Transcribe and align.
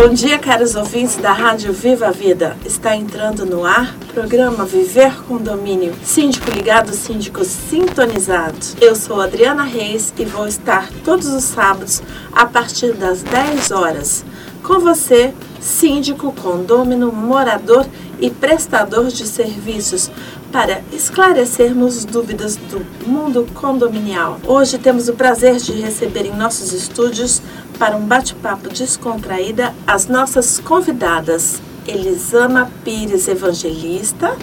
Bom 0.00 0.10
dia, 0.10 0.38
caros 0.38 0.76
ouvintes 0.76 1.16
da 1.16 1.32
Rádio 1.32 1.72
Viva 1.72 2.12
Vida. 2.12 2.56
Está 2.64 2.94
entrando 2.94 3.44
no 3.44 3.64
ar 3.64 3.96
programa 4.14 4.64
Viver 4.64 5.24
com 5.24 5.38
Domínio. 5.38 5.92
Síndico 6.04 6.48
ligado, 6.52 6.94
síndico 6.94 7.44
sintonizado. 7.44 8.56
Eu 8.80 8.94
sou 8.94 9.20
Adriana 9.20 9.64
Reis 9.64 10.14
e 10.16 10.24
vou 10.24 10.46
estar 10.46 10.88
todos 11.04 11.26
os 11.26 11.42
sábados 11.42 12.00
a 12.32 12.46
partir 12.46 12.92
das 12.92 13.24
10 13.24 13.72
horas 13.72 14.24
com 14.62 14.78
você, 14.80 15.32
síndico, 15.60 16.30
condômino, 16.32 17.10
morador 17.10 17.86
e 18.20 18.28
prestador 18.28 19.08
de 19.08 19.26
serviços 19.26 20.10
para 20.52 20.82
esclarecermos 20.92 22.04
dúvidas 22.04 22.56
do 22.56 22.84
mundo 23.06 23.46
condominial. 23.54 24.38
Hoje 24.46 24.78
temos 24.78 25.08
o 25.08 25.14
prazer 25.14 25.56
de 25.56 25.72
receber 25.72 26.26
em 26.26 26.36
nossos 26.36 26.72
estúdios 26.72 27.42
para 27.78 27.96
um 27.96 28.06
bate-papo 28.06 28.68
descontraída 28.68 29.74
as 29.86 30.06
nossas 30.06 30.58
convidadas 30.58 31.60
Elisama 31.86 32.70
Pires 32.84 33.28
Evangelista, 33.28 34.36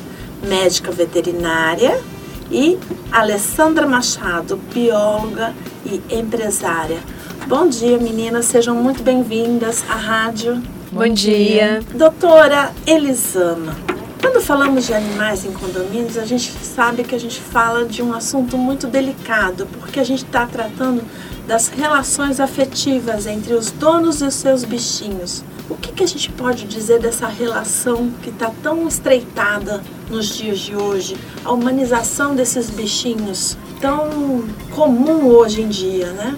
médica 0.47 0.91
veterinária, 0.91 1.99
e 2.51 2.77
Alessandra 3.11 3.87
Machado, 3.87 4.59
bióloga 4.73 5.53
e 5.85 6.01
empresária. 6.15 6.99
Bom 7.47 7.67
dia, 7.67 7.97
meninas, 7.97 8.45
sejam 8.45 8.75
muito 8.75 9.03
bem-vindas 9.03 9.83
à 9.89 9.95
rádio. 9.95 10.61
Bom 10.91 11.07
dia. 11.09 11.81
Doutora 11.93 12.71
Elisama, 12.87 13.75
falamos 14.45 14.85
de 14.85 14.93
animais 14.93 15.43
em 15.43 15.51
condomínios, 15.51 16.19
a 16.19 16.25
gente 16.25 16.51
sabe 16.63 17.03
que 17.03 17.15
a 17.15 17.19
gente 17.19 17.41
fala 17.41 17.83
de 17.83 18.03
um 18.03 18.13
assunto 18.13 18.55
muito 18.59 18.85
delicado, 18.85 19.65
porque 19.79 19.99
a 19.99 20.03
gente 20.03 20.23
está 20.23 20.45
tratando 20.45 21.03
das 21.47 21.67
relações 21.67 22.39
afetivas 22.39 23.25
entre 23.25 23.55
os 23.55 23.71
donos 23.71 24.21
e 24.21 24.25
os 24.25 24.35
seus 24.35 24.63
bichinhos. 24.63 25.43
O 25.67 25.75
que, 25.75 25.91
que 25.91 26.03
a 26.03 26.07
gente 26.07 26.31
pode 26.31 26.65
dizer 26.65 26.99
dessa 26.99 27.27
relação 27.27 28.11
que 28.21 28.29
está 28.29 28.51
tão 28.61 28.87
estreitada 28.87 29.81
nos 30.11 30.27
dias 30.27 30.59
de 30.59 30.75
hoje? 30.75 31.17
A 31.43 31.51
humanização 31.51 32.35
desses 32.35 32.69
bichinhos 32.69 33.57
tão 33.81 34.43
comum 34.75 35.25
hoje 35.25 35.63
em 35.63 35.69
dia, 35.69 36.11
né? 36.11 36.37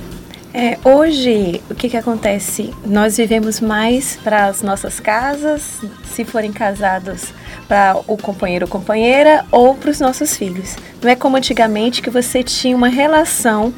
É, 0.60 0.76
hoje, 0.84 1.62
o 1.70 1.76
que, 1.76 1.88
que 1.88 1.96
acontece? 1.96 2.74
Nós 2.84 3.18
vivemos 3.18 3.60
mais 3.62 4.18
para 4.24 4.48
as 4.48 4.64
nossas 4.64 5.00
casas, 5.00 5.80
se 6.04 6.26
forem 6.26 6.52
casados, 6.52 7.32
para 7.68 7.96
o 8.08 8.18
companheiro 8.18 8.66
ou 8.66 8.72
companheira, 8.72 9.46
ou 9.52 9.76
para 9.76 9.92
os 9.92 10.00
nossos 10.00 10.36
filhos. 10.36 10.76
Não 11.00 11.12
é 11.12 11.16
como 11.16 11.38
antigamente 11.38 12.02
que 12.02 12.10
você 12.10 12.42
tinha 12.42 12.76
uma 12.76 12.88
relação 12.88 13.72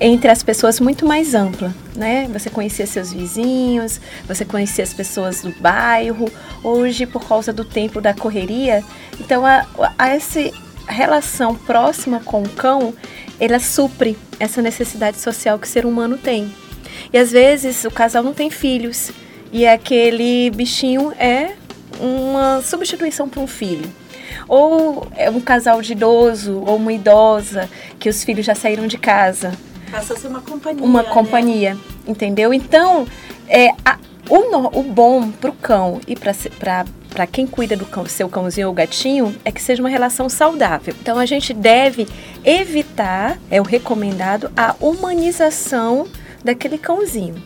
entre 0.00 0.28
as 0.28 0.42
pessoas 0.42 0.80
muito 0.80 1.06
mais 1.06 1.36
ampla, 1.36 1.72
né? 1.94 2.28
Você 2.32 2.50
conhecia 2.50 2.84
seus 2.84 3.12
vizinhos, 3.12 4.00
você 4.26 4.44
conhecia 4.44 4.82
as 4.82 4.92
pessoas 4.92 5.40
do 5.40 5.54
bairro. 5.60 6.28
Hoje, 6.64 7.06
por 7.06 7.28
causa 7.28 7.52
do 7.52 7.64
tempo 7.64 8.00
da 8.00 8.12
correria, 8.12 8.82
então 9.20 9.46
a, 9.46 9.64
a 9.96 10.08
essa 10.08 10.40
relação 10.88 11.54
próxima 11.54 12.18
com 12.20 12.42
o 12.42 12.48
cão 12.48 12.92
ela 13.38 13.58
supre 13.58 14.16
essa 14.38 14.62
necessidade 14.62 15.18
social 15.18 15.58
que 15.58 15.66
o 15.66 15.70
ser 15.70 15.86
humano 15.86 16.16
tem. 16.18 16.52
E 17.12 17.18
às 17.18 17.32
vezes 17.32 17.84
o 17.84 17.90
casal 17.90 18.22
não 18.22 18.32
tem 18.32 18.50
filhos 18.50 19.10
e 19.52 19.66
aquele 19.66 20.50
bichinho 20.50 21.12
é 21.18 21.52
uma 22.00 22.60
substituição 22.62 23.28
para 23.28 23.40
um 23.40 23.46
filho. 23.46 23.90
Ou 24.48 25.06
é 25.16 25.30
um 25.30 25.40
casal 25.40 25.80
de 25.80 25.92
idoso 25.92 26.62
ou 26.66 26.76
uma 26.76 26.92
idosa 26.92 27.68
que 27.98 28.08
os 28.08 28.24
filhos 28.24 28.44
já 28.44 28.54
saíram 28.54 28.86
de 28.86 28.98
casa. 28.98 29.52
Passa 29.90 30.14
a 30.14 30.16
ser 30.16 30.26
uma 30.26 30.40
companhia. 30.40 30.84
Uma 30.84 31.02
né? 31.02 31.08
companhia, 31.08 31.76
entendeu? 32.06 32.52
Então, 32.52 33.06
é, 33.48 33.68
a, 33.84 33.98
o, 34.28 34.80
o 34.80 34.82
bom 34.82 35.30
para 35.30 35.50
o 35.50 35.54
cão 35.54 36.00
e 36.06 36.16
para 36.16 36.32
para 37.14 37.28
quem 37.28 37.46
cuida 37.46 37.76
do 37.76 37.86
cão, 37.86 38.04
seu 38.06 38.28
cãozinho 38.28 38.66
ou 38.66 38.74
gatinho 38.74 39.36
é 39.44 39.52
que 39.52 39.62
seja 39.62 39.80
uma 39.80 39.88
relação 39.88 40.28
saudável. 40.28 40.92
Então 41.00 41.16
a 41.16 41.24
gente 41.24 41.54
deve 41.54 42.08
evitar, 42.44 43.38
é 43.48 43.60
o 43.60 43.64
recomendado, 43.64 44.50
a 44.56 44.74
humanização 44.80 46.08
daquele 46.42 46.76
cãozinho. 46.76 47.36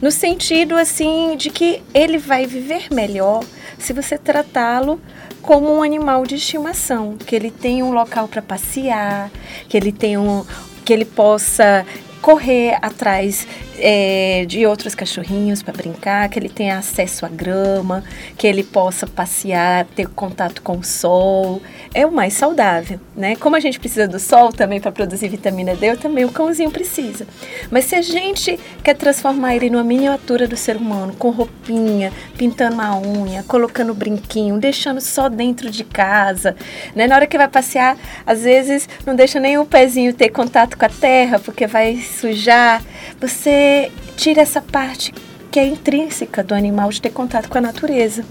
No 0.00 0.12
sentido 0.12 0.76
assim 0.76 1.36
de 1.36 1.50
que 1.50 1.82
ele 1.92 2.16
vai 2.16 2.46
viver 2.46 2.86
melhor 2.92 3.42
se 3.76 3.92
você 3.92 4.16
tratá-lo 4.16 5.00
como 5.42 5.74
um 5.74 5.82
animal 5.82 6.24
de 6.24 6.36
estimação, 6.36 7.16
que 7.16 7.34
ele 7.34 7.50
tenha 7.50 7.84
um 7.84 7.90
local 7.90 8.28
para 8.28 8.40
passear, 8.40 9.30
que 9.68 9.76
ele 9.76 9.90
tenha 9.90 10.20
um, 10.20 10.44
que 10.84 10.92
ele 10.92 11.04
possa 11.04 11.84
correr 12.22 12.78
atrás 12.80 13.48
é, 13.78 14.44
de 14.46 14.66
outros 14.66 14.94
cachorrinhos 14.94 15.62
para 15.62 15.74
brincar, 15.74 16.28
que 16.28 16.38
ele 16.38 16.48
tenha 16.48 16.78
acesso 16.78 17.24
à 17.24 17.28
grama, 17.28 18.04
que 18.36 18.46
ele 18.46 18.62
possa 18.62 19.06
passear, 19.06 19.86
ter 19.94 20.08
contato 20.08 20.62
com 20.62 20.78
o 20.78 20.84
sol. 20.84 21.62
É 21.94 22.06
o 22.06 22.12
mais 22.12 22.34
saudável, 22.34 23.00
né? 23.16 23.36
Como 23.36 23.56
a 23.56 23.60
gente 23.60 23.78
precisa 23.78 24.06
do 24.06 24.18
sol 24.18 24.52
também 24.52 24.80
para 24.80 24.92
produzir 24.92 25.28
vitamina 25.28 25.74
D, 25.74 25.96
também 25.96 26.24
o 26.24 26.32
cãozinho 26.32 26.70
precisa. 26.70 27.26
Mas 27.70 27.84
se 27.84 27.94
a 27.94 28.02
gente 28.02 28.58
quer 28.82 28.94
transformar 28.94 29.56
ele 29.56 29.70
numa 29.70 29.84
miniatura 29.84 30.46
do 30.46 30.56
ser 30.56 30.76
humano, 30.76 31.14
com 31.18 31.30
roupinha, 31.30 32.12
pintando 32.36 32.74
uma 32.74 32.98
unha, 32.98 33.42
colocando 33.44 33.94
brinquinho, 33.94 34.58
deixando 34.58 35.00
só 35.00 35.28
dentro 35.28 35.70
de 35.70 35.84
casa, 35.84 36.56
né? 36.94 37.06
Na 37.06 37.14
hora 37.14 37.26
que 37.26 37.38
vai 37.38 37.48
passear, 37.48 37.96
às 38.26 38.42
vezes 38.42 38.88
não 39.06 39.14
deixa 39.14 39.40
nem 39.40 39.58
o 39.58 39.64
pezinho 39.64 40.12
ter 40.12 40.30
contato 40.30 40.76
com 40.76 40.84
a 40.84 40.88
terra, 40.88 41.38
porque 41.38 41.66
vai 41.66 41.96
sujar. 41.96 42.82
Você 43.20 43.67
tira 44.16 44.42
essa 44.42 44.60
parte 44.60 45.12
que 45.50 45.58
é 45.58 45.66
intrínseca 45.66 46.42
do 46.42 46.54
animal 46.54 46.90
de 46.90 47.00
ter 47.00 47.10
contato 47.10 47.48
com 47.48 47.58
a 47.58 47.60
natureza. 47.60 48.24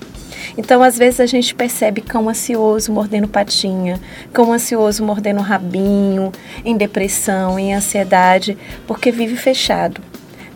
Então, 0.58 0.84
às 0.84 0.98
vezes, 0.98 1.20
a 1.20 1.26
gente 1.26 1.54
percebe 1.54 2.02
cão 2.02 2.30
ansioso 2.30 2.92
mordendo 2.92 3.28
patinha, 3.28 4.00
cão 4.32 4.54
ansioso 4.54 5.04
mordendo 5.04 5.42
rabinho, 5.42 6.32
em 6.64 6.78
depressão, 6.78 7.58
em 7.58 7.74
ansiedade, 7.74 8.58
porque 8.86 9.12
vive 9.12 9.36
fechado. 9.36 10.02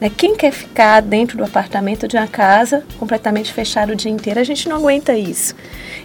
Né? 0.01 0.09
Quem 0.09 0.35
quer 0.35 0.51
ficar 0.51 0.99
dentro 1.01 1.37
do 1.37 1.43
apartamento 1.43 2.07
de 2.07 2.17
uma 2.17 2.27
casa 2.27 2.83
completamente 2.97 3.53
fechado 3.53 3.91
o 3.91 3.95
dia 3.95 4.09
inteiro, 4.11 4.39
a 4.39 4.43
gente 4.43 4.67
não 4.67 4.77
aguenta 4.77 5.15
isso. 5.15 5.53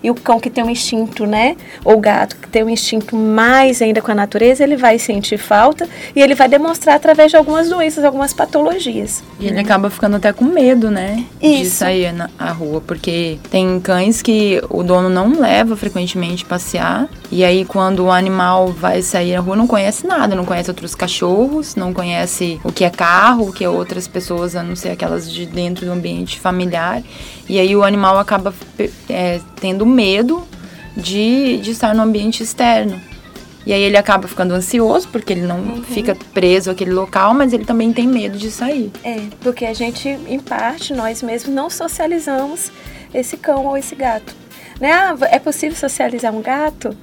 E 0.03 0.11
o 0.11 0.15
cão 0.15 0.39
que 0.39 0.51
tem 0.51 0.63
um 0.63 0.69
instinto, 0.69 1.25
né? 1.27 1.57
Ou 1.83 1.97
o 1.97 2.01
gato 2.01 2.37
que 2.37 2.49
tem 2.49 2.63
um 2.63 2.69
instinto 2.69 3.17
mais 3.17 3.81
ainda 3.81 4.03
com 4.03 4.13
a 4.13 4.15
natureza, 4.15 4.63
ele 4.63 4.77
vai 4.77 4.99
sentir 4.99 5.39
falta 5.39 5.89
e 6.15 6.21
ele 6.21 6.35
vai 6.35 6.49
demonstrar 6.49 6.97
através 6.97 7.31
de 7.31 7.37
algumas 7.37 7.71
doenças, 7.71 8.05
algumas 8.05 8.35
patologias. 8.35 9.25
E 9.41 9.47
ele 9.47 9.59
acaba 9.59 9.89
ficando 9.89 10.17
até 10.17 10.33
com 10.33 10.45
medo, 10.45 10.91
né? 10.91 11.25
Isso. 11.41 11.63
De 11.63 11.71
sair 11.71 12.13
na 12.13 12.53
rua, 12.53 12.83
porque 12.87 13.39
tem 13.51 13.81
cães 13.81 14.21
que 14.21 14.63
o 14.69 14.83
dono 14.83 15.09
não 15.09 15.41
leva 15.41 15.75
frequentemente 15.77 16.45
passear. 16.45 17.09
E 17.31 17.43
aí, 17.43 17.65
quando 17.65 18.05
o 18.05 18.11
animal 18.11 18.69
vai 18.69 19.01
sair 19.01 19.35
na 19.35 19.41
rua, 19.41 19.57
não 19.57 19.67
conhece 19.67 20.07
nada, 20.07 20.37
não 20.37 20.45
conhece 20.45 20.71
outros 20.71 20.95
cachorros, 20.95 21.75
não 21.75 21.93
conhece 21.93 22.61
o 22.63 22.71
que 22.71 22.85
é 22.85 22.91
carro, 22.91 23.49
o 23.49 23.53
que 23.53 23.65
é 23.65 23.69
outras 23.87 24.09
pessoas, 24.09 24.57
a 24.57 24.63
não 24.63 24.75
ser 24.75 24.91
aquelas 24.91 25.31
de 25.31 25.47
dentro 25.47 25.87
do 25.87 25.93
ambiente 25.93 26.41
familiar. 26.41 27.03
E 27.49 27.59
aí 27.59 27.75
o 27.75 27.85
animal 27.85 28.19
acaba 28.19 28.53
é, 29.09 29.41
tendo 29.61 29.87
medo 29.87 30.47
de, 30.97 31.59
de 31.59 31.71
estar 31.71 31.95
no 31.95 32.03
ambiente 32.03 32.43
externo. 32.43 33.01
E 33.65 33.73
aí 33.73 33.83
ele 33.83 33.97
acaba 33.97 34.29
ficando 34.29 34.55
ansioso, 34.55 35.09
porque 35.09 35.33
ele 35.33 35.43
não 35.43 35.59
uhum. 35.59 35.83
fica 35.83 36.17
preso 36.33 36.71
àquele 36.71 36.93
local, 36.93 37.35
mas 37.35 37.53
ele 37.53 37.65
também 37.65 37.93
tem 37.93 38.07
medo 38.07 38.39
de 38.39 38.51
sair. 38.51 38.93
É, 39.03 39.23
porque 39.41 39.65
a 39.65 39.73
gente, 39.73 40.09
em 40.09 40.39
parte, 40.39 40.93
nós 40.93 41.23
mesmos 41.23 41.53
não 41.53 41.69
socializamos 41.69 42.71
esse 43.13 43.37
cão 43.37 43.67
ou 43.67 43.77
esse 43.77 43.95
gato. 43.95 44.35
Né? 44.81 44.93
Ah, 44.93 45.17
é 45.31 45.39
possível 45.39 45.77
socializar 45.77 46.33
um 46.33 46.43
gato? 46.43 46.97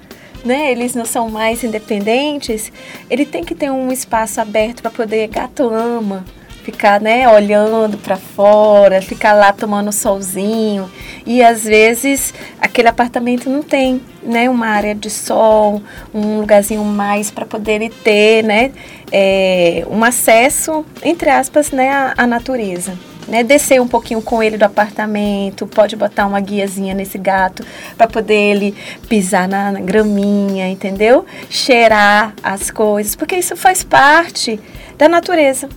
né, 0.44 0.71
eles 0.71 0.94
não 0.94 1.06
são 1.06 1.30
mais 1.30 1.63
independentes, 1.63 2.71
ele 3.09 3.25
tem 3.25 3.44
que 3.44 3.56
ter 3.56 3.71
um 3.71 3.91
espaço 3.91 4.41
aberto 4.41 4.81
para 4.81 4.91
poder 4.91 5.27
gato 5.27 5.69
ama, 5.69 6.25
ficar, 6.63 7.01
né, 7.01 7.27
olhando 7.27 7.98
para 7.98 8.15
fora, 8.15 9.01
ficar 9.01 9.33
lá 9.33 9.51
tomando 9.51 9.92
solzinho. 9.92 10.89
E 11.25 11.44
às 11.44 11.65
vezes 11.65 12.33
aquele 12.60 12.88
apartamento 12.88 13.50
não 13.50 13.62
tem, 13.62 14.01
né, 14.24 14.50
uma 14.50 14.68
área 14.68 14.95
de 14.95 15.10
sol, 15.10 15.81
um 16.13 16.39
lugarzinho 16.39 16.83
mais 16.86 17.30
para 17.30 17.45
poder 17.45 17.92
ter, 18.04 18.44
né, 18.44 18.71
é, 19.12 19.86
um 19.89 20.04
acesso 20.04 20.86
entre 21.04 21.30
aspas, 21.30 21.71
né, 21.71 21.89
à, 21.89 22.13
à 22.18 22.27
natureza. 22.27 22.98
Né, 23.25 23.42
descer 23.42 23.81
um 23.81 23.88
pouquinho 23.88 24.21
com 24.21 24.44
ele 24.44 24.57
do 24.57 24.63
apartamento, 24.63 25.66
pode 25.66 25.95
botar 25.95 26.27
uma 26.27 26.42
guiazinha 26.42 26.94
nesse 26.94 27.18
gato 27.18 27.66
para 27.98 28.06
poder 28.06 28.36
ele 28.36 28.75
pisar 29.07 29.48
na, 29.48 29.71
na 29.71 29.80
graminha, 29.80 30.68
entendeu? 30.68 31.25
Cheirar 31.50 32.33
as 32.44 32.69
coisas, 32.69 33.16
porque 33.16 33.38
isso 33.38 33.56
faz 33.56 33.81
parte 33.81 34.59
da 34.98 35.07
natureza 35.07 35.69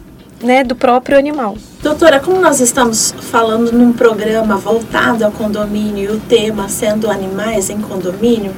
né, 0.42 0.62
do 0.64 0.74
próprio 0.74 1.18
animal. 1.18 1.56
Doutora, 1.82 2.20
como 2.20 2.40
nós 2.40 2.60
estamos 2.60 3.14
falando 3.30 3.72
num 3.72 3.92
programa 3.92 4.56
voltado 4.56 5.24
ao 5.24 5.30
condomínio 5.30 6.12
e 6.12 6.16
o 6.16 6.20
tema 6.20 6.68
sendo 6.68 7.10
animais 7.10 7.70
em 7.70 7.80
condomínio, 7.80 8.52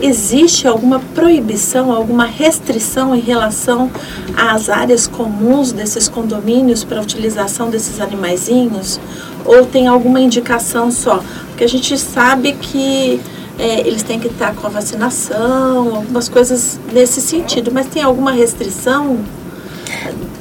existe 0.00 0.66
alguma 0.66 1.00
proibição, 1.14 1.92
alguma 1.92 2.24
restrição 2.26 3.14
em 3.14 3.20
relação 3.20 3.90
às 4.36 4.68
áreas 4.68 5.06
comuns 5.06 5.72
desses 5.72 6.08
condomínios 6.08 6.84
para 6.84 6.98
a 6.98 7.02
utilização 7.02 7.70
desses 7.70 8.00
animaizinhos? 8.00 9.00
Ou 9.44 9.64
tem 9.64 9.86
alguma 9.86 10.20
indicação 10.20 10.90
só? 10.90 11.22
Porque 11.48 11.64
a 11.64 11.68
gente 11.68 11.96
sabe 11.98 12.52
que 12.54 13.20
é, 13.58 13.86
eles 13.86 14.02
têm 14.02 14.18
que 14.18 14.26
estar 14.26 14.54
com 14.54 14.66
a 14.66 14.70
vacinação, 14.70 15.96
algumas 15.96 16.28
coisas 16.28 16.80
nesse 16.92 17.20
sentido, 17.20 17.70
mas 17.72 17.86
tem 17.86 18.02
alguma 18.02 18.32
restrição 18.32 19.18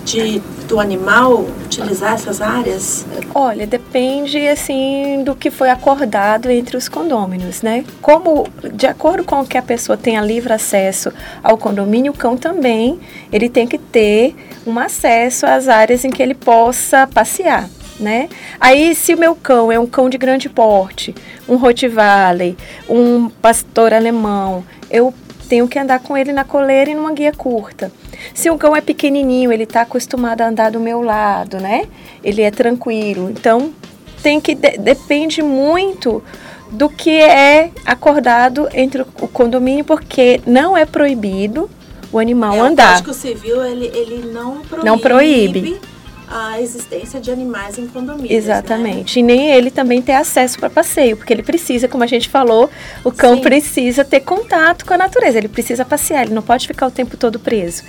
de 0.03 0.41
do 0.73 0.79
animal 0.79 1.45
utilizar 1.65 2.13
essas 2.13 2.41
áreas? 2.41 3.05
Olha, 3.35 3.67
depende 3.67 4.47
assim 4.47 5.23
do 5.23 5.35
que 5.35 5.51
foi 5.51 5.69
acordado 5.69 6.49
entre 6.49 6.75
os 6.75 6.89
condôminos, 6.89 7.61
né? 7.61 7.85
Como 8.01 8.47
de 8.73 8.87
acordo 8.87 9.23
com 9.23 9.45
que 9.45 9.55
a 9.55 9.61
pessoa 9.61 9.95
tenha 9.95 10.19
livre 10.19 10.51
acesso 10.51 11.13
ao 11.43 11.59
condomínio, 11.59 12.11
o 12.11 12.17
cão 12.17 12.35
também 12.35 12.99
ele 13.31 13.49
tem 13.49 13.67
que 13.67 13.77
ter 13.77 14.35
um 14.65 14.79
acesso 14.79 15.45
às 15.45 15.67
áreas 15.67 16.03
em 16.03 16.09
que 16.09 16.23
ele 16.23 16.33
possa 16.33 17.05
passear. 17.05 17.69
Né? 17.99 18.27
Aí, 18.59 18.95
se 18.95 19.13
o 19.13 19.17
meu 19.17 19.35
cão 19.35 19.71
é 19.71 19.79
um 19.79 19.85
cão 19.85 20.09
de 20.09 20.17
grande 20.17 20.49
porte, 20.49 21.13
um 21.47 21.57
Rottweiler, 21.57 22.55
um 22.89 23.29
pastor 23.29 23.93
alemão, 23.93 24.63
eu 24.89 25.13
tenho 25.53 25.67
que 25.67 25.77
andar 25.77 25.99
com 25.99 26.17
ele 26.17 26.33
na 26.33 26.43
coleira 26.43 26.89
e 26.89 26.95
numa 26.95 27.13
guia 27.13 27.31
curta. 27.31 27.91
Se 28.33 28.49
o 28.49 28.57
cão 28.57 28.75
é 28.75 28.81
pequenininho, 28.81 29.51
ele 29.51 29.65
está 29.65 29.81
acostumado 29.81 30.41
a 30.41 30.47
andar 30.47 30.71
do 30.71 30.79
meu 30.79 31.03
lado, 31.03 31.57
né? 31.57 31.85
Ele 32.23 32.41
é 32.41 32.49
tranquilo. 32.49 33.29
Então, 33.29 33.71
tem 34.23 34.41
que 34.41 34.55
de, 34.55 34.79
depende 34.79 35.43
muito 35.43 36.23
do 36.71 36.89
que 36.89 37.11
é 37.11 37.69
acordado 37.85 38.67
entre 38.73 39.03
o 39.03 39.27
condomínio, 39.27 39.85
porque 39.85 40.41
não 40.43 40.75
é 40.75 40.87
proibido 40.87 41.69
o 42.11 42.17
animal 42.17 42.55
é, 42.55 42.59
andar. 42.59 43.01
O 43.01 43.03
Código 43.05 43.13
Civil 43.13 43.63
ele, 43.63 43.91
ele 43.93 44.31
não 44.33 44.57
proíbe. 44.61 44.83
Não 44.83 44.97
proíbe 44.97 45.79
a 46.27 46.59
existência 46.61 47.19
de 47.19 47.31
animais 47.31 47.77
em 47.77 47.87
condomínios. 47.87 48.29
Né? 48.29 48.35
Exatamente. 48.35 49.21
Né? 49.21 49.33
E 49.33 49.35
nem 49.35 49.51
ele 49.51 49.71
também 49.71 50.01
ter 50.01 50.13
acesso 50.13 50.59
para 50.59 50.69
passeio, 50.69 51.17
porque 51.17 51.33
ele 51.33 51.43
precisa, 51.43 51.87
como 51.87 52.03
a 52.03 52.07
gente 52.07 52.29
falou, 52.29 52.69
o 53.03 53.11
cão 53.11 53.35
Sim. 53.35 53.41
precisa 53.41 54.03
ter 54.03 54.21
contato 54.21 54.85
com 54.85 54.93
a 54.93 54.97
natureza, 54.97 55.37
ele 55.37 55.47
precisa 55.47 55.83
passear, 55.85 56.23
ele 56.23 56.33
não 56.33 56.41
pode 56.41 56.67
ficar 56.67 56.87
o 56.87 56.91
tempo 56.91 57.17
todo 57.17 57.39
preso. 57.39 57.83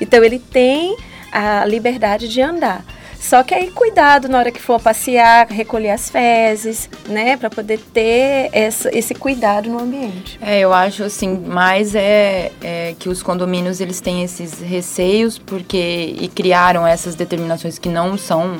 Então 0.00 0.22
ele 0.22 0.38
tem 0.38 0.96
a 1.32 1.64
liberdade 1.64 2.28
de 2.28 2.40
andar. 2.40 2.84
Só 3.20 3.42
que 3.42 3.52
aí 3.52 3.70
cuidado 3.70 4.28
na 4.28 4.38
hora 4.38 4.50
que 4.50 4.60
for 4.60 4.80
passear, 4.80 5.48
recolher 5.48 5.90
as 5.90 6.08
fezes, 6.08 6.88
né, 7.06 7.36
para 7.36 7.50
poder 7.50 7.78
ter 7.92 8.48
essa, 8.52 8.96
esse 8.96 9.14
cuidado 9.14 9.68
no 9.68 9.80
ambiente. 9.80 10.38
É, 10.40 10.60
eu 10.60 10.72
acho 10.72 11.02
assim, 11.02 11.36
mais 11.36 11.94
é, 11.94 12.52
é, 12.62 12.94
que 12.98 13.08
os 13.08 13.22
condomínios 13.22 13.80
eles 13.80 14.00
têm 14.00 14.22
esses 14.22 14.60
receios 14.60 15.38
porque 15.38 16.16
e 16.18 16.28
criaram 16.28 16.86
essas 16.86 17.14
determinações 17.14 17.78
que 17.78 17.88
não 17.88 18.16
são 18.16 18.58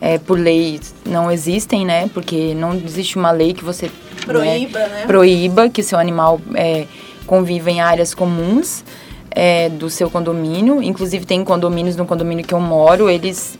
é, 0.00 0.18
por 0.18 0.38
lei 0.38 0.80
não 1.06 1.30
existem, 1.30 1.86
né? 1.86 2.10
Porque 2.12 2.54
não 2.54 2.74
existe 2.74 3.16
uma 3.16 3.30
lei 3.30 3.54
que 3.54 3.64
você 3.64 3.88
proíba, 4.26 4.80
né? 4.80 4.88
né? 4.88 5.06
proíba 5.06 5.70
que 5.70 5.80
seu 5.80 5.96
animal 5.96 6.40
é, 6.54 6.86
conviva 7.24 7.70
em 7.70 7.80
áreas 7.80 8.12
comuns. 8.12 8.84
É, 9.34 9.70
do 9.70 9.88
seu 9.88 10.10
condomínio, 10.10 10.82
inclusive 10.82 11.24
tem 11.24 11.42
condomínios 11.42 11.96
no 11.96 12.04
condomínio 12.04 12.44
que 12.44 12.52
eu 12.52 12.60
moro, 12.60 13.08
eles 13.08 13.58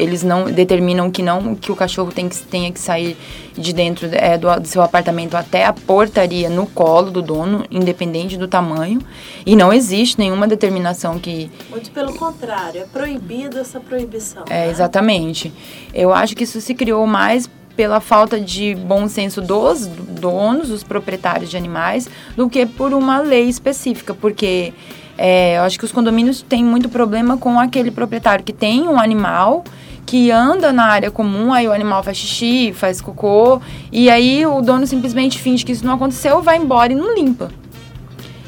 eles 0.00 0.22
não 0.22 0.44
determinam 0.44 1.10
que 1.10 1.22
não 1.22 1.54
que 1.54 1.70
o 1.70 1.76
cachorro 1.76 2.10
tem 2.10 2.28
que, 2.28 2.36
tenha 2.38 2.72
que 2.72 2.80
sair 2.80 3.16
de 3.54 3.72
dentro 3.72 4.08
é, 4.12 4.38
do, 4.38 4.48
do, 4.58 4.66
seu 4.66 4.82
apartamento 4.82 5.36
até 5.36 5.64
a 5.66 5.72
portaria 5.72 6.48
no 6.48 6.66
colo 6.66 7.10
do 7.10 7.20
dono, 7.20 7.64
independente 7.70 8.36
do 8.36 8.48
tamanho. 8.48 9.00
E 9.44 9.54
não 9.54 9.72
existe 9.72 10.18
nenhuma 10.18 10.48
determinação 10.48 11.18
que. 11.18 11.50
Muito 11.68 11.90
pelo 11.90 12.14
contrário, 12.14 12.80
é 12.80 12.84
proibida 12.84 13.60
essa 13.60 13.78
proibição. 13.78 14.44
É, 14.48 14.66
né? 14.66 14.70
exatamente. 14.70 15.52
Eu 15.92 16.14
acho 16.14 16.34
que 16.34 16.44
isso 16.44 16.60
se 16.60 16.74
criou 16.74 17.06
mais 17.06 17.48
pela 17.76 18.00
falta 18.00 18.40
de 18.40 18.74
bom 18.74 19.08
senso 19.08 19.40
dos 19.40 19.86
donos, 19.86 20.70
os 20.70 20.82
proprietários 20.82 21.50
de 21.50 21.56
animais, 21.56 22.08
do 22.36 22.48
que 22.48 22.66
por 22.66 22.92
uma 22.92 23.20
lei 23.20 23.48
específica, 23.48 24.14
porque 24.14 24.72
é, 25.16 25.58
eu 25.58 25.62
acho 25.62 25.78
que 25.78 25.84
os 25.84 25.92
condomínios 25.92 26.42
têm 26.42 26.64
muito 26.64 26.88
problema 26.88 27.36
com 27.36 27.60
aquele 27.60 27.90
proprietário 27.90 28.44
que 28.44 28.52
tem 28.52 28.88
um 28.88 28.98
animal 28.98 29.64
que 30.06 30.30
anda 30.30 30.72
na 30.72 30.86
área 30.86 31.10
comum, 31.10 31.52
aí 31.52 31.68
o 31.68 31.72
animal 31.72 32.02
faz 32.02 32.16
xixi, 32.16 32.72
faz 32.72 33.00
cocô, 33.00 33.60
e 33.92 34.10
aí 34.10 34.44
o 34.44 34.60
dono 34.60 34.86
simplesmente 34.86 35.38
finge 35.38 35.64
que 35.64 35.72
isso 35.72 35.86
não 35.86 35.94
aconteceu, 35.94 36.42
vai 36.42 36.56
embora 36.56 36.92
e 36.92 36.96
não 36.96 37.14
limpa. 37.14 37.50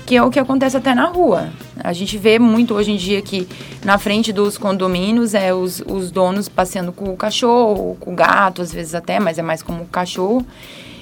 Que 0.04 0.16
é 0.16 0.22
o 0.22 0.30
que 0.30 0.38
acontece 0.38 0.76
até 0.76 0.94
na 0.94 1.06
rua. 1.06 1.50
A 1.82 1.92
gente 1.92 2.18
vê 2.18 2.38
muito 2.38 2.74
hoje 2.74 2.92
em 2.92 2.96
dia 2.96 3.22
que 3.22 3.48
na 3.84 3.98
frente 3.98 4.32
dos 4.32 4.58
condomínios 4.58 5.34
é 5.34 5.54
os, 5.54 5.82
os 5.86 6.10
donos 6.10 6.48
passeando 6.48 6.92
com 6.92 7.12
o 7.12 7.16
cachorro, 7.16 7.96
com 7.98 8.12
o 8.12 8.16
gato, 8.16 8.60
às 8.60 8.72
vezes 8.72 8.94
até, 8.94 9.18
mas 9.18 9.38
é 9.38 9.42
mais 9.42 9.62
como 9.62 9.82
o 9.82 9.86
cachorro. 9.86 10.44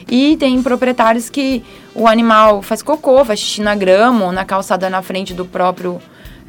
E 0.08 0.36
tem 0.36 0.62
proprietários 0.62 1.30
que 1.30 1.62
o 1.94 2.06
animal 2.06 2.62
faz 2.62 2.82
cocô, 2.82 3.24
faz 3.24 3.40
xixi 3.40 3.62
na 3.62 3.74
grama 3.74 4.26
ou 4.26 4.32
na 4.32 4.44
calçada 4.44 4.90
na 4.90 5.02
frente 5.02 5.32
do 5.32 5.44
próprio 5.44 6.00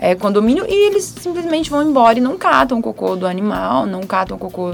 é, 0.02 0.16
condomínio 0.16 0.66
e 0.68 0.88
eles 0.88 1.04
simplesmente 1.04 1.70
vão 1.70 1.88
embora 1.88 2.18
e 2.18 2.22
não 2.22 2.36
catam 2.36 2.80
o 2.80 2.82
cocô 2.82 3.16
do 3.16 3.28
animal, 3.28 3.86
não 3.86 4.02
catam 4.02 4.36
o 4.36 4.40
cocô, 4.40 4.74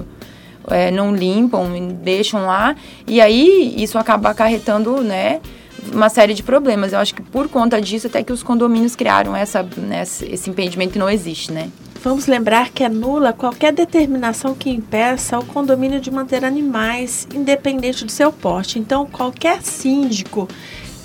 é, 0.69 0.89
não 0.89 1.13
limpam, 1.13 1.69
deixam 2.01 2.45
lá. 2.45 2.73
E 3.05 3.19
aí 3.19 3.75
isso 3.77 3.97
acaba 3.97 4.29
acarretando, 4.29 5.03
né? 5.03 5.41
uma 5.91 6.09
série 6.09 6.33
de 6.33 6.41
problemas. 6.43 6.93
Eu 6.93 6.99
acho 6.99 7.13
que 7.13 7.21
por 7.21 7.49
conta 7.49 7.81
disso 7.81 8.07
até 8.07 8.23
que 8.23 8.31
os 8.31 8.41
condomínios 8.41 8.95
criaram 8.95 9.35
essa, 9.35 9.63
né, 9.63 10.01
esse 10.01 10.49
impedimento 10.49 10.93
que 10.93 10.99
não 10.99 11.09
existe, 11.09 11.51
né? 11.51 11.69
Vamos 12.03 12.27
lembrar 12.27 12.69
que 12.69 12.83
é 12.83 12.89
nula 12.89 13.33
qualquer 13.33 13.73
determinação 13.73 14.53
que 14.53 14.69
impeça 14.69 15.37
o 15.37 15.45
condomínio 15.45 15.99
de 15.99 16.09
manter 16.09 16.45
animais 16.45 17.27
independente 17.33 18.05
do 18.05 18.11
seu 18.11 18.31
porte. 18.31 18.79
Então, 18.79 19.05
qualquer 19.05 19.61
síndico 19.61 20.47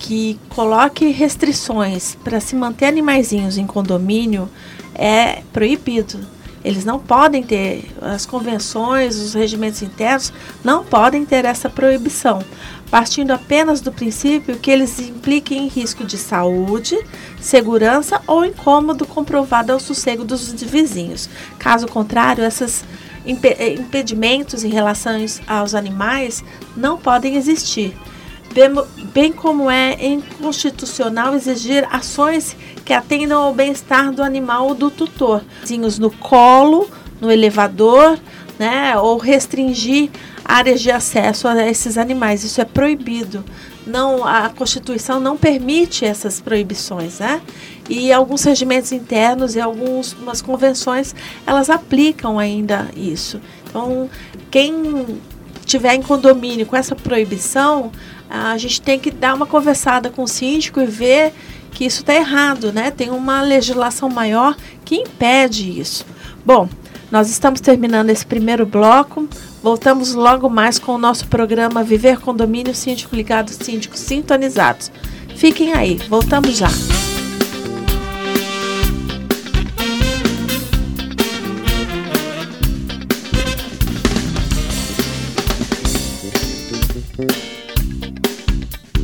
que 0.03 0.37
coloque 0.49 1.11
restrições 1.13 2.17
para 2.25 2.41
se 2.41 2.57
manter 2.57 2.87
animaizinhos 2.87 3.57
em 3.57 3.67
condomínio 3.67 4.49
é 4.95 5.43
proibido. 5.53 6.19
Eles 6.65 6.85
não 6.85 6.99
podem 6.99 7.43
ter, 7.43 7.85
as 8.01 8.27
convenções, 8.27 9.17
os 9.17 9.35
regimentos 9.35 9.81
internos 9.81 10.33
não 10.63 10.85
podem 10.85 11.25
ter 11.25 11.45
essa 11.45 11.71
proibição, 11.71 12.43
partindo 12.91 13.31
apenas 13.31 13.81
do 13.81 13.93
princípio 13.93 14.59
que 14.59 14.71
eles 14.71 14.99
impliquem 14.99 15.65
em 15.65 15.69
risco 15.69 16.05
de 16.05 16.19
saúde, 16.19 16.99
segurança 17.41 18.21
ou 18.27 18.45
incômodo 18.45 19.07
comprovado 19.07 19.73
ao 19.73 19.81
sossego 19.81 20.25
dos 20.25 20.53
vizinhos. 20.53 21.29
Caso 21.59 21.87
contrário, 21.87 22.45
esses 22.45 22.85
impedimentos 23.25 24.65
em 24.65 24.71
relação 24.71 25.13
aos 25.47 25.75
animais 25.77 26.45
não 26.77 26.99
podem 26.99 27.37
existir 27.37 27.95
bem 29.13 29.33
como 29.33 29.71
é 29.71 29.97
inconstitucional 30.05 31.35
exigir 31.35 31.87
ações 31.91 32.57
que 32.85 32.93
atendam 32.93 33.43
ao 33.43 33.55
bem-estar 33.55 34.13
do 34.13 34.23
animal 34.23 34.69
ou 34.69 34.75
do 34.75 34.91
tutor, 34.91 35.43
no 35.99 36.11
colo, 36.11 36.89
no 37.21 37.31
elevador, 37.31 38.19
né, 38.59 38.97
ou 38.99 39.17
restringir 39.17 40.11
áreas 40.45 40.81
de 40.81 40.91
acesso 40.91 41.49
a 41.49 41.67
esses 41.67 41.97
animais. 41.97 42.45
Isso 42.45 42.61
é 42.61 42.65
proibido. 42.65 43.45
Não, 43.87 44.25
a 44.25 44.49
Constituição 44.51 45.19
não 45.19 45.37
permite 45.37 46.05
essas 46.05 46.41
proibições, 46.41 47.19
né? 47.19 47.41
E 47.89 48.13
alguns 48.13 48.45
regimentos 48.45 48.93
internos 48.93 49.57
e 49.57 49.61
algumas 49.61 50.41
convenções, 50.41 51.15
elas 51.45 51.69
aplicam 51.69 52.39
ainda 52.39 52.89
isso. 52.97 53.41
Então, 53.69 54.09
quem 54.51 55.21
tiver 55.65 55.95
em 55.95 56.03
condomínio 56.03 56.67
com 56.67 56.77
essa 56.77 56.95
proibição, 56.95 57.91
a 58.29 58.57
gente 58.57 58.81
tem 58.81 58.99
que 58.99 59.11
dar 59.11 59.35
uma 59.35 59.47
conversada 59.47 60.11
com 60.11 60.23
o 60.23 60.29
síndico 60.29 60.81
e 60.81 60.87
ver 60.87 61.33
que 61.71 61.85
isso 61.85 62.01
está 62.01 62.15
errado, 62.15 62.73
né? 62.73 62.91
Tem 62.91 63.11
uma 63.11 63.43
legislação 63.43 64.09
maior 64.09 64.57
que 64.85 64.97
impede 64.97 65.81
isso. 65.81 66.05
Bom, 66.45 66.69
nós 67.11 67.29
estamos 67.29 67.61
terminando 67.61 68.11
esse 68.11 68.25
primeiro 68.25 68.65
bloco. 68.65 69.29
Voltamos 69.63 70.15
logo 70.15 70.49
mais 70.49 70.79
com 70.79 70.93
o 70.95 70.99
nosso 70.99 71.27
programa 71.29 71.85
Viver 71.85 72.19
Condomínio 72.19 72.75
Síndico 72.75 73.15
Ligado, 73.15 73.51
Síndicos 73.51 74.01
Sintonizados. 74.01 74.91
Fiquem 75.37 75.73
aí, 75.75 75.97
voltamos 76.09 76.57
já. 76.57 76.69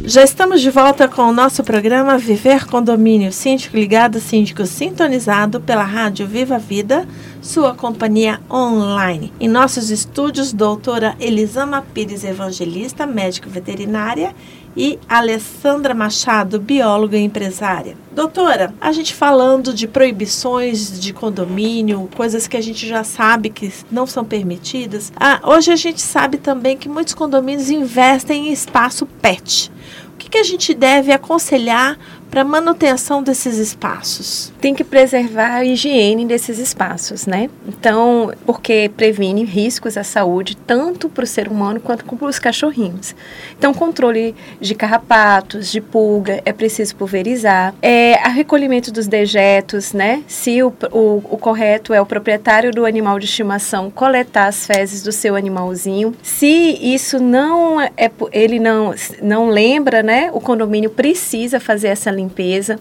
Já 0.09 0.23
estamos 0.23 0.63
de 0.63 0.71
volta 0.71 1.07
com 1.07 1.21
o 1.25 1.35
nosso 1.35 1.63
programa 1.63 2.17
Viver 2.17 2.65
Condomínio 2.65 3.31
Síndico 3.31 3.77
Ligado, 3.77 4.19
Síndico 4.19 4.65
Sintonizado 4.65 5.61
pela 5.61 5.83
Rádio 5.83 6.27
Viva 6.27 6.59
Vida, 6.59 7.07
sua 7.41 7.75
companhia 7.75 8.41
online. 8.51 9.33
Em 9.39 9.49
nossos 9.49 9.91
estúdios, 9.91 10.53
doutora 10.53 11.17
Elisama 11.21 11.83
Pires 11.95 12.25
Evangelista, 12.25 13.07
médico 13.07 13.49
veterinária, 13.49 14.35
e 14.77 14.97
Alessandra 15.09 15.93
Machado, 15.93 16.61
bióloga 16.61 17.17
e 17.17 17.23
empresária. 17.25 17.97
Doutora, 18.13 18.73
a 18.81 18.93
gente 18.93 19.13
falando 19.13 19.75
de 19.75 19.89
proibições 19.89 21.01
de 21.01 21.13
condomínio, 21.13 22.09
coisas 22.17 22.47
que 22.47 22.57
a 22.57 22.61
gente 22.61 22.87
já 22.87 23.03
sabe 23.03 23.51
que 23.51 23.73
não 23.91 24.07
são 24.07 24.25
permitidas, 24.25 25.13
ah, 25.17 25.41
hoje 25.43 25.73
a 25.73 25.77
gente 25.77 26.01
sabe 26.01 26.39
também 26.39 26.77
que 26.77 26.89
muitos 26.89 27.15
condomínios 27.15 27.71
investem 27.71 28.49
em 28.49 28.53
espaço 28.53 29.05
PET. 29.05 29.73
O 30.15 30.17
que, 30.19 30.31
que 30.31 30.39
a 30.39 30.45
gente 30.45 30.75
deve 30.75 31.13
aconselhar 31.13 31.99
para 32.31 32.45
manutenção 32.45 33.23
desses 33.23 33.59
espaços? 33.59 34.53
Tem 34.61 34.75
que 34.75 34.85
preservar 34.85 35.57
a 35.57 35.65
higiene 35.65 36.27
desses 36.27 36.59
espaços, 36.59 37.27
né? 37.27 37.49
Então, 37.67 38.33
porque 38.45 38.91
previne 38.97 39.45
riscos 39.45 39.97
à 39.97 40.05
saúde 40.05 40.57
tanto 40.57 41.09
para 41.09 41.25
o 41.25 41.27
ser 41.27 41.49
humano 41.49 41.81
quanto 41.81 42.05
para 42.05 42.29
os 42.29 42.39
cachorrinhos. 42.39 43.15
Então, 43.57 43.73
controle 43.73 44.35
de 44.61 44.75
carrapatos, 44.75 45.71
de 45.71 45.81
pulga, 45.81 46.43
é 46.45 46.53
preciso 46.53 46.97
pulverizar. 46.97 47.75
É, 47.81 48.15
a 48.23 48.29
recolhimento 48.29 48.93
dos 48.93 49.07
dejetos, 49.07 49.93
né? 49.93 50.23
Se 50.27 50.63
o, 50.63 50.73
o, 50.93 51.23
o 51.31 51.39
correto 51.39 51.93
é 51.95 52.01
o 52.01 52.07
proprietário 52.07 52.71
do 52.71 52.85
animal 52.85 53.19
de 53.19 53.27
estimação 53.27 53.91
coletar 53.91 54.47
as 54.47 54.67
fezes 54.67 55.03
do 55.03 55.13
seu 55.13 55.35
animalzinho. 55.37 56.15
Se 56.23 56.47
isso 56.81 57.19
não 57.19 57.81
é, 57.81 57.91
ele 58.33 58.59
não 58.59 58.95
não 59.23 59.49
lembra, 59.49 60.03
né? 60.03 60.31
O 60.33 60.41
condomínio 60.41 60.91
precisa 60.91 61.61
fazer 61.61 61.89
essa 61.89 62.11
limpeza. 62.19 62.79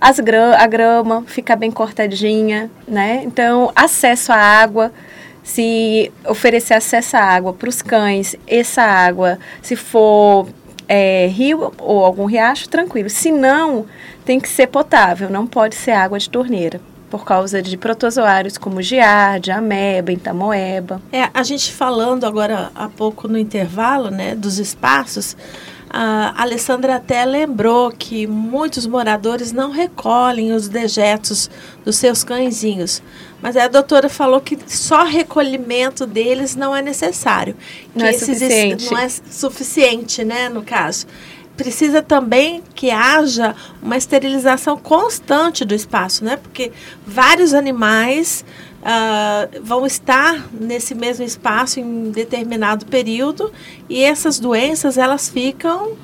As 0.00 0.18
gra 0.18 0.56
a 0.58 0.66
grama 0.66 1.24
fica 1.26 1.54
bem 1.54 1.70
cortadinha, 1.70 2.70
né? 2.88 3.22
Então, 3.24 3.70
acesso 3.76 4.32
à 4.32 4.36
água, 4.36 4.92
se 5.42 6.10
oferecer 6.26 6.74
acesso 6.74 7.16
à 7.16 7.20
água 7.20 7.52
para 7.52 7.68
os 7.68 7.82
cães, 7.82 8.34
essa 8.46 8.82
água, 8.82 9.38
se 9.62 9.76
for 9.76 10.48
é, 10.88 11.26
rio 11.26 11.72
ou 11.78 12.04
algum 12.04 12.24
riacho, 12.24 12.68
tranquilo. 12.68 13.10
Se 13.10 13.30
não, 13.30 13.86
tem 14.24 14.40
que 14.40 14.48
ser 14.48 14.66
potável, 14.68 15.30
não 15.30 15.46
pode 15.46 15.74
ser 15.74 15.92
água 15.92 16.18
de 16.18 16.28
torneira 16.28 16.80
por 17.10 17.24
causa 17.24 17.60
de 17.60 17.76
protozoários 17.76 18.56
como 18.56 18.80
giardia, 18.80 19.56
ameba, 19.56 20.12
entamoeba. 20.12 21.02
É, 21.12 21.28
a 21.34 21.42
gente 21.42 21.72
falando 21.72 22.24
agora 22.24 22.70
há 22.74 22.88
pouco 22.88 23.26
no 23.26 23.36
intervalo, 23.36 24.10
né, 24.10 24.34
dos 24.34 24.58
espaços, 24.58 25.36
a 25.92 26.40
Alessandra 26.40 26.94
até 26.94 27.24
lembrou 27.24 27.90
que 27.90 28.24
muitos 28.24 28.86
moradores 28.86 29.50
não 29.50 29.72
recolhem 29.72 30.52
os 30.52 30.68
dejetos 30.68 31.50
dos 31.84 31.96
seus 31.96 32.22
cãezinhos. 32.22 33.02
Mas 33.42 33.56
a 33.56 33.66
doutora 33.66 34.08
falou 34.08 34.40
que 34.40 34.56
só 34.68 35.02
recolhimento 35.02 36.06
deles 36.06 36.54
não 36.54 36.76
é 36.76 36.80
necessário. 36.80 37.56
Não 37.92 38.06
é 38.06 38.12
suficiente. 38.12 38.88
Não 38.88 38.98
é 38.98 39.08
suficiente, 39.08 40.22
né, 40.22 40.48
no 40.48 40.62
caso. 40.62 41.08
Precisa 41.60 42.00
também 42.00 42.62
que 42.74 42.90
haja 42.90 43.54
uma 43.82 43.94
esterilização 43.94 44.78
constante 44.78 45.62
do 45.62 45.74
espaço, 45.74 46.24
né? 46.24 46.38
Porque 46.38 46.72
vários 47.06 47.52
animais 47.52 48.42
uh, 48.80 49.62
vão 49.62 49.84
estar 49.84 50.48
nesse 50.58 50.94
mesmo 50.94 51.22
espaço 51.22 51.78
em 51.78 52.10
determinado 52.10 52.86
período 52.86 53.52
e 53.90 54.02
essas 54.02 54.40
doenças 54.40 54.96
elas 54.96 55.28
ficam 55.28 55.98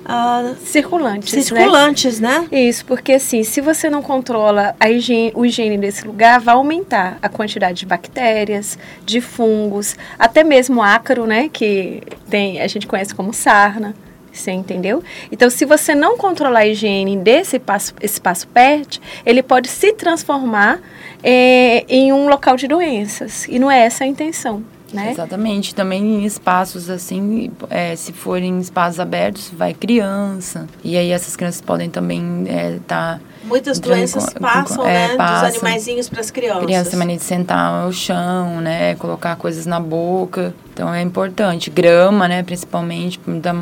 Uh, 0.00 0.56
circulantes. 0.64 1.32
Né? 1.32 1.42
Circulantes, 1.42 2.18
né? 2.18 2.46
né? 2.50 2.68
Isso, 2.68 2.84
porque 2.84 3.12
assim, 3.12 3.44
se 3.44 3.60
você 3.60 3.88
não 3.88 4.02
controla 4.02 4.74
a 4.80 4.90
higiene, 4.90 5.30
o 5.36 5.44
higiene 5.44 5.78
desse 5.78 6.04
lugar, 6.04 6.40
vai 6.40 6.54
aumentar 6.54 7.18
a 7.22 7.28
quantidade 7.28 7.80
de 7.80 7.86
bactérias, 7.86 8.76
de 9.04 9.20
fungos, 9.20 9.94
até 10.18 10.42
mesmo 10.42 10.82
ácaro, 10.82 11.26
né? 11.26 11.48
Que 11.52 12.02
tem, 12.28 12.60
a 12.60 12.66
gente 12.66 12.88
conhece 12.88 13.14
como 13.14 13.32
sarna. 13.32 13.94
Você 14.32 14.52
entendeu? 14.52 15.02
Então, 15.30 15.50
se 15.50 15.64
você 15.64 15.94
não 15.94 16.16
controlar 16.16 16.60
a 16.60 16.66
higiene 16.66 17.16
desse 17.16 17.56
espaço, 17.56 17.94
espaço 18.00 18.46
PET, 18.48 19.00
ele 19.26 19.42
pode 19.42 19.68
se 19.68 19.92
transformar 19.92 20.80
é, 21.22 21.84
em 21.88 22.12
um 22.12 22.28
local 22.28 22.56
de 22.56 22.68
doenças. 22.68 23.46
E 23.48 23.58
não 23.58 23.70
é 23.70 23.80
essa 23.80 24.04
a 24.04 24.06
intenção. 24.06 24.64
Né? 24.92 25.12
Exatamente. 25.12 25.74
Também 25.74 26.02
em 26.02 26.24
espaços 26.24 26.90
assim, 26.90 27.50
é, 27.68 27.94
se 27.94 28.12
forem 28.12 28.58
espaços 28.58 28.98
abertos, 28.98 29.50
vai 29.52 29.72
criança. 29.72 30.66
E 30.82 30.96
aí 30.96 31.10
essas 31.10 31.36
crianças 31.36 31.60
podem 31.60 31.88
também 31.88 32.42
estar. 32.42 32.54
É, 32.54 32.78
tá 32.86 33.20
Muitas 33.44 33.78
doenças 33.78 34.26
com, 34.26 34.40
passam, 34.40 34.76
com, 34.78 34.88
é, 34.88 35.08
né? 35.08 35.16
Passa, 35.16 35.46
dos 35.46 35.56
animaizinhos 35.56 36.08
para 36.08 36.20
as 36.20 36.30
crianças. 36.30 36.64
Criança 36.64 36.90
tem 36.90 36.98
mania 36.98 37.16
de 37.16 37.22
sentar 37.22 37.86
no 37.86 37.92
chão, 37.92 38.60
né? 38.60 38.94
Colocar 38.96 39.36
coisas 39.36 39.64
na 39.64 39.80
boca. 39.80 40.54
Então 40.72 40.92
é 40.92 41.00
importante. 41.00 41.70
Grama, 41.70 42.28
né? 42.28 42.42
Principalmente. 42.42 43.18
Da, 43.40 43.54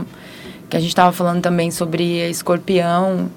que 0.68 0.76
a 0.76 0.80
gente 0.80 0.90
estava 0.90 1.12
falando 1.12 1.42
também 1.42 1.70
sobre 1.70 2.28
escorpião. 2.28 3.30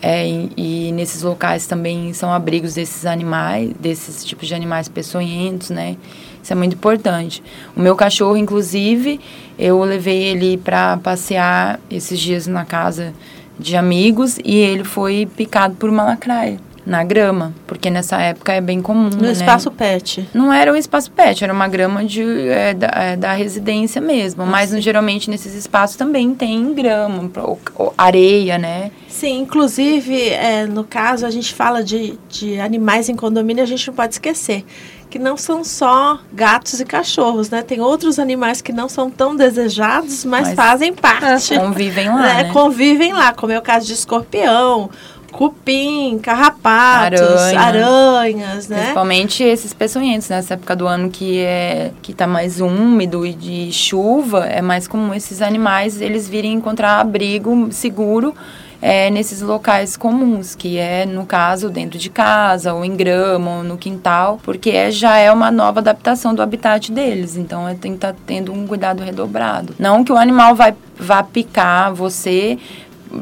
É, 0.00 0.28
e, 0.28 0.52
e, 0.56 0.92
nesses 0.92 1.22
locais 1.22 1.66
também 1.66 2.12
são 2.12 2.32
abrigos 2.32 2.74
desses 2.74 3.04
animais, 3.04 3.72
desses 3.80 4.24
tipos 4.24 4.46
de 4.46 4.54
animais 4.54 4.88
peçonhentos, 4.88 5.70
né? 5.70 5.96
Isso 6.40 6.52
é 6.52 6.56
muito 6.56 6.74
importante. 6.74 7.42
O 7.76 7.80
meu 7.80 7.96
cachorro, 7.96 8.36
inclusive, 8.36 9.20
eu 9.58 9.82
levei 9.82 10.22
ele 10.22 10.56
para 10.56 10.98
passear 10.98 11.80
esses 11.90 12.18
dias 12.20 12.46
na 12.46 12.64
casa 12.64 13.12
de 13.58 13.76
amigos 13.76 14.38
e 14.44 14.54
ele 14.54 14.84
foi 14.84 15.26
picado 15.36 15.74
por 15.74 15.90
uma 15.90 16.04
lacraia 16.04 16.67
na 16.88 17.04
grama, 17.04 17.54
porque 17.66 17.90
nessa 17.90 18.18
época 18.20 18.52
é 18.52 18.60
bem 18.60 18.80
comum. 18.80 19.10
No 19.10 19.22
né? 19.22 19.32
espaço 19.32 19.70
pet? 19.70 20.26
Não 20.32 20.50
era 20.50 20.72
um 20.72 20.76
espaço 20.76 21.10
pet, 21.12 21.44
era 21.44 21.52
uma 21.52 21.68
grama 21.68 22.02
de, 22.02 22.22
é, 22.48 22.72
da, 22.72 22.86
é, 22.88 23.16
da, 23.16 23.32
residência 23.34 24.00
mesmo. 24.00 24.46
mas 24.46 24.70
geralmente 24.82 25.28
nesses 25.28 25.54
espaços 25.54 25.96
também 25.96 26.34
tem 26.34 26.72
grama, 26.72 27.30
ou, 27.36 27.60
ou 27.74 27.94
areia, 27.96 28.56
né? 28.56 28.90
Sim, 29.06 29.40
inclusive, 29.40 30.30
é, 30.30 30.64
no 30.64 30.82
caso, 30.82 31.26
a 31.26 31.30
gente 31.30 31.52
fala 31.52 31.84
de, 31.84 32.18
de 32.28 32.58
animais 32.58 33.08
em 33.08 33.14
condomínio, 33.14 33.62
a 33.62 33.66
gente 33.66 33.86
não 33.86 33.94
pode 33.94 34.14
esquecer 34.14 34.64
que 35.10 35.18
não 35.18 35.36
são 35.36 35.64
só 35.64 36.20
gatos 36.32 36.80
e 36.80 36.84
cachorros, 36.84 37.48
né? 37.48 37.62
Tem 37.62 37.80
outros 37.80 38.18
animais 38.18 38.60
que 38.60 38.72
não 38.72 38.90
são 38.90 39.10
tão 39.10 39.34
desejados, 39.34 40.24
mas, 40.24 40.48
mas 40.48 40.54
fazem 40.54 40.92
parte. 40.92 41.56
Convivem 41.58 42.08
lá, 42.08 42.22
né? 42.22 42.42
né? 42.44 42.52
Convivem 42.52 43.12
lá, 43.14 43.32
como 43.32 43.50
é 43.50 43.58
o 43.58 43.62
caso 43.62 43.86
de 43.86 43.94
escorpião, 43.94 44.90
cupim, 45.38 46.18
carrapatos, 46.18 47.20
Aranha. 47.20 47.60
aranhas, 47.60 48.66
né? 48.66 48.78
Principalmente 48.78 49.44
esses 49.44 49.72
peçonhentos, 49.72 50.28
nessa 50.28 50.54
época 50.54 50.74
do 50.74 50.84
ano 50.84 51.10
que 51.10 51.38
é 51.38 51.92
que 52.02 52.12
tá 52.12 52.26
mais 52.26 52.60
úmido 52.60 53.24
e 53.24 53.32
de 53.32 53.70
chuva, 53.70 54.46
é 54.46 54.60
mais 54.60 54.88
comum 54.88 55.14
esses 55.14 55.40
animais 55.40 56.00
eles 56.00 56.28
virem 56.28 56.54
encontrar 56.54 56.98
abrigo 56.98 57.68
seguro 57.70 58.34
é, 58.82 59.10
nesses 59.10 59.40
locais 59.40 59.96
comuns, 59.96 60.56
que 60.56 60.76
é, 60.76 61.06
no 61.06 61.24
caso, 61.24 61.70
dentro 61.70 62.00
de 62.00 62.10
casa, 62.10 62.74
ou 62.74 62.84
em 62.84 62.96
grama, 62.96 63.58
ou 63.58 63.62
no 63.62 63.78
quintal, 63.78 64.40
porque 64.42 64.70
é, 64.70 64.90
já 64.90 65.18
é 65.18 65.30
uma 65.30 65.52
nova 65.52 65.78
adaptação 65.78 66.34
do 66.34 66.42
habitat 66.42 66.90
deles. 66.90 67.36
Então, 67.36 67.68
é, 67.68 67.74
tem 67.74 67.92
que 67.92 67.98
estar 67.98 68.12
tá 68.12 68.18
tendo 68.26 68.52
um 68.52 68.66
cuidado 68.66 69.04
redobrado. 69.04 69.72
Não 69.78 70.02
que 70.02 70.12
o 70.12 70.16
animal 70.16 70.56
vai, 70.56 70.74
vá 70.96 71.22
picar 71.22 71.94
você. 71.94 72.58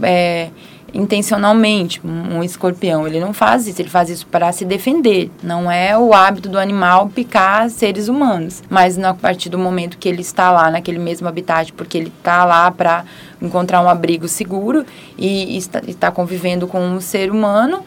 É, 0.03 0.49
intencionalmente 0.93 2.01
um 2.05 2.43
escorpião. 2.43 3.07
Ele 3.07 3.21
não 3.21 3.33
faz 3.33 3.67
isso, 3.67 3.81
ele 3.81 3.89
faz 3.89 4.09
isso 4.09 4.27
para 4.27 4.51
se 4.53 4.65
defender. 4.65 5.31
Não 5.43 5.71
é 5.71 5.97
o 5.97 6.13
hábito 6.15 6.49
do 6.49 6.59
animal 6.59 7.09
picar 7.09 7.69
seres 7.71 8.09
humanos. 8.09 8.63
Mas 8.69 8.99
a 8.99 9.15
partir 9.15 9.49
do 9.49 9.59
momento 9.59 9.99
que 9.99 10.09
ele 10.09 10.23
está 10.23 10.51
lá 10.51 10.71
naquele 10.71 10.99
mesmo 10.99 11.29
habitat, 11.29 11.73
porque 11.73 11.99
ele 11.99 12.13
está 12.19 12.45
lá 12.45 12.71
para 12.71 13.05
encontrar 13.41 13.83
um 13.83 13.89
abrigo 13.89 14.29
seguro 14.29 14.85
e 15.19 15.57
está, 15.57 15.83
está 15.87 16.11
convivendo 16.11 16.67
com 16.67 16.81
um 16.81 17.01
ser 17.01 17.31
humano, 17.31 17.85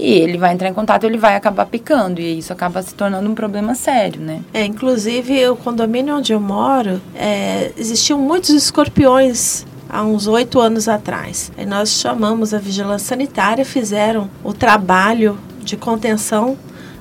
e 0.00 0.12
ele 0.12 0.38
vai 0.38 0.54
entrar 0.54 0.68
em 0.68 0.72
contato, 0.72 1.04
ele 1.04 1.18
vai 1.18 1.36
acabar 1.36 1.66
picando 1.66 2.20
e 2.20 2.38
isso 2.38 2.52
acaba 2.52 2.80
se 2.82 2.94
tornando 2.94 3.28
um 3.28 3.34
problema 3.34 3.74
sério, 3.74 4.20
né? 4.20 4.40
É, 4.54 4.64
inclusive 4.64 5.46
o 5.48 5.56
condomínio 5.56 6.16
onde 6.16 6.32
eu 6.32 6.40
moro, 6.40 7.00
é, 7.14 7.70
existiam 7.76 8.18
muitos 8.18 8.50
escorpiões 8.50 9.66
há 9.90 10.04
uns 10.04 10.26
oito 10.26 10.60
anos 10.60 10.88
atrás. 10.88 11.50
Aí 11.58 11.66
nós 11.66 11.90
chamamos 11.90 12.54
a 12.54 12.58
vigilância 12.58 13.08
sanitária, 13.08 13.64
fizeram 13.64 14.30
o 14.44 14.52
trabalho 14.52 15.38
de 15.62 15.76
contenção 15.76 16.56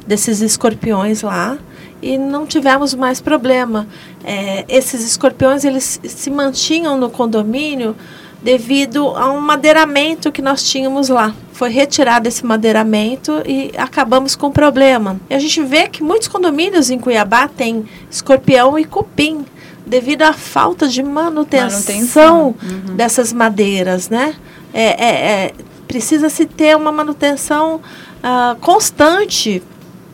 desses 0.05 0.41
escorpiões 0.41 1.21
lá 1.21 1.57
e 2.01 2.17
não 2.17 2.45
tivemos 2.45 2.93
mais 2.93 3.21
problema. 3.21 3.87
É, 4.23 4.65
esses 4.67 5.05
escorpiões 5.05 5.63
eles 5.63 5.99
se 6.03 6.29
mantinham 6.29 6.97
no 6.97 7.09
condomínio 7.09 7.95
devido 8.41 9.09
a 9.17 9.31
um 9.31 9.39
madeiramento 9.39 10.31
que 10.31 10.41
nós 10.41 10.63
tínhamos 10.63 11.09
lá. 11.09 11.35
Foi 11.51 11.69
retirado 11.69 12.27
esse 12.27 12.45
madeiramento 12.45 13.43
e 13.45 13.71
acabamos 13.77 14.35
com 14.35 14.47
o 14.47 14.51
problema. 14.51 15.19
E 15.29 15.35
a 15.35 15.39
gente 15.39 15.61
vê 15.61 15.87
que 15.87 16.01
muitos 16.01 16.27
condomínios 16.27 16.89
em 16.89 16.97
Cuiabá 16.97 17.47
têm 17.49 17.85
escorpião 18.09 18.79
e 18.79 18.85
cupim 18.85 19.45
devido 19.89 20.21
à 20.21 20.33
falta 20.33 20.87
de 20.87 21.01
manutenção, 21.03 21.71
manutenção. 21.71 22.55
Uhum. 22.61 22.95
dessas 22.95 23.33
madeiras, 23.33 24.09
né? 24.09 24.35
É, 24.73 24.83
é, 24.83 25.45
é 25.45 25.53
precisa 25.87 26.29
se 26.29 26.45
ter 26.45 26.77
uma 26.77 26.91
manutenção 26.91 27.77
uh, 27.77 28.55
constante 28.61 29.63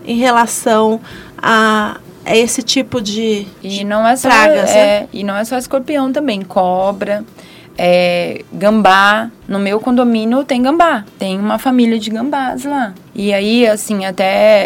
em 0.05 0.17
relação 0.17 1.01
a, 1.37 1.97
a, 2.25 2.35
esse 2.35 2.63
tipo 2.63 3.01
de, 3.01 3.45
e 3.61 3.67
de 3.67 3.83
não 3.83 4.07
é 4.07 4.15
só, 4.15 4.29
pragas. 4.29 4.69
É, 4.69 5.01
né? 5.01 5.07
E 5.11 5.21
não 5.21 5.35
é 5.35 5.43
só 5.43 5.57
escorpião 5.57 6.13
também, 6.13 6.41
cobra 6.41 7.25
é, 7.77 8.43
gambá. 8.51 9.29
No 9.47 9.59
meu 9.59 9.79
condomínio 9.79 10.43
tem 10.43 10.61
gambá. 10.61 11.05
Tem 11.19 11.39
uma 11.39 11.59
família 11.59 11.99
de 11.99 12.09
gambás 12.09 12.65
lá. 12.65 12.93
E 13.13 13.33
aí, 13.33 13.67
assim, 13.67 14.03
até 14.05 14.23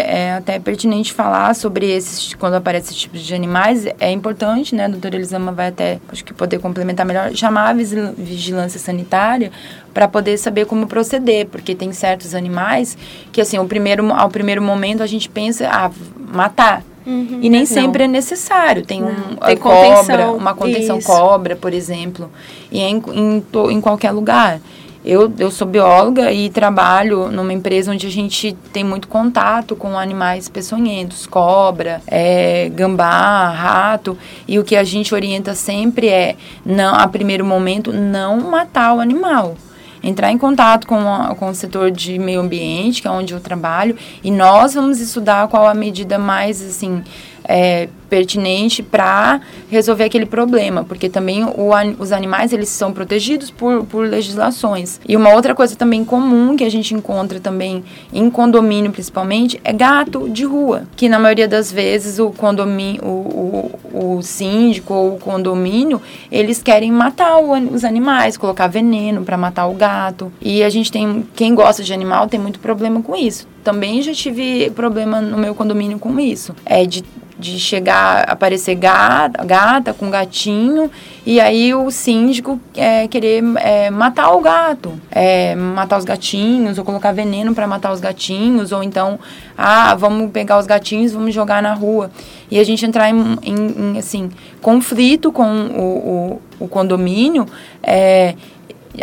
é 0.08 0.34
até 0.34 0.58
pertinente 0.58 1.14
falar 1.14 1.54
sobre 1.54 1.92
esses, 1.92 2.34
quando 2.34 2.54
aparece 2.54 2.92
esse 2.92 3.00
tipo 3.02 3.18
de 3.18 3.36
animais, 3.36 3.86
é 4.00 4.10
importante, 4.10 4.74
né? 4.74 4.86
A 4.86 4.88
doutora 4.88 5.16
Elisama 5.16 5.52
vai 5.52 5.68
até, 5.68 6.00
acho 6.10 6.24
que 6.24 6.34
poder 6.34 6.60
complementar 6.60 7.06
melhor, 7.06 7.36
chamar 7.36 7.70
a 7.70 7.74
vigilância 7.74 8.80
sanitária 8.80 9.52
para 9.94 10.08
poder 10.08 10.38
saber 10.38 10.66
como 10.66 10.88
proceder, 10.88 11.48
porque 11.48 11.76
tem 11.76 11.92
certos 11.92 12.34
animais 12.34 12.98
que, 13.32 13.42
assim, 13.42 13.58
ao 13.58 13.66
primeiro, 13.66 14.12
ao 14.14 14.30
primeiro 14.30 14.62
momento 14.62 15.04
a 15.04 15.08
gente 15.08 15.30
pensa, 15.30 15.68
ah, 15.70 15.92
matar. 16.18 16.84
Uhum, 17.06 17.40
e 17.42 17.50
nem 17.50 17.66
sempre 17.66 18.04
é 18.04 18.08
necessário. 18.08 18.86
Tem, 18.86 19.04
um, 19.04 19.36
tem 19.46 19.58
cobra, 19.58 19.96
contenção, 19.96 20.38
uma 20.38 20.54
contenção 20.54 20.98
isso. 21.00 21.08
cobra, 21.08 21.56
por 21.56 21.74
exemplo. 21.74 22.30
E 22.72 22.80
é 22.80 22.90
em, 22.90 23.02
em, 23.14 23.44
em 23.72 23.82
qualquer 23.82 24.12
lugar. 24.12 24.60
Eu, 25.04 25.32
eu 25.40 25.50
sou 25.50 25.66
bióloga 25.66 26.32
e 26.32 26.50
trabalho 26.50 27.32
numa 27.32 27.54
empresa 27.54 27.92
onde 27.92 28.06
a 28.06 28.10
gente 28.12 28.56
tem 28.74 28.84
muito 28.84 29.08
contato 29.08 29.74
com 29.76 29.98
animais 29.98 30.50
peçonhentos, 30.50 31.26
cobra, 31.26 32.02
é, 32.06 32.70
gambá, 32.70 33.50
rato. 33.50 34.18
E 34.46 34.60
o 34.60 34.64
que 34.64 34.76
a 34.76 34.84
gente 34.84 35.16
orienta 35.16 35.56
sempre 35.56 36.10
é, 36.10 36.36
não, 36.66 36.94
a 36.94 37.08
primeiro 37.08 37.46
momento, 37.46 37.94
não 37.94 38.42
matar 38.42 38.94
o 38.94 39.00
animal 39.00 39.56
entrar 40.04 40.32
em 40.32 40.38
contato 40.38 40.88
com, 40.88 41.00
a, 41.00 41.36
com 41.36 41.50
o 41.50 41.56
setor 41.56 41.92
de 41.92 42.18
meio 42.18 42.42
ambiente, 42.42 43.02
que 43.02 43.08
é 43.08 43.12
onde 43.12 43.34
eu 43.34 43.40
trabalho, 43.40 43.96
e 44.24 44.32
nós 44.32 44.74
vamos 44.74 45.00
estudar 45.00 45.48
qual 45.48 45.68
a 45.68 45.74
medida 45.74 46.18
mais, 46.18 46.62
assim, 46.62 47.04
é, 47.44 47.90
pertinente 48.10 48.82
para 48.82 49.40
resolver 49.70 50.06
aquele 50.06 50.26
problema, 50.26 50.84
porque 50.84 51.08
também 51.08 51.44
o, 51.44 51.70
os 52.00 52.12
animais 52.12 52.52
eles 52.52 52.70
são 52.70 52.92
protegidos 52.92 53.52
por, 53.52 53.86
por 53.86 54.08
legislações. 54.08 55.00
E 55.08 55.16
uma 55.16 55.34
outra 55.34 55.54
coisa 55.54 55.76
também 55.76 56.04
comum 56.04 56.56
que 56.56 56.64
a 56.64 56.72
gente 56.72 56.94
encontra 56.94 57.40
também 57.40 57.84
em 58.12 58.30
condomínio 58.30 58.92
principalmente 58.92 59.60
é 59.64 59.72
gato 59.72 60.28
de 60.30 60.44
rua, 60.44 60.84
que 60.96 61.08
na 61.08 61.20
maioria 61.20 61.48
das 61.48 61.72
vezes 61.72 62.20
o 62.20 62.32
condomínio, 62.32 63.04
o, 63.04 63.72
o, 63.94 64.18
o 64.18 64.22
síndico 64.22 64.94
ou 64.94 65.16
o 65.16 65.20
condomínio, 65.20 66.02
eles 66.32 66.62
querem 66.62 66.92
matar 66.92 67.38
o, 67.38 67.54
os 67.74 67.84
animais, 67.84 68.38
colocar 68.38 68.68
veneno 68.68 69.24
para 69.24 69.38
matar 69.38 69.68
o 69.68 69.74
gato. 69.74 70.32
E 70.42 70.64
a 70.64 70.70
gente 70.70 70.92
tem, 70.92 71.26
quem 71.36 71.54
gosta 71.54 71.84
de 71.84 71.94
animal 71.94 72.28
tem 72.28 72.40
muito 72.40 72.60
problema 72.60 73.02
com 73.02 73.16
isso. 73.16 73.48
Também 73.64 74.02
já 74.02 74.14
tive 74.14 74.72
problema 74.72 75.22
no 75.22 75.38
meu 75.38 75.54
condomínio 75.54 76.00
com 76.00 76.20
isso. 76.20 76.56
É 76.66 76.86
de 76.86 77.04
de 77.40 77.58
chegar, 77.58 78.30
aparecer 78.30 78.76
gata, 78.76 79.46
gata 79.46 79.94
com 79.94 80.10
gatinho, 80.10 80.92
e 81.26 81.40
aí 81.40 81.74
o 81.74 81.90
síndico 81.90 82.60
é, 82.76 83.08
querer 83.08 83.42
é, 83.56 83.90
matar 83.90 84.32
o 84.32 84.42
gato, 84.42 85.00
é, 85.10 85.56
matar 85.56 85.98
os 85.98 86.04
gatinhos, 86.04 86.78
ou 86.78 86.84
colocar 86.84 87.14
veneno 87.14 87.56
para 87.56 87.66
matar 87.66 87.94
os 87.94 88.02
gatinhos, 88.02 88.74
ou 88.74 88.84
então, 88.84 89.18
ah, 89.58 89.96
vamos 89.96 90.32
pegar 90.32 90.60
os 90.60 90.68
gatinhos, 90.68 91.14
vamos 91.14 91.34
jogar 91.34 91.64
na 91.64 91.74
rua. 91.74 92.12
E 92.52 92.60
a 92.60 92.64
gente 92.66 92.86
entrar 92.86 93.10
em, 93.10 93.38
em, 93.42 93.94
em 93.94 93.98
assim, 93.98 94.30
conflito 94.62 95.32
com 95.32 95.48
o, 95.48 96.42
o, 96.60 96.66
o 96.66 96.68
condomínio, 96.68 97.46
é, 97.82 98.36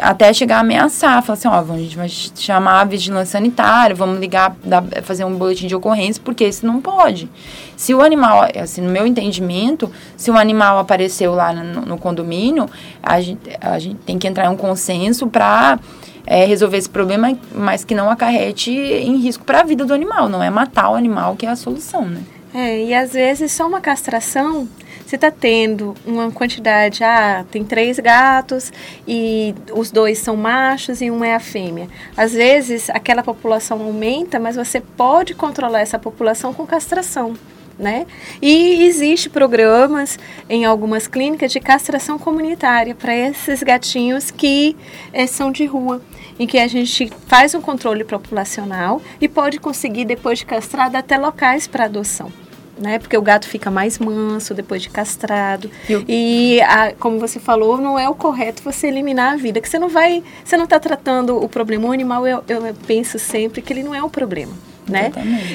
até 0.00 0.32
chegar 0.32 0.59
a 0.59 0.61
ameaçar, 0.61 1.22
falar 1.22 1.38
assim, 1.38 1.48
ó, 1.48 1.74
a 1.74 1.78
gente 1.78 1.96
vai 1.96 2.09
chamar 2.09 2.80
a 2.80 2.85
vigilância 2.85 3.38
sanitária, 3.38 3.94
vamos 3.94 4.18
ligar, 4.18 4.56
dar, 4.64 4.82
fazer 5.02 5.24
um 5.24 5.37
boletim 5.37 5.66
de 5.66 5.74
ocorrência, 5.74 6.22
porque 6.24 6.46
isso 6.46 6.66
não 6.66 6.80
pode. 6.80 7.28
Se 7.76 7.94
o 7.94 8.02
animal, 8.02 8.48
assim, 8.61 8.80
no 8.80 8.90
meu 8.90 9.06
entendimento, 9.06 9.90
se 10.16 10.30
o 10.30 10.37
animal 10.37 10.78
apareceu 10.78 11.35
lá 11.35 11.52
no, 11.52 11.82
no 11.82 11.98
condomínio, 11.98 12.68
a 13.02 13.20
gente, 13.20 13.50
a 13.61 13.78
gente 13.78 13.96
tem 14.06 14.18
que 14.18 14.26
entrar 14.26 14.46
em 14.46 14.48
um 14.48 14.56
consenso 14.56 15.26
para 15.26 15.78
é, 16.26 16.44
resolver 16.44 16.76
esse 16.76 16.88
problema, 16.88 17.37
mas 17.54 17.85
que 17.85 17.94
não 17.94 18.11
acarrete 18.11 18.70
em 18.70 19.16
risco 19.16 19.44
para 19.44 19.61
a 19.61 19.62
vida 19.62 19.85
do 19.85 19.94
animal, 19.94 20.28
não 20.28 20.42
é 20.42 20.50
matar 20.50 20.90
o 20.90 20.94
animal 20.94 21.37
que 21.37 21.46
é 21.46 21.50
a 21.50 21.56
solução, 21.56 22.06
né? 22.06 22.20
É, 22.54 22.85
e 22.85 22.94
às 22.94 23.12
vezes 23.12 23.52
só 23.52 23.66
uma 23.66 23.82
castração 23.82 24.66
você 25.06 25.14
está 25.14 25.30
tendo 25.30 25.94
uma 26.04 26.32
quantidade, 26.32 27.04
ah, 27.04 27.44
tem 27.48 27.64
três 27.64 27.96
gatos 28.00 28.72
e 29.06 29.54
os 29.72 29.92
dois 29.92 30.18
são 30.18 30.36
machos 30.36 31.00
e 31.00 31.12
um 31.12 31.24
é 31.24 31.32
a 31.32 31.38
fêmea. 31.38 31.88
Às 32.16 32.32
vezes 32.32 32.90
aquela 32.90 33.22
população 33.22 33.80
aumenta, 33.80 34.40
mas 34.40 34.56
você 34.56 34.80
pode 34.80 35.32
controlar 35.32 35.80
essa 35.80 35.96
população 35.96 36.52
com 36.52 36.66
castração. 36.66 37.34
Né? 37.78 38.06
E 38.40 38.84
existe 38.84 39.28
programas 39.28 40.18
em 40.48 40.64
algumas 40.64 41.06
clínicas 41.06 41.52
de 41.52 41.60
castração 41.60 42.18
comunitária 42.18 42.94
para 42.94 43.14
esses 43.14 43.62
gatinhos 43.62 44.30
que 44.30 44.74
é, 45.12 45.26
são 45.26 45.52
de 45.52 45.66
rua, 45.66 46.00
em 46.38 46.46
que 46.46 46.58
a 46.58 46.66
gente 46.66 47.12
faz 47.28 47.54
um 47.54 47.60
controle 47.60 48.02
populacional 48.02 49.02
e 49.20 49.28
pode 49.28 49.60
conseguir 49.60 50.06
depois 50.06 50.38
de 50.38 50.46
castrado 50.46 50.96
até 50.96 51.18
locais 51.18 51.66
para 51.66 51.84
adoção 51.84 52.32
né? 52.78 52.98
Porque 52.98 53.16
o 53.16 53.22
gato 53.22 53.48
fica 53.48 53.70
mais 53.70 53.98
manso 53.98 54.54
depois 54.54 54.82
de 54.82 54.90
castrado. 54.90 55.70
Eu... 55.88 56.04
E, 56.06 56.60
a, 56.62 56.92
como 56.92 57.18
você 57.18 57.38
falou, 57.38 57.78
não 57.78 57.98
é 57.98 58.08
o 58.08 58.14
correto 58.14 58.62
você 58.62 58.88
eliminar 58.88 59.34
a 59.34 59.36
vida, 59.36 59.60
que 59.60 59.68
você 59.68 59.78
não 59.78 59.88
vai, 59.88 60.22
você 60.44 60.56
não 60.56 60.64
está 60.64 60.78
tratando 60.78 61.42
o 61.42 61.48
problema. 61.48 61.88
O 61.88 61.92
animal, 61.92 62.26
eu, 62.26 62.42
eu 62.48 62.74
penso 62.86 63.18
sempre 63.18 63.62
que 63.62 63.72
ele 63.72 63.82
não 63.82 63.94
é 63.94 64.02
o 64.02 64.10
problema. 64.10 64.52
Né? 64.88 65.10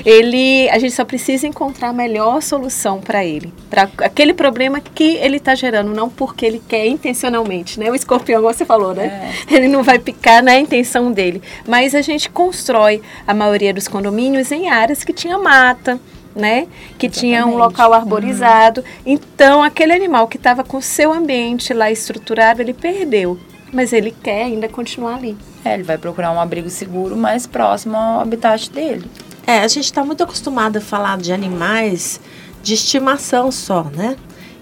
Ele, 0.06 0.70
a 0.72 0.78
gente 0.78 0.94
só 0.94 1.06
precisa 1.06 1.48
encontrar 1.48 1.88
a 1.88 1.94
melhor 1.94 2.42
solução 2.42 3.00
para 3.00 3.24
ele, 3.24 3.54
para 3.70 3.84
aquele 4.00 4.34
problema 4.34 4.82
que 4.82 5.16
ele 5.16 5.38
está 5.38 5.56
gerando, 5.56 5.94
não 5.94 6.10
porque 6.10 6.46
ele 6.46 6.62
quer 6.68 6.86
intencionalmente, 6.86 7.80
né? 7.80 7.90
O 7.90 7.96
escorpião, 7.96 8.42
você 8.42 8.66
falou, 8.66 8.94
né? 8.94 9.32
É. 9.50 9.56
Ele 9.56 9.70
não 9.70 9.84
vai 9.84 10.00
picar 10.00 10.44
na 10.44 10.60
intenção 10.60 11.14
dele, 11.14 11.42
mas 11.66 11.96
a 11.96 12.02
gente 12.02 12.30
constrói 12.30 13.02
a 13.26 13.34
maioria 13.34 13.74
dos 13.74 13.88
condomínios 13.88 14.52
em 14.52 14.68
áreas 14.68 15.02
que 15.02 15.14
tinha 15.14 15.38
mata, 15.38 15.98
né? 16.36 16.68
Que 16.98 17.08
Exatamente. 17.08 17.20
tinha 17.20 17.46
um 17.46 17.58
local 17.58 17.94
arborizado. 17.94 18.82
Uhum. 18.82 18.88
Então, 19.06 19.64
aquele 19.64 19.94
animal 19.94 20.28
que 20.28 20.38
estava 20.38 20.64
com 20.64 20.78
o 20.78 20.82
seu 20.82 21.12
ambiente 21.14 21.74
lá 21.74 21.92
estruturado, 21.92 22.62
ele 22.62 22.74
perdeu. 22.74 23.40
Mas 23.72 23.94
ele 23.94 24.12
quer 24.12 24.44
ainda 24.44 24.68
continuar 24.68 25.16
ali. 25.16 25.38
É, 25.64 25.74
ele 25.74 25.84
vai 25.84 25.98
procurar 25.98 26.32
um 26.32 26.42
abrigo 26.42 26.70
seguro 26.70 27.16
mais 27.16 27.48
próximo 27.48 27.96
ao 27.96 28.20
habitat 28.20 28.70
dele. 28.70 29.06
É, 29.48 29.60
a 29.60 29.68
gente 29.68 29.86
está 29.86 30.04
muito 30.04 30.24
acostumado 30.24 30.78
a 30.78 30.82
falar 30.82 31.18
de 31.18 31.32
animais 31.32 32.20
de 32.62 32.74
estimação 32.74 33.52
só, 33.52 33.84
né? 33.84 34.16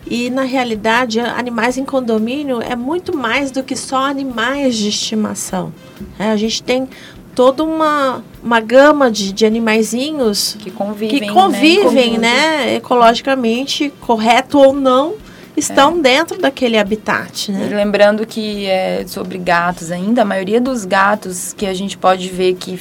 E 0.09 0.29
na 0.29 0.43
realidade, 0.43 1.19
animais 1.19 1.77
em 1.77 1.85
condomínio 1.85 2.61
é 2.61 2.75
muito 2.75 3.15
mais 3.15 3.51
do 3.51 3.63
que 3.63 3.75
só 3.75 4.05
animais 4.05 4.75
de 4.75 4.89
estimação. 4.89 5.71
É, 6.17 6.31
a 6.31 6.35
gente 6.35 6.63
tem 6.63 6.87
toda 7.39 7.63
uma, 7.63 8.21
uma 8.43 8.59
gama 8.59 9.09
de, 9.09 9.31
de 9.31 9.45
animaizinhos 9.45 10.57
que 10.59 10.69
convivem, 10.69 11.21
que 11.21 11.29
convivem 11.31 12.17
né? 12.17 12.65
né? 12.65 12.75
ecologicamente, 12.75 13.93
correto 14.01 14.57
ou 14.59 14.73
não, 14.73 15.13
estão 15.55 15.99
é. 15.99 16.01
dentro 16.01 16.37
daquele 16.37 16.77
habitat, 16.77 17.49
né? 17.49 17.69
E 17.71 17.73
lembrando 17.73 18.27
que 18.27 18.65
é, 18.65 19.05
sobre 19.07 19.37
gatos 19.37 19.89
ainda, 19.89 20.23
a 20.23 20.25
maioria 20.25 20.59
dos 20.59 20.83
gatos 20.83 21.53
que 21.53 21.65
a 21.65 21.73
gente 21.73 21.97
pode 21.97 22.27
ver 22.27 22.55
que 22.55 22.77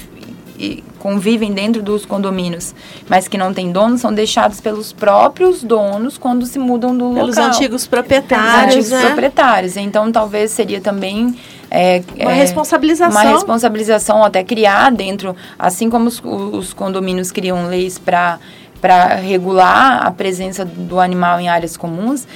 convivem 0.99 1.53
dentro 1.53 1.81
dos 1.81 2.05
condomínios, 2.05 2.75
mas 3.09 3.29
que 3.29 3.39
não 3.39 3.55
têm 3.55 3.71
dono, 3.71 3.97
são 3.97 4.13
deixados 4.13 4.61
pelos 4.61 4.93
próprios 4.93 5.63
donos 5.63 6.19
quando 6.19 6.45
se 6.45 6.59
mudam 6.59 6.97
do 6.97 7.15
pelos 7.15 7.37
local. 7.37 7.51
Antigos 7.51 7.87
proprietários, 7.87 8.73
pelos 8.73 8.75
antigos 8.75 8.91
né? 8.91 9.07
proprietários. 9.07 9.77
Então, 9.77 10.11
talvez 10.11 10.51
seria 10.51 10.81
também 10.81 11.37
é, 11.71 12.03
uma 12.21 12.33
é, 12.33 12.35
responsabilização. 12.35 13.23
Uma 13.23 13.31
responsabilização 13.31 14.25
até 14.25 14.43
criar 14.43 14.91
dentro, 14.91 15.37
assim 15.59 15.91
como 15.91 16.09
os, 16.09 16.23
os 16.25 16.73
condomínios 16.73 17.31
criam 17.31 17.67
leis 17.67 17.99
para 17.99 18.39
para 18.81 19.17
regular 19.17 20.07
a 20.07 20.11
presença 20.13 20.65
do 20.65 21.01
animal 21.01 21.41
em 21.41 21.49
áreas 21.49 21.77
comuns, 21.77 22.29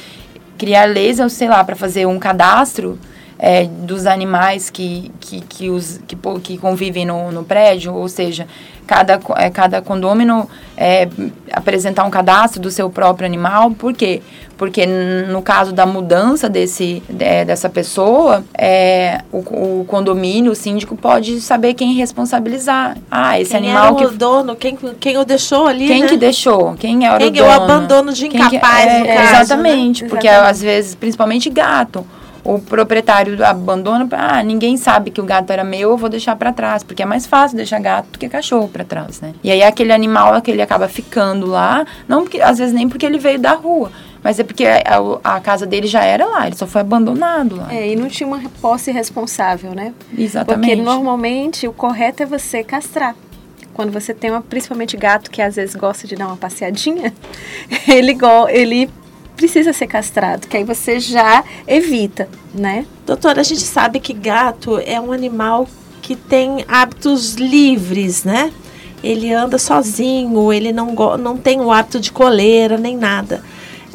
criar 0.59 0.87
leis, 0.87 1.19
sei 1.33 1.49
lá, 1.49 1.63
para 1.63 1.77
fazer 1.77 2.05
um 2.07 2.19
cadastro 2.19 2.99
é, 3.39 3.65
dos 3.65 4.07
animais 4.07 4.71
que, 4.71 5.11
que, 5.21 5.41
que, 5.41 5.71
os, 5.71 6.01
que, 6.07 6.17
que 6.43 6.59
convivem 6.59 7.05
no, 7.05 7.33
no 7.33 7.45
prédio, 7.45 7.93
ou 7.93 8.09
seja, 8.09 8.47
cada, 8.87 9.21
é, 9.37 9.51
cada 9.51 9.83
condômino 9.83 10.49
é, 10.77 11.09
apresentar 11.53 12.05
um 12.05 12.11
cadastro 12.11 12.61
do 12.61 12.71
seu 12.71 12.89
próprio 12.89 13.27
animal. 13.27 13.73
Por 13.73 13.93
quê? 13.95 14.23
Porque 14.63 14.87
no 14.87 15.43
caso 15.43 15.73
da 15.73 15.85
mudança 15.85 16.49
desse, 16.49 17.03
é, 17.19 17.45
dessa 17.45 17.69
pessoa, 17.69 18.45
é, 18.57 19.21
o, 19.33 19.39
o, 19.39 19.85
condomínio, 19.89 20.53
o 20.53 20.55
síndico, 20.55 20.95
pode 20.95 21.41
saber 21.41 21.75
quem 21.75 21.95
responsabilizar. 21.95 22.97
Ah, 23.11 23.41
esse 23.41 23.51
quem 23.51 23.59
animal 23.59 23.97
que. 23.97 24.05
o 24.05 24.13
dono, 24.13 24.55
quem, 24.55 24.79
quem 25.01 25.19
o 25.19 25.25
deixou 25.25 25.67
ali. 25.67 25.89
Quem 25.89 26.03
né? 26.03 26.07
que 26.07 26.17
deixou? 26.17 26.75
Quem 26.75 27.05
era 27.05 27.19
quem 27.19 27.27
o 27.27 27.33
dono? 27.33 27.33
Quem 27.33 27.43
é 27.43 27.45
o 27.45 27.51
abandono 27.51 28.13
de 28.13 28.27
incapaz, 28.27 28.85
que, 28.85 28.89
é, 28.89 28.99
no 29.01 29.07
caso, 29.07 29.35
Exatamente, 29.35 30.05
né? 30.05 30.09
porque 30.09 30.29
exatamente. 30.29 30.51
às 30.53 30.63
vezes, 30.63 30.95
principalmente 30.95 31.51
gato 31.51 32.07
o 32.45 32.59
proprietário 32.59 33.45
abandona, 33.45 34.09
ah, 34.13 34.43
ninguém 34.43 34.77
sabe 34.77 35.11
que 35.11 35.21
o 35.21 35.25
gato 35.25 35.51
era 35.51 35.63
meu, 35.63 35.91
eu 35.91 35.97
vou 35.97 36.09
deixar 36.09 36.35
para 36.35 36.53
trás, 36.53 36.83
porque 36.83 37.03
é 37.03 37.07
mais 37.07 37.27
fácil 37.27 37.57
deixar 37.57 37.81
gato 37.81 38.11
do 38.13 38.19
que 38.19 38.29
cachorro 38.29 38.69
para 38.69 38.85
trás, 38.85 39.21
né? 39.21 39.33
E 39.45 39.51
aí 39.51 39.63
aquele 39.63 39.93
animal 39.93 40.35
aquele 40.35 40.61
acaba 40.61 40.89
ficando 40.89 41.47
lá, 41.47 41.87
não 42.09 42.23
porque 42.23 42.41
às 42.41 42.59
vezes 42.59 42.75
nem 42.75 42.89
porque 42.89 43.07
ele 43.07 43.19
veio 43.19 43.39
da 43.39 43.53
rua, 43.53 43.93
mas 44.23 44.39
é 44.39 44.45
porque 44.45 44.65
a, 44.65 44.83
a, 45.25 45.41
casa 45.41 45.67
dele 45.67 45.87
já 45.87 46.05
era 46.05 46.25
lá, 46.27 46.47
ele 46.47 46.57
só 46.57 46.67
foi 46.67 46.81
abandonado 46.81 47.57
lá. 47.57 47.75
É, 47.75 47.91
e 47.91 47.97
não 47.97 48.09
tinha 48.09 48.27
uma 48.27 48.41
posse 48.61 48.93
responsável, 48.93 49.75
né? 49.75 49.93
Exatamente. 50.17 50.69
Porque 50.69 50.83
normalmente 50.83 51.67
o 51.67 51.73
correto 51.73 52.23
é 52.23 52.27
você 52.27 52.63
castrar. 52.63 53.17
Quando 53.75 53.91
você 53.91 54.15
tem 54.15 54.31
uma, 54.31 54.41
principalmente 54.41 54.97
gato 54.97 55.31
que 55.31 55.43
às 55.43 55.57
vezes 55.57 55.75
gosta 55.75 56.07
de 56.07 56.15
dar 56.15 56.27
uma 56.27 56.37
passeadinha, 56.37 57.13
ele, 57.89 58.17
ele 58.51 58.91
precisa 59.37 59.73
ser 59.73 59.87
castrado, 59.87 60.47
que 60.47 60.57
aí 60.57 60.63
você 60.63 61.01
já 61.01 61.43
evita, 61.67 62.29
né? 62.55 62.87
Doutora, 63.05 63.41
a 63.41 63.45
gente 63.45 63.63
sabe 63.63 63.99
que 63.99 64.13
gato 64.13 64.79
é 64.79 65.01
um 65.01 65.11
animal 65.11 65.67
que 66.01 66.15
tem 66.15 66.65
hábitos 66.69 67.35
livres, 67.35 68.23
né? 68.23 68.53
Ele 69.03 69.33
anda 69.33 69.59
sozinho, 69.59 70.53
ele 70.53 70.73
não, 70.73 70.95
não 71.19 71.37
tem 71.37 71.61
o 71.61 71.73
hábito 71.73 71.99
de 71.99 72.13
coleira 72.13 72.79
nem 72.79 72.97
nada. 72.97 73.43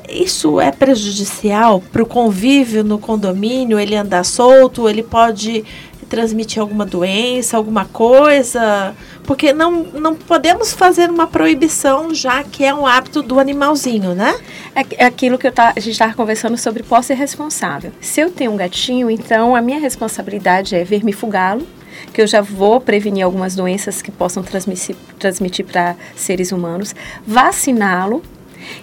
Isso 0.08 0.60
é 0.62 0.72
prejudicial 0.72 1.82
para 1.91 2.02
o 2.02 2.06
convívio 2.06 2.84
no 2.84 2.98
condomínio? 2.98 3.80
Ele 3.80 3.96
andar 3.96 4.24
solto? 4.24 4.88
Ele 4.88 5.04
pode 5.04 5.65
transmitir 6.08 6.62
alguma 6.62 6.86
doença, 6.86 7.58
alguma 7.58 7.86
coisa? 7.86 8.96
Porque 9.24 9.52
não, 9.52 9.84
não 9.84 10.15
podemos 10.15 10.72
fazer 10.72 11.10
uma 11.10 11.28
proibição, 11.28 12.13
já 12.13 12.43
que 12.43 12.63
é 12.63 12.74
um 12.74 12.88
hábito 12.88 13.22
do 13.22 13.39
animalzinho, 13.39 14.15
né? 14.15 14.39
É, 14.74 15.04
é 15.04 15.06
aquilo 15.06 15.38
que 15.38 15.50
tá, 15.52 15.74
a 15.76 15.80
gente 15.80 15.91
estava 15.91 16.13
conversando 16.13 16.58
sobre 16.58 16.84
posse 16.84 17.13
responsável. 17.13 17.91
Se 18.00 18.22
eu 18.22 18.32
tenho 18.32 18.52
um 18.52 18.58
gatinho, 18.58 19.10
então 19.10 19.56
a 19.56 19.62
minha 19.62 19.80
responsabilidade 19.80 20.76
é 20.76 20.84
vermifugá-lo, 20.84 21.67
que 22.13 22.22
eu 22.22 22.28
já 22.28 22.41
vou 22.41 22.80
prevenir 22.80 23.26
algumas 23.26 23.56
doenças 23.56 24.02
que 24.02 24.12
possam 24.12 24.43
transmitir, 24.43 24.96
transmitir 25.20 25.65
para 25.65 25.96
seres 26.15 26.52
humanos, 26.52 26.96
vaciná-lo 27.26 28.22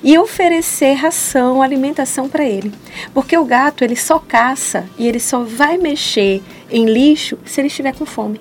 e 0.03 0.19
oferecer 0.19 0.95
ração, 0.95 1.63
alimentação 1.63 2.29
para 2.29 2.45
ele. 2.45 2.73
Porque 3.13 3.37
o 3.37 3.45
gato, 3.45 3.85
ele 3.85 3.97
só 3.97 4.19
caça 4.19 4.89
e 4.99 5.07
ele 5.07 5.21
só 5.21 5.43
vai 5.43 5.79
mexer 5.79 6.43
em 6.71 6.87
lixo 6.87 7.39
se 7.45 7.61
ele 7.61 7.69
estiver 7.69 7.95
com 7.95 8.07
fome. 8.07 8.41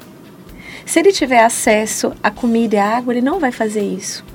Se 0.85 0.99
ele 0.99 1.11
tiver 1.11 1.43
acesso 1.43 2.13
a 2.21 2.29
comida 2.29 2.75
e 2.75 2.79
água, 2.79 3.13
ele 3.13 3.21
não 3.21 3.39
vai 3.39 3.51
fazer 3.51 3.83
isso 3.83 4.32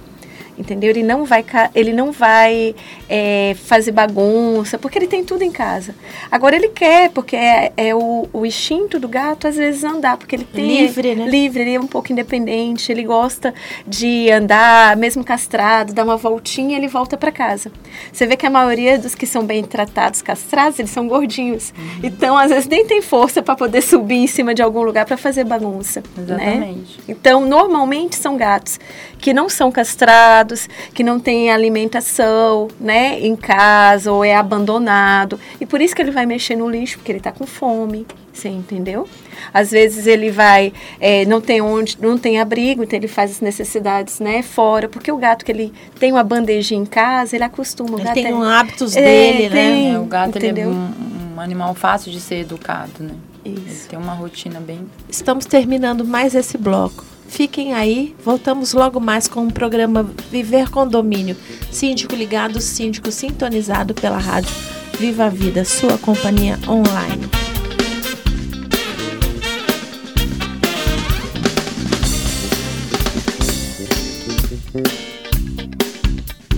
entendeu? 0.59 0.91
Ele 0.91 1.03
não 1.03 1.25
vai, 1.25 1.45
ele 1.75 1.93
não 1.93 2.11
vai 2.11 2.75
é, 3.09 3.55
fazer 3.65 3.93
bagunça, 3.93 4.77
porque 4.77 4.99
ele 4.99 5.07
tem 5.07 5.25
tudo 5.25 5.43
em 5.43 5.51
casa. 5.51 5.95
Agora 6.31 6.57
ele 6.57 6.69
quer, 6.69 7.11
porque 7.11 7.37
é, 7.37 7.73
é 7.77 7.95
o, 7.95 8.29
o, 8.33 8.45
instinto 8.45 8.99
do 8.99 9.09
gato 9.09 9.47
às 9.47 9.57
vezes 9.57 9.85
andar, 9.85 10.17
porque 10.17 10.35
ele 10.35 10.45
tem 10.45 10.83
livre, 10.83 11.15
né? 11.15 11.27
livre, 11.27 11.63
ele 11.63 11.75
é 11.75 11.81
um 11.81 11.87
pouco 11.87 12.13
independente, 12.13 12.91
ele 12.91 13.05
gosta 13.05 13.55
de 13.87 14.31
andar, 14.31 14.97
mesmo 14.97 15.23
castrado, 15.23 15.93
dar 15.93 16.05
uma 16.05 16.17
voltinha, 16.17 16.77
ele 16.77 16.89
volta 16.89 17.17
para 17.17 17.31
casa. 17.31 17.71
Você 18.13 18.27
vê 18.27 18.37
que 18.37 18.47
a 18.47 18.51
maioria 18.51 18.99
dos 18.99 19.15
que 19.15 19.27
são 19.27 19.45
bem 19.45 19.63
tratados, 19.63 20.21
castrados, 20.21 20.79
eles 20.79 20.91
são 20.91 21.07
gordinhos. 21.07 21.73
Uhum. 21.79 22.01
Então 22.03 22.37
às 22.37 22.51
vezes 22.51 22.67
nem 22.67 22.85
tem 22.85 23.01
força 23.01 23.43
para 23.43 23.55
poder 23.55 23.83
subir 23.83 24.17
em 24.17 24.27
cima 24.27 24.55
de 24.55 24.63
algum 24.63 24.83
lugar 24.83 25.07
para 25.07 25.17
fazer 25.17 25.45
bagunça. 25.45 26.03
Exatamente. 26.19 26.99
Né? 26.99 27.05
Então 27.09 27.47
normalmente 27.47 28.17
são 28.17 28.37
gatos 28.37 28.81
que 29.19 29.33
não 29.33 29.49
são 29.49 29.71
castrados 29.71 30.48
que 30.95 31.03
não 31.03 31.19
tem 31.19 31.51
alimentação, 31.51 32.69
né, 32.81 33.19
em 33.21 33.35
casa 33.37 34.13
ou 34.13 34.25
é 34.25 34.37
abandonado. 34.37 35.39
E 35.61 35.67
por 35.67 35.81
isso 35.81 35.95
que 35.95 36.03
ele 36.03 36.11
vai 36.11 36.27
mexer 36.27 36.57
no 36.57 36.69
lixo, 36.69 36.99
porque 36.99 37.13
ele 37.13 37.19
está 37.19 37.33
com 37.33 37.47
fome. 37.47 38.07
Você 38.33 38.49
entendeu? 38.49 39.09
Às 39.53 39.73
vezes 39.73 40.07
ele 40.07 40.31
vai, 40.31 40.73
é, 41.01 41.25
não 41.25 41.41
tem 41.41 41.61
onde, 41.61 41.99
não 42.01 42.17
tem 42.17 42.39
abrigo, 42.39 42.85
então 42.85 42.97
ele 42.97 43.09
faz 43.09 43.33
as 43.33 43.41
necessidades, 43.41 44.21
né, 44.21 44.43
fora, 44.43 44.89
porque 44.89 45.11
o 45.11 45.17
gato 45.17 45.45
que 45.45 45.51
ele 45.51 45.73
tem 45.99 46.13
uma 46.13 46.23
bandejinha 46.23 46.81
em 46.81 46.87
casa, 46.87 47.35
ele 47.35 47.43
acostuma. 47.43 47.91
O 47.91 47.95
ele 47.97 48.05
gato 48.05 48.15
tem 48.15 48.27
é, 48.27 48.35
um 48.35 48.43
hábitos 48.43 48.97
é, 48.97 49.03
dele, 49.03 49.51
tem, 49.51 49.93
né? 49.93 49.99
O 49.99 50.05
gato 50.05 50.39
entendeu? 50.39 50.51
ele 50.51 50.61
é 50.61 50.67
um, 50.69 51.35
um, 51.37 51.41
animal 51.41 51.75
fácil 51.75 52.13
de 52.13 52.21
ser 52.21 52.37
educado, 52.43 52.93
né? 53.01 53.15
Isso. 53.45 53.57
Ele 53.57 53.89
tem 53.89 53.99
uma 53.99 54.15
rotina 54.15 54.61
bem. 54.61 54.87
Estamos 55.09 55.45
terminando 55.45 56.05
mais 56.05 56.37
esse 56.37 56.57
bloco. 56.57 57.05
Fiquem 57.29 57.75
aí, 57.75 58.17
voltamos 58.25 58.73
logo 58.73 58.99
mais 58.99 59.29
com 59.29 59.47
o 59.47 59.53
programa 59.53 60.11
Viver 60.31 60.71
Condomínio. 60.71 61.37
Síndico 61.71 62.17
ligado, 62.17 62.61
síndico 62.61 63.13
sintonizado 63.13 63.95
pela 63.95 64.19
rádio 64.19 64.51
Viva 64.99 65.27
a 65.27 65.29
Vida, 65.29 65.65
sua 65.65 65.97
companhia 65.99 66.59
online. 66.67 67.29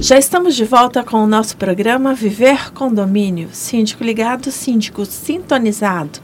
Já 0.01 0.17
estamos 0.17 0.55
de 0.55 0.65
volta 0.65 1.05
com 1.05 1.19
o 1.19 1.27
nosso 1.27 1.57
programa 1.57 2.15
Viver 2.15 2.73
Condomínio. 2.73 3.51
Síndico 3.53 4.03
ligado, 4.03 4.51
síndico 4.51 5.05
sintonizado 5.05 6.21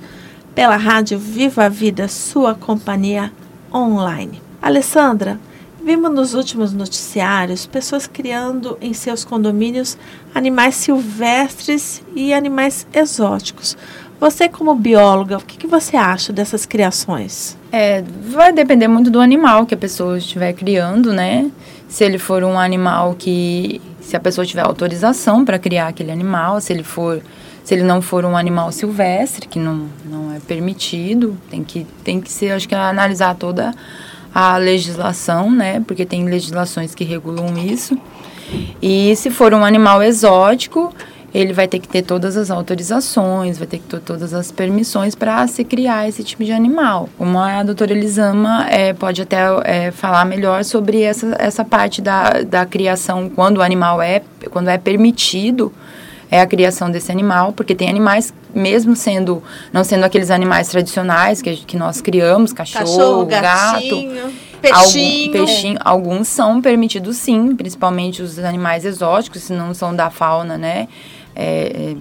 pela 0.55 0.77
rádio 0.77 1.19
Viva 1.19 1.65
a 1.65 1.69
Vida, 1.69 2.09
sua 2.09 2.55
companhia 2.55 3.25
online. 3.25 3.46
Alessandra, 4.61 5.39
vimos 5.85 6.11
nos 6.11 6.35
últimos 6.35 6.73
noticiários 6.73 7.67
pessoas 7.67 8.07
criando 8.07 8.77
em 8.81 8.93
seus 8.93 9.25
condomínios 9.25 9.97
animais 10.35 10.75
silvestres 10.75 12.03
e 12.15 12.35
animais 12.35 12.87
exóticos. 12.93 13.77
Você, 14.19 14.49
como 14.49 14.75
bióloga, 14.75 15.37
o 15.37 15.41
que, 15.43 15.59
que 15.59 15.67
você 15.67 15.97
acha 15.97 16.33
dessas 16.33 16.65
criações? 16.65 17.57
É, 17.71 18.03
vai 18.31 18.51
depender 18.53 18.89
muito 18.89 19.11
do 19.11 19.21
animal 19.21 19.67
que 19.67 19.75
a 19.75 19.77
pessoa 19.77 20.17
estiver 20.17 20.55
criando, 20.55 21.13
né? 21.13 21.51
Se 21.87 22.03
ele 22.03 22.19
for 22.19 22.43
um 22.43 22.59
animal 22.59 23.15
que. 23.19 23.81
Se 24.01 24.17
a 24.17 24.21
pessoa 24.21 24.47
tiver 24.47 24.63
autorização 24.63 25.45
para 25.45 25.59
criar 25.59 25.89
aquele 25.89 26.11
animal, 26.11 26.61
se 26.61 26.73
ele 26.73 26.83
for. 26.83 27.21
Se 27.67 27.75
ele 27.75 27.83
não 27.83 28.01
for 28.01 28.25
um 28.25 28.37
animal 28.37 28.71
silvestre, 28.71 29.49
que 29.49 29.59
não, 29.59 29.89
não 30.05 30.33
é 30.33 30.39
permitido, 30.39 31.37
tem 31.51 31.65
que, 31.65 31.85
tem 32.05 32.21
que 32.21 32.31
ser, 32.31 32.53
acho 32.53 32.69
que, 32.69 32.77
analisar 32.77 33.35
toda 33.35 33.75
a 34.33 34.57
legislação, 34.57 35.51
né? 35.51 35.83
Porque 35.85 36.07
tem 36.07 36.25
legislações 36.27 36.95
que 36.95 37.03
regulam 37.03 37.59
isso. 37.59 37.99
E 38.81 39.17
se 39.17 39.31
for 39.31 39.53
um 39.53 39.65
animal 39.65 40.01
exótico, 40.01 40.95
ele 41.35 41.53
vai 41.53 41.67
ter 41.67 41.81
que 41.81 41.89
ter 41.89 42.03
todas 42.03 42.37
as 42.37 42.53
autorizações, 42.53 43.59
vai 43.59 43.67
ter 43.67 43.79
que 43.79 43.89
ter 43.89 43.99
todas 43.99 44.33
as 44.33 44.53
permissões 44.53 45.17
para 45.17 45.45
se 45.49 45.65
criar 45.65 46.09
esse 46.09 46.23
tipo 46.23 46.45
de 46.45 46.53
animal. 46.53 47.09
Como 47.19 47.37
a 47.37 47.65
doutora 47.65 47.91
Elisama 47.91 48.65
é, 48.71 48.93
pode 48.93 49.23
até 49.23 49.39
é, 49.65 49.91
falar 49.91 50.25
melhor 50.25 50.63
sobre 50.65 51.03
essa, 51.03 51.35
essa 51.37 51.65
parte 51.65 52.01
da, 52.01 52.43
da 52.43 52.65
criação, 52.65 53.29
quando 53.29 53.59
o 53.59 53.63
animal 53.63 54.01
é, 54.01 54.23
quando 54.53 54.69
é 54.69 54.79
permitido, 54.79 55.73
é 56.31 56.41
a 56.41 56.47
criação 56.47 56.91
desse 56.91 57.11
animal, 57.13 57.53
porque 57.53 57.75
tem 57.75 57.89
animais, 57.89 58.33
mesmo 58.55 58.97
sendo, 58.97 59.43
não 59.73 59.85
sendo 59.85 60.05
aqueles 60.05 60.31
animais 60.31 60.69
tradicionais 60.69 61.41
que, 61.41 61.57
que 61.57 61.77
nós 61.77 62.01
criamos, 62.01 62.53
cachorro, 62.53 62.85
Cachorro 62.85 63.27
gatinho, 63.27 64.15
gato, 64.15 64.33
peixinho. 64.61 65.25
Algum, 65.27 65.33
peixinho. 65.33 65.79
Alguns 65.85 66.29
são 66.29 66.61
permitidos 66.61 67.17
sim, 67.17 67.55
principalmente 67.55 68.23
os 68.23 68.39
animais 68.39 68.85
exóticos, 68.85 69.45
se 69.45 69.53
não 69.53 69.73
são 69.73 69.95
da 69.95 70.11
fauna, 70.11 70.59
né? 70.59 70.89
É, 71.39 71.95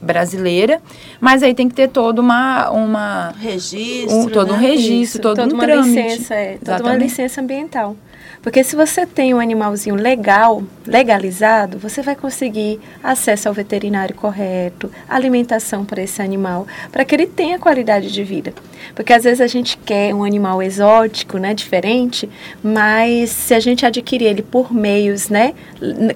brasileira, 0.00 0.82
mas 1.20 1.40
aí 1.44 1.54
tem 1.54 1.68
que 1.68 1.74
ter 1.76 1.88
todo 1.88 2.18
uma, 2.18 2.68
uma 2.70 3.32
registro, 3.38 4.16
um, 4.16 4.28
todo 4.28 4.54
um 4.54 4.56
né? 4.56 4.70
registro, 4.70 4.94
Isso, 5.02 5.18
todo 5.20 5.36
toda 5.36 5.54
um 5.54 5.56
uma 5.56 5.64
trâmite. 5.64 6.02
licença, 6.02 6.34
é, 6.34 6.58
toda 6.58 6.82
uma 6.82 6.96
licença 6.96 7.40
ambiental. 7.40 7.96
Porque 8.42 8.64
se 8.64 8.74
você 8.74 9.06
tem 9.06 9.32
um 9.32 9.38
animalzinho 9.38 9.94
legal, 9.94 10.64
legalizado, 10.84 11.78
você 11.78 12.02
vai 12.02 12.16
conseguir 12.16 12.80
acesso 13.00 13.48
ao 13.48 13.54
veterinário 13.54 14.16
correto, 14.16 14.90
alimentação 15.08 15.84
para 15.84 16.02
esse 16.02 16.20
animal, 16.20 16.66
para 16.90 17.04
que 17.04 17.14
ele 17.14 17.28
tenha 17.28 17.58
qualidade 17.58 18.10
de 18.10 18.24
vida. 18.24 18.52
Porque 18.96 19.12
às 19.12 19.22
vezes 19.22 19.40
a 19.40 19.46
gente 19.46 19.78
quer 19.78 20.12
um 20.12 20.24
animal 20.24 20.60
exótico, 20.60 21.38
né, 21.38 21.54
diferente, 21.54 22.28
mas 22.60 23.30
se 23.30 23.54
a 23.54 23.60
gente 23.60 23.86
adquirir 23.86 24.26
ele 24.26 24.42
por 24.42 24.74
meios, 24.74 25.28
né, 25.28 25.54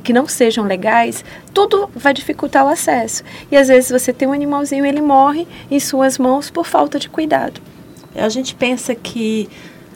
que 0.02 0.12
não 0.12 0.26
sejam 0.26 0.64
legais, 0.64 1.24
tudo 1.54 1.88
vai 1.94 2.12
dificultar 2.12 2.64
o 2.64 2.68
acesso. 2.68 3.22
E 3.52 3.56
às 3.56 3.68
vezes 3.68 3.88
você 3.88 4.12
tem 4.12 4.26
um 4.26 4.32
animalzinho, 4.32 4.84
ele 4.84 5.00
morre 5.00 5.46
em 5.70 5.78
suas 5.78 6.18
mãos 6.18 6.50
por 6.50 6.66
falta 6.66 6.98
de 6.98 7.08
cuidado. 7.08 7.60
A 8.16 8.28
gente 8.28 8.54
pensa 8.54 8.94
que 8.94 9.48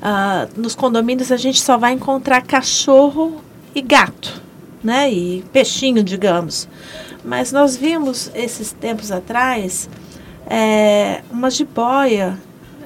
ah, 0.02 0.48
nos 0.56 0.74
condomínios 0.74 1.30
a 1.30 1.36
gente 1.36 1.60
só 1.60 1.76
vai 1.76 1.92
encontrar 1.92 2.42
cachorro 2.42 3.42
e 3.74 3.82
gato, 3.82 4.42
né? 4.82 5.10
E 5.12 5.44
peixinho, 5.52 6.02
digamos. 6.02 6.68
Mas 7.24 7.52
nós 7.52 7.76
vimos 7.76 8.30
esses 8.34 8.72
tempos 8.72 9.12
atrás 9.12 9.88
é, 10.46 11.22
uma 11.30 11.48
jiboia 11.48 12.36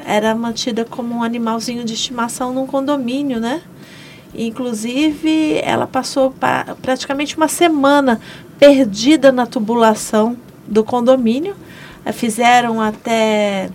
era 0.04 0.34
mantida 0.34 0.84
como 0.84 1.14
um 1.14 1.22
animalzinho 1.22 1.82
de 1.82 1.94
estimação 1.94 2.52
num 2.52 2.66
condomínio, 2.66 3.40
né? 3.40 3.62
Inclusive, 4.34 5.60
ela 5.62 5.86
passou 5.86 6.30
pra, 6.30 6.76
praticamente 6.82 7.36
uma 7.36 7.48
semana 7.48 8.20
perdida 8.58 9.32
na 9.32 9.46
tubulação 9.46 10.36
do 10.66 10.84
condomínio. 10.84 11.56
Fizeram 12.12 12.82
até 12.82 13.70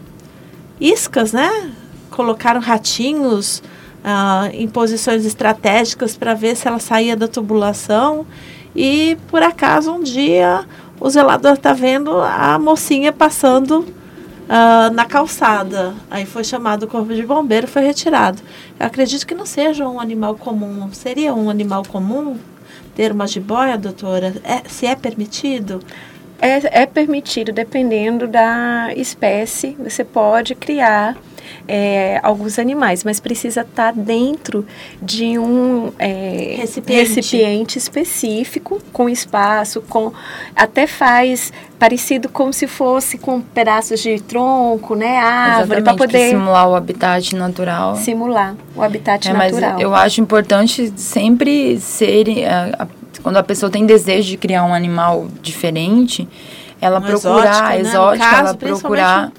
iscas, 0.79 1.33
né? 1.33 1.71
Colocaram 2.19 2.59
ratinhos 2.59 3.63
ah, 4.03 4.49
em 4.51 4.67
posições 4.67 5.25
estratégicas 5.25 6.17
para 6.17 6.33
ver 6.33 6.57
se 6.57 6.67
ela 6.67 6.77
saía 6.77 7.15
da 7.15 7.29
tubulação. 7.29 8.27
E 8.75 9.17
por 9.29 9.41
acaso 9.41 9.93
um 9.93 10.03
dia 10.03 10.65
o 10.99 11.09
zelador 11.09 11.53
está 11.53 11.71
vendo 11.71 12.19
a 12.19 12.59
mocinha 12.59 13.13
passando 13.13 13.79
uh, 13.79 14.93
na 14.93 15.05
calçada. 15.05 15.93
Aí 16.11 16.25
foi 16.25 16.43
chamado 16.43 16.83
o 16.83 16.87
corpo 16.89 17.13
de 17.13 17.23
bombeiro, 17.25 17.69
foi 17.69 17.83
retirado. 17.83 18.41
Eu 18.77 18.85
acredito 18.85 19.25
que 19.25 19.33
não 19.33 19.45
seja 19.45 19.87
um 19.87 19.97
animal 19.97 20.35
comum. 20.35 20.89
Seria 20.91 21.33
um 21.33 21.49
animal 21.49 21.83
comum 21.87 22.37
ter 22.97 23.13
uma 23.13 23.27
jiboia, 23.27 23.77
doutora? 23.77 24.35
É, 24.43 24.67
se 24.67 24.85
é 24.85 24.93
permitido? 24.93 25.79
É, 26.41 26.81
é 26.81 26.85
permitido, 26.85 27.53
dependendo 27.53 28.27
da 28.27 28.93
espécie, 28.93 29.77
você 29.79 30.03
pode 30.03 30.53
criar 30.53 31.15
é, 31.67 32.19
alguns 32.23 32.57
animais, 32.59 33.03
mas 33.03 33.19
precisa 33.19 33.61
estar 33.61 33.93
tá 33.93 33.99
dentro 33.99 34.65
de 35.01 35.37
um 35.37 35.91
é, 35.99 36.55
recipiente. 36.57 37.15
recipiente. 37.15 37.77
específico, 37.77 38.81
com 38.91 39.09
espaço, 39.09 39.81
com 39.81 40.11
até 40.55 40.87
faz 40.87 41.51
parecido 41.77 42.27
como 42.27 42.51
se 42.51 42.67
fosse 42.67 43.17
com 43.17 43.39
pedaços 43.39 44.01
de 44.01 44.19
tronco, 44.19 44.95
né, 44.95 45.17
árvore, 45.17 45.81
para 45.81 45.95
poder 45.95 46.29
simular 46.29 46.67
o 46.67 46.75
habitat 46.75 47.35
natural. 47.35 47.95
Simular 47.95 48.55
o 48.75 48.83
habitat 48.83 49.29
é, 49.29 49.33
natural. 49.33 49.73
Mas 49.73 49.81
eu 49.81 49.95
acho 49.95 50.19
importante 50.19 50.91
sempre 50.97 51.79
ser 51.79 52.25
a, 52.45 52.83
a, 52.83 52.87
quando 53.23 53.37
a 53.37 53.43
pessoa 53.43 53.69
tem 53.69 53.85
desejo 53.85 54.29
de 54.29 54.37
criar 54.37 54.65
um 54.65 54.73
animal 54.73 55.27
diferente, 55.41 56.27
ela 56.81 56.99
um 56.99 57.03
procurar 57.03 57.77
exótico, 57.79 57.83
né? 57.83 57.89
exótico 57.89 58.25
caso, 58.25 58.39
ela 58.39 58.53
procurar 58.55 59.31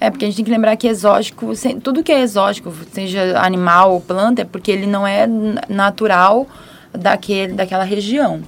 é, 0.00 0.10
porque 0.10 0.24
a 0.24 0.28
gente 0.28 0.36
tem 0.36 0.44
que 0.44 0.50
lembrar 0.50 0.76
que 0.76 0.86
exótico, 0.86 1.52
tudo 1.82 2.02
que 2.02 2.12
é 2.12 2.20
exótico, 2.20 2.72
seja 2.92 3.40
animal 3.40 3.92
ou 3.92 4.00
planta, 4.00 4.42
é 4.42 4.44
porque 4.44 4.70
ele 4.70 4.86
não 4.86 5.06
é 5.06 5.26
natural 5.68 6.46
daquele, 6.92 7.54
daquela 7.54 7.84
região. 7.84 8.42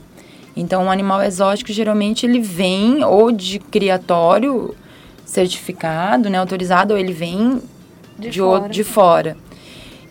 Então, 0.55 0.85
um 0.85 0.91
animal 0.91 1.23
exótico, 1.23 1.73
geralmente, 1.73 2.27
ele 2.27 2.41
vem 2.41 3.03
ou 3.05 3.33
de 3.33 3.59
criatório 3.59 4.75
certificado, 5.25 6.29
né, 6.29 6.39
autorizado, 6.39 6.95
ou 6.95 6.99
ele 6.99 7.13
vem 7.13 7.63
de, 8.19 8.31
de, 8.31 8.41
fora. 8.41 8.65
O, 8.65 8.69
de 8.69 8.85
fora. 8.85 9.37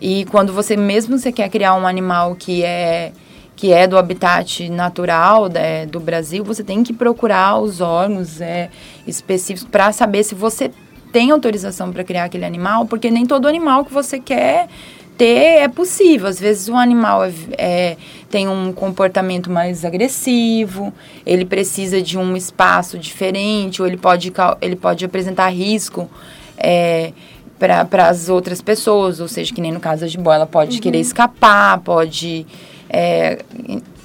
E 0.00 0.24
quando 0.26 0.52
você, 0.52 0.76
mesmo 0.76 1.18
você 1.18 1.30
quer 1.30 1.48
criar 1.48 1.74
um 1.74 1.86
animal 1.86 2.34
que 2.34 2.64
é 2.64 3.12
que 3.54 3.72
é 3.72 3.88
do 3.88 3.98
habitat 3.98 4.68
natural 4.68 5.48
né, 5.48 5.84
do 5.84 5.98
Brasil, 5.98 6.44
você 6.44 6.62
tem 6.62 6.84
que 6.84 6.92
procurar 6.92 7.58
os 7.58 7.80
órgãos 7.80 8.40
é, 8.40 8.70
específicos 9.04 9.68
para 9.68 9.90
saber 9.90 10.22
se 10.22 10.32
você 10.32 10.70
tem 11.12 11.30
autorização 11.30 11.92
para 11.92 12.04
criar 12.04 12.24
aquele 12.24 12.44
animal, 12.44 12.86
porque 12.86 13.10
nem 13.10 13.26
todo 13.26 13.48
animal 13.48 13.84
que 13.84 13.92
você 13.92 14.18
quer 14.18 14.68
ter 15.16 15.62
é 15.62 15.68
possível. 15.68 16.28
Às 16.28 16.38
vezes 16.38 16.68
o 16.68 16.76
animal 16.76 17.24
é, 17.24 17.32
é, 17.58 17.96
tem 18.30 18.48
um 18.48 18.72
comportamento 18.72 19.50
mais 19.50 19.84
agressivo, 19.84 20.92
ele 21.26 21.44
precisa 21.44 22.00
de 22.00 22.16
um 22.16 22.36
espaço 22.36 22.96
diferente, 22.98 23.82
ou 23.82 23.88
ele 23.88 23.96
pode, 23.96 24.32
ele 24.60 24.76
pode 24.76 25.04
apresentar 25.04 25.48
risco 25.48 26.08
é, 26.56 27.12
para 27.58 28.08
as 28.08 28.28
outras 28.28 28.62
pessoas, 28.62 29.18
ou 29.18 29.26
seja, 29.26 29.52
que 29.52 29.60
nem 29.60 29.72
no 29.72 29.80
caso 29.80 30.02
da 30.02 30.06
jiboia, 30.06 30.36
ela 30.36 30.46
pode 30.46 30.76
uhum. 30.76 30.82
querer 30.82 31.00
escapar, 31.00 31.80
pode 31.80 32.46
é, 32.88 33.40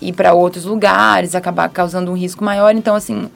ir 0.02 0.14
para 0.14 0.34
outros 0.34 0.66
lugares, 0.66 1.36
acabar 1.36 1.70
causando 1.70 2.12
um 2.12 2.16
risco 2.16 2.44
maior. 2.44 2.76
Então, 2.76 2.96
assim, 2.96 3.30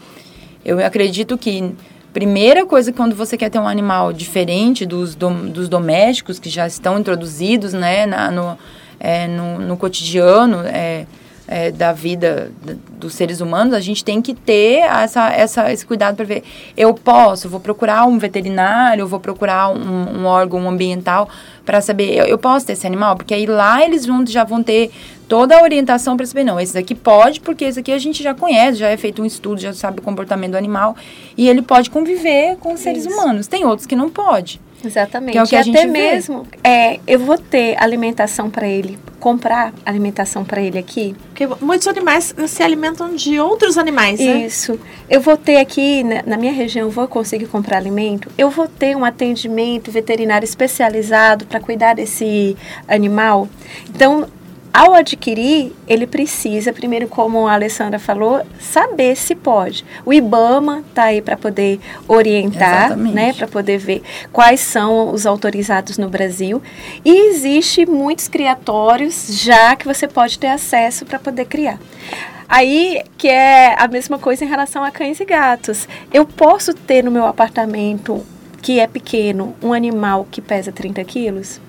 eu 0.65 0.83
acredito 0.83 1.37
que 1.37 1.73
Primeira 2.13 2.65
coisa, 2.65 2.91
quando 2.91 3.15
você 3.15 3.37
quer 3.37 3.49
ter 3.49 3.59
um 3.59 3.67
animal 3.67 4.11
diferente 4.11 4.85
dos, 4.85 5.13
dom, 5.13 5.47
dos 5.47 5.69
domésticos 5.69 6.39
que 6.39 6.49
já 6.49 6.65
estão 6.65 6.97
introduzidos 6.97 7.73
né, 7.73 8.05
na, 8.05 8.31
no, 8.31 8.57
é, 8.99 9.27
no, 9.27 9.59
no, 9.59 9.77
cotidiano 9.77 10.61
é, 10.65 11.05
é, 11.47 11.71
da 11.71 11.93
vida 11.93 12.51
dos 12.97 13.13
seres 13.13 13.39
humanos, 13.39 13.73
a 13.73 13.79
gente 13.79 14.03
tem 14.03 14.21
que 14.21 14.33
ter 14.33 14.79
essa, 14.79 15.29
essa, 15.31 15.71
esse 15.71 15.85
cuidado 15.85 16.15
para 16.15 16.25
ver. 16.25 16.43
Eu 16.75 16.93
posso, 16.93 17.47
vou 17.47 17.59
procurar 17.59 18.05
um 18.05 18.17
veterinário, 18.17 19.05
vou 19.07 19.19
procurar 19.19 19.69
um, 19.69 20.21
um 20.21 20.25
órgão 20.25 20.67
ambiental 20.67 21.29
para 21.65 21.81
saber, 21.81 22.15
eu, 22.15 22.25
eu, 22.25 22.37
posso 22.37 22.65
ter 22.65 22.73
esse 22.73 22.87
animal? 22.87 23.15
Porque 23.15 23.33
aí 23.33 23.45
lá 23.45 23.83
eles 23.83 24.05
vão, 24.05 24.25
já 24.25 24.43
vão 24.43 24.63
ter 24.63 24.91
toda 25.27 25.57
a 25.57 25.61
orientação 25.61 26.15
para 26.15 26.25
saber, 26.25 26.43
não, 26.43 26.59
esse 26.59 26.73
daqui 26.73 26.95
pode, 26.95 27.39
porque 27.41 27.65
esse 27.65 27.79
aqui 27.79 27.91
a 27.91 27.99
gente 27.99 28.23
já 28.23 28.33
conhece, 28.33 28.79
já 28.79 28.89
é 28.89 28.97
feito 28.97 29.21
um 29.21 29.25
estudo, 29.25 29.59
já 29.59 29.73
sabe 29.73 29.99
o 29.99 30.01
comportamento 30.01 30.51
do 30.51 30.57
animal, 30.57 30.95
e 31.37 31.49
ele 31.49 31.61
pode 31.61 31.89
conviver 31.89 32.57
com 32.57 32.73
os 32.73 32.79
seres 32.79 33.05
humanos. 33.05 33.47
Tem 33.47 33.65
outros 33.65 33.85
que 33.85 33.95
não 33.95 34.09
pode. 34.09 34.59
Exatamente. 34.83 35.33
Que 35.33 35.37
é 35.37 35.43
o 35.43 35.47
que 35.47 35.55
e 35.55 35.57
a 35.57 35.61
até 35.61 35.85
mesmo, 35.85 36.45
é, 36.63 36.99
eu 37.07 37.19
vou 37.19 37.37
ter 37.37 37.75
alimentação 37.81 38.49
para 38.49 38.67
ele, 38.67 38.97
comprar 39.19 39.73
alimentação 39.85 40.45
para 40.45 40.61
ele 40.61 40.77
aqui. 40.77 41.15
Porque 41.29 41.47
muitos 41.59 41.87
animais 41.87 42.33
se 42.47 42.63
alimentam 42.63 43.15
de 43.15 43.39
outros 43.39 43.77
animais, 43.77 44.19
né? 44.19 44.45
Isso. 44.45 44.79
Eu 45.09 45.19
vou 45.19 45.35
ter 45.35 45.57
aqui, 45.57 46.03
na, 46.03 46.23
na 46.25 46.37
minha 46.37 46.53
região, 46.53 46.89
vou 46.89 47.07
conseguir 47.07 47.47
comprar 47.47 47.77
alimento. 47.77 48.29
Eu 48.37 48.49
vou 48.49 48.67
ter 48.67 48.95
um 48.95 49.03
atendimento 49.03 49.91
veterinário 49.91 50.45
especializado 50.45 51.45
para 51.45 51.59
cuidar 51.59 51.95
desse 51.95 52.55
animal. 52.87 53.49
Então, 53.89 54.27
ao 54.77 54.93
adquirir, 54.93 55.73
ele 55.87 56.05
precisa, 56.05 56.71
primeiro, 56.71 57.07
como 57.07 57.47
a 57.47 57.53
Alessandra 57.53 57.97
falou, 57.97 58.45
saber 58.59 59.15
se 59.15 59.33
pode. 59.33 59.83
O 60.05 60.13
IBAMA 60.13 60.83
está 60.87 61.05
aí 61.05 61.19
para 61.19 61.35
poder 61.35 61.79
orientar, 62.07 62.95
né, 62.95 63.33
para 63.33 63.47
poder 63.47 63.79
ver 63.79 64.03
quais 64.31 64.59
são 64.59 65.11
os 65.11 65.25
autorizados 65.25 65.97
no 65.97 66.09
Brasil. 66.09 66.61
E 67.03 67.29
existe 67.29 67.87
muitos 67.87 68.27
criatórios 68.27 69.41
já 69.41 69.75
que 69.75 69.87
você 69.87 70.07
pode 70.07 70.37
ter 70.37 70.49
acesso 70.49 71.07
para 71.07 71.17
poder 71.17 71.45
criar. 71.45 71.79
Aí, 72.47 73.01
que 73.17 73.27
é 73.27 73.73
a 73.81 73.87
mesma 73.87 74.19
coisa 74.19 74.45
em 74.45 74.47
relação 74.47 74.83
a 74.83 74.91
cães 74.91 75.19
e 75.19 75.25
gatos. 75.25 75.87
Eu 76.13 76.23
posso 76.23 76.71
ter 76.75 77.03
no 77.03 77.09
meu 77.09 77.25
apartamento, 77.25 78.23
que 78.61 78.79
é 78.79 78.85
pequeno, 78.85 79.55
um 79.59 79.73
animal 79.73 80.27
que 80.29 80.39
pesa 80.39 80.71
30 80.71 81.03
quilos? 81.03 81.59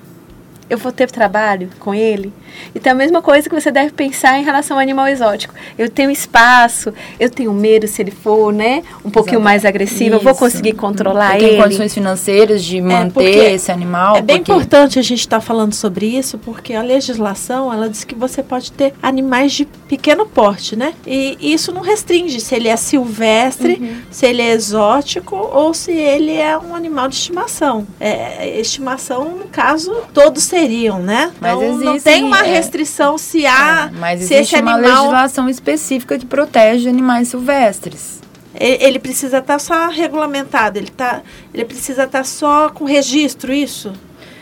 Eu 0.68 0.78
vou 0.78 0.92
ter 0.92 1.10
trabalho 1.10 1.70
com 1.78 1.94
ele? 1.94 2.32
Então, 2.74 2.92
a 2.92 2.94
mesma 2.94 3.22
coisa 3.22 3.48
que 3.48 3.54
você 3.54 3.70
deve 3.70 3.92
pensar 3.92 4.38
em 4.38 4.44
relação 4.44 4.76
ao 4.76 4.82
animal 4.82 5.06
exótico. 5.08 5.54
Eu 5.78 5.88
tenho 5.88 6.10
espaço, 6.10 6.92
eu 7.18 7.30
tenho 7.30 7.52
medo 7.52 7.86
se 7.86 8.02
ele 8.02 8.10
for, 8.10 8.52
né, 8.52 8.82
um 9.04 9.10
pouquinho 9.10 9.40
mais 9.40 9.64
agressivo, 9.64 10.04
Isso. 10.04 10.14
eu 10.16 10.20
vou 10.20 10.34
conseguir 10.34 10.72
controlar 10.72 11.36
eu 11.36 11.42
ele. 11.42 11.50
Tem 11.50 11.62
condições 11.62 11.94
financeiras 11.94 12.64
de 12.64 12.78
é, 12.78 12.82
manter 12.82 13.38
é 13.38 13.54
esse 13.54 13.70
animal. 13.70 14.16
É 14.16 14.22
bem 14.22 14.38
importante 14.38 14.98
a 14.98 15.02
gente 15.02 15.20
estar 15.20 15.38
tá 15.38 15.40
falando 15.40 15.74
sobre 15.74 16.06
isso, 16.06 16.38
porque 16.38 16.74
a 16.74 16.82
legislação, 16.82 17.72
ela 17.72 17.88
diz 17.88 18.04
que 18.04 18.14
você 18.14 18.42
pode 18.42 18.72
ter 18.72 18.94
animais 19.02 19.52
de 19.52 19.64
pequeno 19.64 20.26
porte, 20.26 20.76
né? 20.76 20.94
E 21.06 21.36
isso 21.40 21.72
não 21.72 21.80
restringe 21.80 22.40
se 22.40 22.54
ele 22.54 22.68
é 22.68 22.76
silvestre, 22.76 23.78
uhum. 23.80 23.96
se 24.10 24.26
ele 24.26 24.42
é 24.42 24.50
exótico 24.50 25.36
ou 25.36 25.72
se 25.72 25.92
ele 25.92 26.34
é 26.34 26.56
um 26.58 26.74
animal 26.74 27.08
de 27.08 27.16
estimação. 27.16 27.86
É, 27.98 28.58
estimação, 28.60 29.36
no 29.38 29.48
caso, 29.48 29.94
todos 30.12 30.42
seriam, 30.42 30.57
né? 30.98 31.32
Mas 31.40 31.52
então, 31.52 31.62
existe, 31.62 31.84
não 31.84 32.00
tem 32.00 32.24
uma 32.24 32.40
é. 32.40 32.50
restrição 32.50 33.14
é, 33.14 33.18
se 33.18 33.46
há. 33.46 33.90
É, 33.92 33.98
mas 33.98 34.22
se 34.22 34.34
existe 34.34 34.56
uma 34.56 34.74
animal... 34.74 35.02
legislação 35.02 35.48
específica 35.48 36.18
que 36.18 36.26
protege 36.26 36.88
animais 36.88 37.28
silvestres. 37.28 38.18
Ele 38.54 38.98
precisa 38.98 39.38
estar 39.38 39.54
tá 39.54 39.58
só 39.58 39.88
regulamentado, 39.88 40.78
ele, 40.78 40.90
tá, 40.90 41.22
ele 41.54 41.64
precisa 41.64 42.04
estar 42.04 42.18
tá 42.18 42.24
só 42.24 42.70
com 42.70 42.84
registro, 42.84 43.52
isso? 43.52 43.92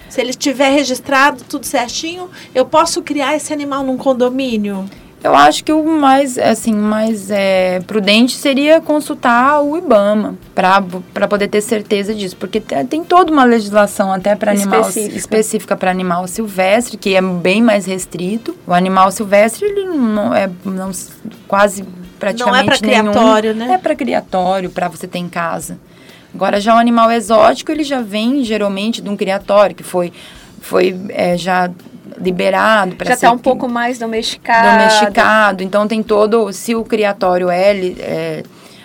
Se 0.08 0.20
ele 0.20 0.30
estiver 0.30 0.70
registrado, 0.70 1.44
tudo 1.44 1.66
certinho, 1.66 2.30
eu 2.54 2.64
posso 2.64 3.02
criar 3.02 3.36
esse 3.36 3.52
animal 3.52 3.82
num 3.82 3.98
condomínio? 3.98 4.88
Eu 5.26 5.34
acho 5.34 5.64
que 5.64 5.72
o 5.72 5.84
mais, 5.84 6.38
assim, 6.38 6.72
mais 6.72 7.32
é, 7.32 7.80
prudente 7.80 8.36
seria 8.36 8.80
consultar 8.80 9.60
o 9.60 9.76
IBAMA 9.76 10.36
para 10.54 11.26
poder 11.26 11.48
ter 11.48 11.60
certeza 11.60 12.14
disso, 12.14 12.36
porque 12.36 12.60
tem 12.60 13.02
toda 13.02 13.32
uma 13.32 13.42
legislação 13.42 14.12
até 14.12 14.36
para 14.36 14.52
animal 14.52 14.82
Específica. 14.82 15.76
para 15.76 15.90
animal 15.90 16.28
silvestre, 16.28 16.96
que 16.96 17.16
é 17.16 17.20
bem 17.20 17.60
mais 17.60 17.86
restrito. 17.86 18.56
O 18.64 18.72
animal 18.72 19.10
silvestre 19.10 19.66
ele 19.66 19.86
não 19.86 20.32
é 20.32 20.48
não, 20.64 20.92
quase 21.48 21.84
praticamente 22.20 22.52
Não 22.52 22.56
é 22.56 22.64
para 22.64 22.78
criatório, 22.78 23.54
né? 23.54 23.72
É 23.72 23.78
para 23.78 23.96
criatório, 23.96 24.70
para 24.70 24.86
você 24.86 25.08
ter 25.08 25.18
em 25.18 25.28
casa. 25.28 25.76
Agora 26.32 26.60
já 26.60 26.72
o 26.76 26.78
animal 26.78 27.10
exótico 27.10 27.72
ele 27.72 27.82
já 27.82 28.00
vem 28.00 28.44
geralmente 28.44 29.02
de 29.02 29.10
um 29.10 29.16
criatório 29.16 29.74
que 29.74 29.82
foi 29.82 30.12
foi 30.60 30.96
é, 31.08 31.36
já 31.36 31.68
liberado 32.18 32.96
para 32.96 33.08
Já 33.08 33.14
está 33.14 33.32
um 33.32 33.38
pouco 33.38 33.68
mais 33.68 33.98
domesticado. 33.98 34.78
domesticado. 34.78 35.62
Então 35.62 35.86
tem 35.86 36.02
todo, 36.02 36.52
se 36.52 36.74
o 36.74 36.84
criatório 36.84 37.50
é, 37.50 37.76
é 37.98 38.42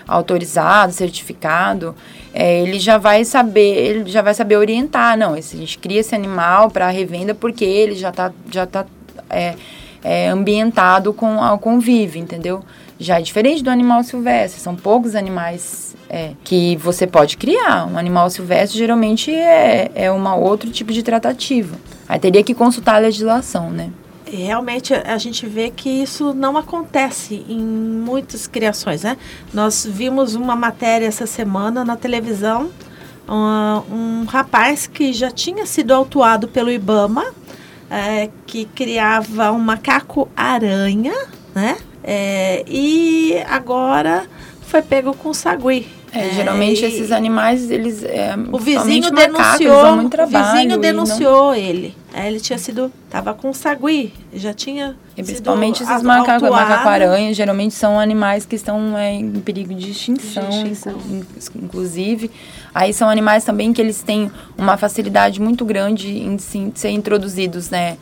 autorizado, 0.08 0.91
certificado, 0.91 1.96
é, 2.34 2.62
ele 2.62 2.80
já 2.80 2.98
vai 2.98 3.24
saber, 3.26 3.78
ele 3.78 4.10
já 4.10 4.22
vai 4.22 4.34
saber 4.34 4.58
orientar. 4.58 5.17
Não, 5.17 5.36
esse, 5.36 5.56
a 5.56 5.60
gente 5.60 5.78
cria 5.78 6.00
esse 6.00 6.15
animal 6.15 6.70
para 6.70 6.89
revenda 6.89 7.34
porque 7.34 7.65
ele 7.65 7.96
já 7.96 8.10
está 8.10 8.32
já 8.50 8.65
tá, 8.65 8.86
é, 9.30 9.56
é, 10.04 10.30
ambientado 10.30 11.13
com 11.13 11.41
ao 11.41 11.58
convívio, 11.60 12.22
entendeu? 12.22 12.63
Já 13.00 13.20
é 13.20 13.22
diferente 13.22 13.63
do 13.63 13.70
animal 13.70 14.04
silvestre. 14.04 14.62
São 14.62 14.76
poucos 14.76 15.15
animais 15.15 15.96
é, 16.10 16.32
que 16.44 16.76
você 16.78 17.08
pode 17.08 17.38
criar. 17.38 17.88
Um 17.88 17.98
animal 17.98 18.30
silvestre 18.30 18.78
geralmente 18.78 19.34
é, 19.34 19.89
é 19.96 20.12
uma 20.12 20.36
outro 20.36 20.70
tipo 20.70 20.91
de 20.94 21.02
tratativa. 21.02 21.76
Aí 22.12 22.19
teria 22.19 22.43
que 22.43 22.54
consultar 22.54 22.95
a 22.95 22.97
legislação, 22.97 23.69
né? 23.69 23.89
Realmente 24.26 24.93
a 24.93 25.17
gente 25.17 25.45
vê 25.45 25.69
que 25.69 25.88
isso 25.88 26.34
não 26.34 26.58
acontece 26.58 27.45
em 27.47 27.58
muitas 27.58 28.47
criações, 28.47 29.04
né? 29.04 29.15
Nós 29.54 29.88
vimos 29.89 30.36
uma 30.36 30.54
matéria 30.54 31.06
essa 31.06 31.26
semana 31.26 31.86
na 31.86 31.95
televisão, 31.95 32.69
um, 33.30 33.95
um 33.95 34.26
rapaz 34.26 34.88
que 34.88 35.13
já 35.13 35.32
tinha 35.32 35.65
sido 35.65 35.93
autuado 35.93 36.50
pelo 36.50 36.69
IBAMA, 36.69 37.34
é, 37.89 38.30
que 38.45 38.65
criava 38.65 39.50
um 39.54 39.60
macaco 39.60 40.28
aranha, 40.36 41.15
né? 41.56 41.78
É, 42.04 42.65
e 42.67 43.41
agora 43.47 44.28
foi 44.63 44.82
pego 44.82 45.13
com 45.13 45.34
sagui. 45.34 45.88
É, 46.13 46.30
geralmente 46.32 46.82
e- 46.82 46.86
esses 46.88 47.12
animais, 47.12 47.71
eles. 47.71 48.04
É, 48.04 48.36
O 48.52 48.60
vizinho 48.60 49.04
macacos, 49.13 49.60
denunciou, 49.60 49.82
dão 49.84 49.95
muito 49.95 50.08
o 50.08 50.10
trabalho 50.10 50.45
vizinho 50.54 50.71
e 50.71 50.74
não- 50.74 50.80
denunciou 50.80 51.54
ele. 51.56 51.95
É, 52.13 52.28
ele 52.28 52.41
tinha 52.41 52.60
sido, 52.60 52.91
tava 53.10 53.34
com 53.34 53.54
sagui, 53.54 54.13
já 54.34 54.54
tinha 54.54 54.97
E 55.15 55.24
principalmente 55.24 55.82
esses 55.82 56.04
macacos, 56.04 56.50
macaco-aranha, 56.50 57.34
geralmente 57.34 57.74
são 57.74 57.97
animais 57.97 58.45
que 58.45 58.56
estão 58.58 58.97
é, 58.97 59.13
em 59.13 59.32
perigo 59.39 59.74
de 59.74 59.91
extinção, 59.91 60.50
De 60.50 60.56
extinção. 60.58 60.93
inclu- 61.10 61.62
inclusive. 61.63 62.30
Aí 62.76 62.93
são 62.93 63.10
animais 63.10 63.45
também 63.45 63.71
que 63.71 63.80
eles 63.82 64.02
têm 64.04 64.30
uma 64.58 64.76
facilidade 64.76 65.39
muito 65.41 65.63
grande 65.63 66.10
em 66.19 66.38
se- 66.38 66.71
ser 66.76 66.89
introduzidos, 66.89 67.69
né? 67.69 67.97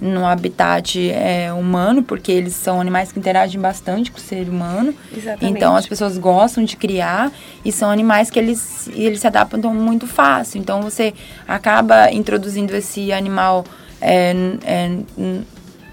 No 0.00 0.26
habitat 0.26 1.10
é, 1.10 1.52
humano, 1.52 2.02
porque 2.02 2.30
eles 2.32 2.54
são 2.54 2.80
animais 2.80 3.12
que 3.12 3.18
interagem 3.18 3.60
bastante 3.60 4.10
com 4.10 4.18
o 4.18 4.20
ser 4.20 4.48
humano. 4.48 4.94
Exatamente. 5.16 5.56
Então 5.56 5.76
as 5.76 5.86
pessoas 5.86 6.18
gostam 6.18 6.64
de 6.64 6.76
criar 6.76 7.32
e 7.64 7.72
são 7.72 7.90
animais 7.90 8.30
que 8.30 8.38
eles, 8.38 8.88
eles 8.94 9.20
se 9.20 9.26
adaptam 9.26 9.72
muito 9.74 10.06
fácil. 10.06 10.60
Então 10.60 10.82
você 10.82 11.14
acaba 11.46 12.10
introduzindo 12.12 12.74
esse 12.76 13.12
animal 13.12 13.64
é, 14.00 14.34
é, 14.64 14.98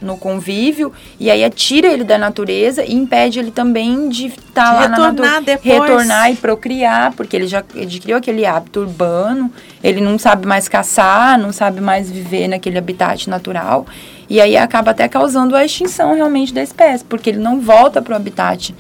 no 0.02 0.18
convívio 0.18 0.92
e 1.20 1.30
aí 1.30 1.48
tira 1.52 1.88
ele 1.88 2.04
da 2.04 2.18
natureza 2.18 2.84
e 2.84 2.94
impede 2.94 3.40
ele 3.40 3.52
também 3.52 4.10
de 4.10 4.28
estar 4.28 4.72
De 4.72 4.76
lá 4.76 4.88
na 4.88 4.98
retornar 4.98 5.16
natureza, 5.16 5.42
depois. 5.42 5.90
retornar 5.90 6.32
e 6.32 6.36
procriar, 6.36 7.14
porque 7.14 7.36
ele 7.36 7.48
já 7.48 7.60
adquiriu 7.60 8.18
aquele 8.18 8.46
hábito 8.46 8.80
urbano, 8.80 9.52
ele 9.84 10.02
não 10.02 10.18
sabe 10.18 10.48
mais 10.48 10.68
caçar, 10.68 11.38
não 11.38 11.54
sabe 11.54 11.82
mais 11.82 12.10
viver 12.10 12.48
naquele 12.48 12.78
habitat 12.78 13.30
natural. 13.30 13.86
E 14.30 14.40
aí 14.42 14.58
acaba 14.58 14.92
até 14.92 15.08
causando 15.08 15.56
a 15.56 15.64
extinção 15.64 16.16
realmente 16.16 16.54
da 16.54 16.64
espécie, 16.64 17.04
porque 17.04 17.30
ele 17.30 17.40
não 17.40 17.60
volta 17.60 18.02
para 18.02 18.14
o 18.14 18.16
habitat 18.16 18.74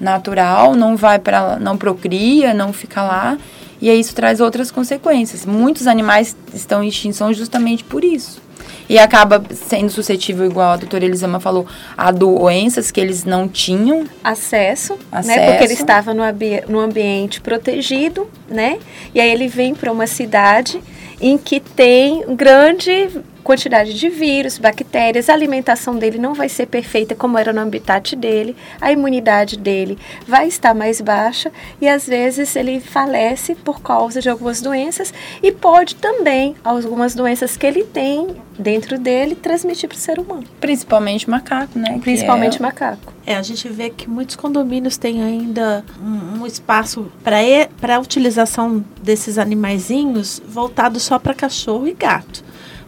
natural, 0.00 0.74
não 0.74 0.96
vai 0.96 1.18
para 1.18 1.58
não 1.58 1.76
procria, 1.78 2.52
não 2.52 2.72
fica 2.72 3.02
lá. 3.02 3.38
E 3.80 3.90
aí 3.90 4.00
isso 4.00 4.14
traz 4.14 4.40
outras 4.40 4.70
consequências. 4.70 5.44
Muitos 5.44 5.86
animais 5.86 6.36
estão 6.52 6.82
em 6.82 6.88
extinção 6.88 7.32
justamente 7.32 7.84
por 7.84 8.04
isso. 8.04 8.45
E 8.88 8.98
acaba 8.98 9.42
sendo 9.50 9.90
suscetível, 9.90 10.46
igual 10.46 10.72
a 10.72 10.76
doutora 10.76 11.04
Elisama 11.04 11.40
falou, 11.40 11.66
a 11.96 12.10
doenças 12.10 12.90
que 12.90 13.00
eles 13.00 13.24
não 13.24 13.48
tinham. 13.48 14.04
acesso, 14.22 14.94
né? 14.94 14.98
Acesso. 15.12 15.46
Porque 15.50 15.64
ele 15.64 15.72
estava 15.72 16.14
no, 16.14 16.22
no 16.68 16.80
ambiente 16.80 17.40
protegido, 17.40 18.28
né? 18.48 18.78
E 19.14 19.20
aí 19.20 19.30
ele 19.30 19.48
vem 19.48 19.74
para 19.74 19.90
uma 19.90 20.06
cidade 20.06 20.80
em 21.20 21.36
que 21.38 21.60
tem 21.60 22.24
grande 22.34 23.08
quantidade 23.46 23.94
de 23.94 24.08
vírus, 24.08 24.58
bactérias, 24.58 25.28
a 25.28 25.32
alimentação 25.32 25.96
dele 25.96 26.18
não 26.18 26.34
vai 26.34 26.48
ser 26.48 26.66
perfeita 26.66 27.14
como 27.14 27.38
era 27.38 27.52
no 27.52 27.60
habitat 27.60 28.16
dele, 28.16 28.56
a 28.80 28.90
imunidade 28.90 29.56
dele 29.56 29.96
vai 30.26 30.48
estar 30.48 30.74
mais 30.74 31.00
baixa 31.00 31.52
e 31.80 31.88
às 31.88 32.08
vezes 32.08 32.56
ele 32.56 32.80
falece 32.80 33.54
por 33.54 33.80
causa 33.80 34.20
de 34.20 34.28
algumas 34.28 34.60
doenças 34.60 35.14
e 35.40 35.52
pode 35.52 35.94
também 35.94 36.56
algumas 36.64 37.14
doenças 37.14 37.56
que 37.56 37.64
ele 37.64 37.84
tem 37.84 38.34
dentro 38.58 38.98
dele 38.98 39.36
transmitir 39.36 39.88
para 39.88 39.96
o 39.96 40.00
ser 40.00 40.18
humano, 40.18 40.44
Principalmente 40.60 41.30
macaco, 41.30 41.78
né? 41.78 42.00
principalmente 42.02 42.58
é- 42.58 42.62
macaco. 42.62 43.14
É, 43.24 43.36
a 43.36 43.42
gente 43.42 43.68
vê 43.68 43.90
que 43.90 44.10
muitos 44.10 44.34
condomínios 44.34 44.96
têm 44.96 45.22
ainda 45.22 45.84
um, 46.00 46.40
um 46.40 46.46
espaço 46.46 47.12
para 47.22 47.94
a 47.94 47.98
utilização 48.00 48.84
desses 49.00 49.38
animaizinhos 49.38 50.42
voltado 50.48 50.98
só 50.98 51.18
para 51.18 51.32
cachorro 51.34 51.86
e 51.86 51.92
gato. 51.92 52.45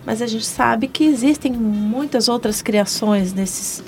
Mas 0.09 0.23
a 0.23 0.27
gente 0.27 0.47
sabe 0.47 0.89
que 0.89 1.05
existem 1.05 1.53
muitas 1.53 2.31
outras 2.31 2.63
criações 2.63 3.35
nesses 3.35 3.85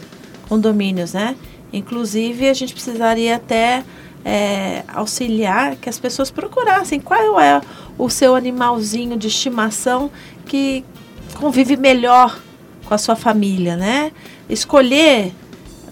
condomínios, 0.50 1.14
né? 1.14 1.34
Inclusive, 1.72 2.46
a 2.46 2.52
gente 2.52 2.74
precisaria 2.74 3.36
até 3.36 3.82
é, 4.22 4.82
auxiliar 4.88 5.76
que 5.76 5.88
as 5.88 5.98
pessoas 5.98 6.30
procurassem 6.30 7.00
qual 7.00 7.40
é 7.40 7.62
o 7.96 8.10
seu 8.10 8.34
animalzinho 8.34 9.16
de 9.16 9.28
estimação 9.28 10.10
que 10.44 10.84
convive 11.36 11.74
melhor 11.74 12.38
com 12.84 12.92
a 12.92 12.98
sua 12.98 13.16
família, 13.16 13.74
né? 13.74 14.12
Escolher 14.46 15.32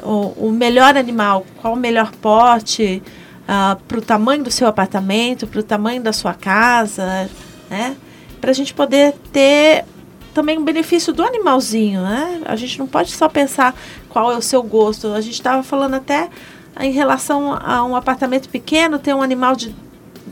o, 0.03 0.49
o 0.49 0.53
melhor 0.53 0.95
animal, 0.99 1.47
qual 1.62 1.73
o 1.73 1.77
melhor 1.77 2.12
pote 2.21 3.03
para 3.47 3.99
o 3.99 4.03
tamanho 4.03 4.45
do 4.45 4.51
seu 4.51 4.69
apartamento, 4.69 5.47
para 5.47 5.61
o 5.61 5.62
tamanho 5.62 6.03
da 6.03 6.12
sua 6.12 6.35
casa, 6.35 7.31
né? 7.71 7.97
Para 8.43 8.51
a 8.51 8.55
gente 8.55 8.75
poder 8.75 9.14
ter 9.33 9.87
também 10.35 10.59
o 10.59 10.62
benefício 10.62 11.12
do 11.12 11.23
animalzinho, 11.23 12.03
né? 12.03 12.43
A 12.45 12.57
gente 12.57 12.79
não 12.79 12.87
pode 12.87 13.12
só 13.12 13.29
pensar 13.29 13.75
qual 14.09 14.33
é 14.33 14.37
o 14.37 14.43
seu 14.43 14.62
gosto. 14.62 15.12
A 15.12 15.21
gente 15.21 15.35
estava 15.35 15.62
falando 15.62 15.95
até 15.95 16.29
em 16.81 16.93
relação 16.93 17.53
a 17.61 17.85
um 17.85 17.97
apartamento 17.97 18.49
pequeno, 18.49 18.99
ter 18.99 19.14
um 19.14 19.23
animal 19.23 19.57
de 19.57 19.69
um 19.69 19.88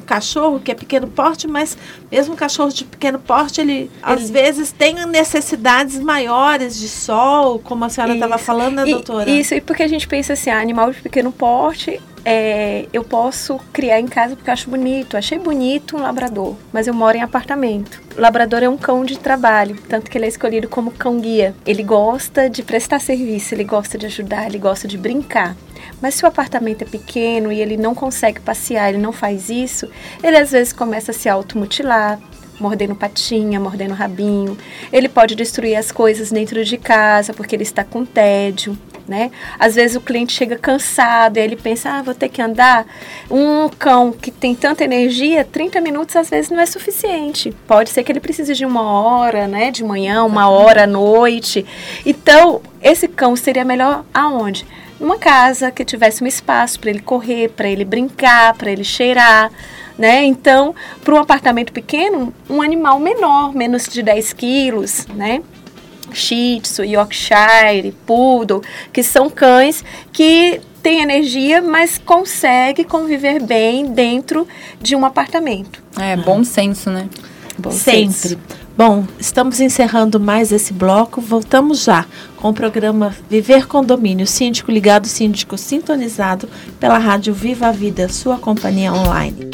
cachorro 0.07 0.61
que 0.61 0.71
é 0.71 0.75
pequeno 0.75 1.07
porte, 1.09 1.47
mas 1.47 1.77
mesmo 2.11 2.35
cachorro 2.37 2.71
de 2.71 2.85
pequeno 2.85 3.19
porte, 3.19 3.61
ele, 3.61 3.91
às 4.03 4.31
vezes 4.31 4.73
tem 4.73 4.95
necessidades 5.07 5.99
maiores 5.99 6.79
de 6.79 6.89
sol, 6.89 7.59
como 7.59 7.85
a 7.85 7.89
senhora 7.89 8.15
estava 8.15 8.39
falando, 8.39 8.77
né, 8.77 8.89
E- 8.89 8.93
doutora? 8.93 9.29
Isso, 9.29 9.55
e 9.55 9.61
porque 9.61 9.83
a 9.83 9.89
gente 9.89 10.07
pensa 10.09 10.33
assim, 10.33 10.49
ah, 10.51 10.61
animal 10.61 10.93
de 10.93 11.01
pequeno 11.03 11.31
porte, 11.33 12.01
é, 12.25 12.87
eu 12.93 13.05
posso 13.05 13.59
criar 13.73 14.01
em 14.01 14.07
casa 14.09 14.35
porque 14.35 14.51
eu 14.51 14.53
acho 14.53 14.69
bonito. 14.69 15.17
Achei 15.17 15.39
bonito 15.39 15.97
um 15.97 16.01
labrador, 16.01 16.57
mas 16.73 16.89
eu 16.89 16.95
moro 16.95 17.17
em 17.17 17.23
apartamento. 17.23 18.03
O 18.17 18.21
labrador 18.21 18.65
é 18.65 18.69
um 18.69 18.77
cão 18.77 19.05
de 19.05 19.17
trabalho, 19.17 19.77
tanto 19.89 20.11
que 20.11 20.19
ele 20.19 20.25
é 20.25 20.29
escolhido 20.29 20.69
como 20.69 20.91
cão 20.91 21.21
guia. 21.21 21.55
Ele 21.65 21.85
gosta 21.85 22.51
de 22.51 22.65
prestar 22.65 22.99
serviço, 23.01 23.55
ele 23.55 23.63
gosta 23.63 23.97
de 23.97 24.07
ajudar, 24.07 24.47
ele 24.47 24.59
gosta 24.59 24.89
de 24.89 24.99
brincar. 24.99 25.57
Mas 26.01 26.15
se 26.15 26.25
o 26.25 26.29
apartamento 26.29 26.83
é 26.83 26.87
pequeno 26.87 27.51
e 27.51 27.61
ele 27.61 27.77
não 27.77 27.95
consegue 27.95 28.41
passear, 28.41 28.89
ele 28.89 28.99
não 28.99 29.13
faz 29.13 29.49
isso, 29.49 29.89
ele 30.23 30.37
às 30.37 30.51
vezes 30.51 30.73
começa 30.73 31.11
a 31.11 31.15
se 31.15 31.29
automutilar, 31.29 32.19
mordendo 32.61 32.95
patinha, 32.95 33.61
mordendo 33.61 33.95
rabinho. 33.95 34.57
Ele 34.93 35.09
pode 35.09 35.35
destruir 35.35 35.77
as 35.77 35.91
coisas 35.93 36.31
dentro 36.31 36.65
de 36.65 36.77
casa 36.77 37.33
porque 37.33 37.55
ele 37.55 37.63
está 37.63 37.85
com 37.85 38.05
tédio, 38.05 38.77
né? 39.09 39.31
Às 39.59 39.75
vezes 39.75 39.97
o 39.97 40.01
cliente 40.01 40.33
chega 40.33 40.57
cansado 40.57 41.37
e 41.37 41.41
ele 41.41 41.57
pensa, 41.57 41.91
ah, 41.91 42.03
vou 42.03 42.15
ter 42.15 42.29
que 42.29 42.43
andar. 42.43 42.87
Um 43.31 43.69
cão 43.69 44.13
que 44.13 44.31
tem 44.31 44.55
tanta 44.55 44.85
energia, 44.85 45.45
30 45.45 45.81
minutos 45.81 46.17
às 46.17 46.29
vezes 46.29 46.51
não 46.51 46.61
é 46.61 46.67
suficiente. 46.67 47.55
Pode 47.67 47.91
ser 47.91 48.03
que 48.03 48.13
ele 48.13 48.21
precise 48.21 48.55
de 48.55 48.65
uma 48.65 48.83
hora, 48.83 49.47
né, 49.47 49.71
de 49.71 49.85
manhã, 49.85 50.25
uma 50.25 50.49
hora 50.49 50.85
à 50.85 50.87
noite. 50.87 51.65
Então, 52.05 52.61
esse 52.83 53.07
cão 53.09 53.37
seria 53.37 53.65
melhor 53.65 54.05
aonde? 54.13 54.67
Numa 54.99 55.19
casa 55.19 55.71
que 55.71 55.85
tivesse 55.85 56.25
um 56.25 56.27
espaço 56.27 56.81
para 56.81 56.91
ele 56.91 57.01
correr, 57.01 57.51
para 57.51 57.69
ele 57.69 57.85
brincar, 57.85 58.55
para 58.55 58.71
ele 58.71 58.85
cheirar, 58.85 59.51
né? 59.99 60.25
Então, 60.25 60.75
para 61.05 61.15
um 61.15 61.19
apartamento 61.19 61.73
pequeno, 61.73 62.33
um 62.49 62.63
animal 62.63 62.99
menor, 62.99 63.55
menos 63.55 63.85
de 63.85 64.03
10 64.03 64.33
quilos, 64.33 65.07
né? 65.09 65.43
Shih 66.13 66.61
Tzu, 66.61 66.85
Yorkshire, 66.85 67.93
Poodle, 68.07 68.63
que 68.93 69.03
são 69.03 69.29
cães 69.29 69.85
que 70.13 70.61
têm 70.83 71.03
energia, 71.03 71.61
mas 71.61 71.99
consegue 71.99 72.85
conviver 72.85 73.43
bem 73.43 73.87
dentro 73.87 74.47
de 74.81 74.95
um 74.95 75.05
apartamento. 75.05 75.83
É, 75.99 76.17
bom 76.17 76.45
senso, 76.45 76.91
né? 76.91 77.09
Bom 77.59 77.71
Sempre. 77.71 78.13
Senso. 78.15 78.39
Bom, 78.77 79.07
estamos 79.19 79.59
encerrando 79.59 80.21
mais 80.21 80.53
esse 80.53 80.71
bloco. 80.71 81.19
Voltamos 81.19 81.83
já 81.83 82.05
com 82.37 82.51
o 82.51 82.53
programa 82.53 83.17
Viver 83.31 83.67
Condomínio, 83.67 84.27
síndico 84.27 84.71
ligado, 84.71 85.07
síndico 85.07 85.57
sintonizado 85.57 86.47
pela 86.79 86.99
Rádio 86.99 87.33
Viva 87.33 87.69
a 87.69 87.73
Vida, 87.73 88.07
sua 88.11 88.37
companhia 88.37 88.93
online. 88.93 89.49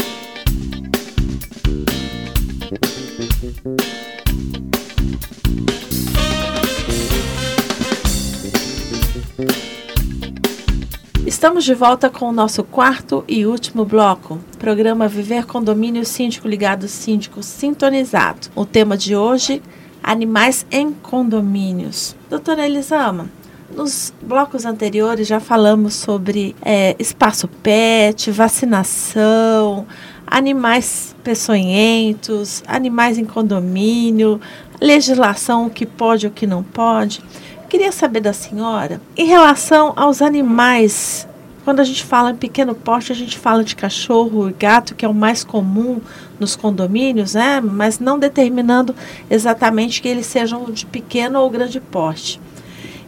Estamos 11.43 11.65
de 11.65 11.75
volta 11.75 12.09
com 12.09 12.29
o 12.29 12.33
nosso 12.33 12.63
quarto 12.63 13.25
e 13.27 13.45
último 13.45 13.85
bloco, 13.85 14.39
programa 14.61 15.09
Viver 15.09 15.45
Condomínio 15.45 16.05
Síndico 16.05 16.47
Ligado 16.47 16.87
Síndico 16.87 17.43
Sintonizado. 17.43 18.47
O 18.55 18.65
tema 18.65 18.97
de 18.97 19.17
hoje, 19.17 19.61
animais 20.01 20.65
em 20.71 20.93
condomínios. 20.93 22.15
Doutora 22.31 22.65
Elisama, 22.65 23.29
nos 23.75 24.15
blocos 24.23 24.65
anteriores 24.65 25.27
já 25.27 25.41
falamos 25.41 25.95
sobre 25.95 26.55
é, 26.63 26.95
espaço 26.97 27.49
pet, 27.49 28.31
vacinação, 28.31 29.85
animais 30.25 31.13
peçonhentos, 31.25 32.63
animais 32.69 33.19
em 33.19 33.25
condomínio, 33.25 34.41
legislação, 34.81 35.67
o 35.67 35.71
que 35.71 35.87
pode 35.87 36.25
e 36.25 36.29
o 36.29 36.33
que 36.33 36.47
não 36.47 36.63
pode. 36.63 37.21
Queria 37.69 37.91
saber 37.91 38.21
da 38.21 38.33
senhora, 38.33 39.01
em 39.17 39.27
relação 39.27 39.93
aos 39.97 40.23
animais 40.23 41.27
quando 41.65 41.81
a 41.81 41.85
gente 41.85 42.05
fala 42.05 42.31
em 42.31 42.37
pequeno 42.37 42.75
porte, 42.75 43.13
a 43.13 43.15
gente 43.15 43.39
fala 43.39 43.63
de 43.63 43.77
cachorro 43.77 44.49
e 44.49 44.53
gato, 44.53 44.95
que 44.95 45.05
é 45.05 45.09
o 45.09 45.15
mais 45.15 45.45
comum 45.45 46.01
nos 46.39 46.57
condomínios, 46.57 47.35
né? 47.35 47.61
Mas 47.61 47.99
não 47.99 48.19
determinando 48.19 48.95
exatamente 49.31 50.03
que 50.03 50.09
eles 50.09 50.27
sejam 50.27 50.65
de 50.71 50.85
pequeno 50.87 51.41
ou 51.41 51.51
grande 51.51 51.81
porte. 51.81 52.41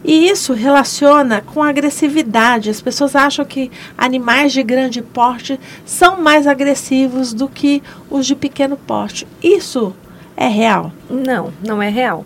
E 0.07 0.29
isso 0.29 0.53
relaciona 0.53 1.41
com 1.41 1.63
agressividade. 1.63 2.69
As 2.69 2.79
pessoas 2.79 3.15
acham 3.15 3.43
que 3.43 3.71
animais 3.97 4.53
de 4.53 4.61
grande 4.61 5.01
porte 5.01 5.59
são 5.83 6.21
mais 6.21 6.45
agressivos 6.45 7.33
do 7.33 7.49
que 7.49 7.81
os 8.09 8.25
de 8.25 8.35
pequeno 8.35 8.77
porte. 8.77 9.27
Isso 9.41 9.95
é 10.37 10.47
real? 10.47 10.91
Não, 11.09 11.51
não 11.65 11.81
é 11.81 11.89
real. 11.89 12.23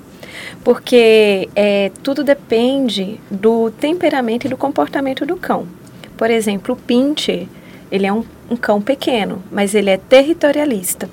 Porque 0.61 1.49
é, 1.55 1.89
tudo 2.03 2.21
depende 2.21 3.19
do 3.31 3.71
temperamento 3.71 4.45
e 4.45 4.49
do 4.49 4.57
comportamento 4.57 5.25
do 5.25 5.37
cão. 5.37 5.78
Por 6.19 6.29
exemplo, 6.29 6.75
o 6.75 6.77
Pincher, 6.77 7.47
ele 7.89 8.05
é 8.05 8.11
um, 8.11 8.25
um 8.51 8.57
cão 8.57 8.81
pequeno, 8.81 9.41
mas 9.49 9.73
ele 9.73 9.89
é 9.89 9.95
territorialista. 9.95 11.09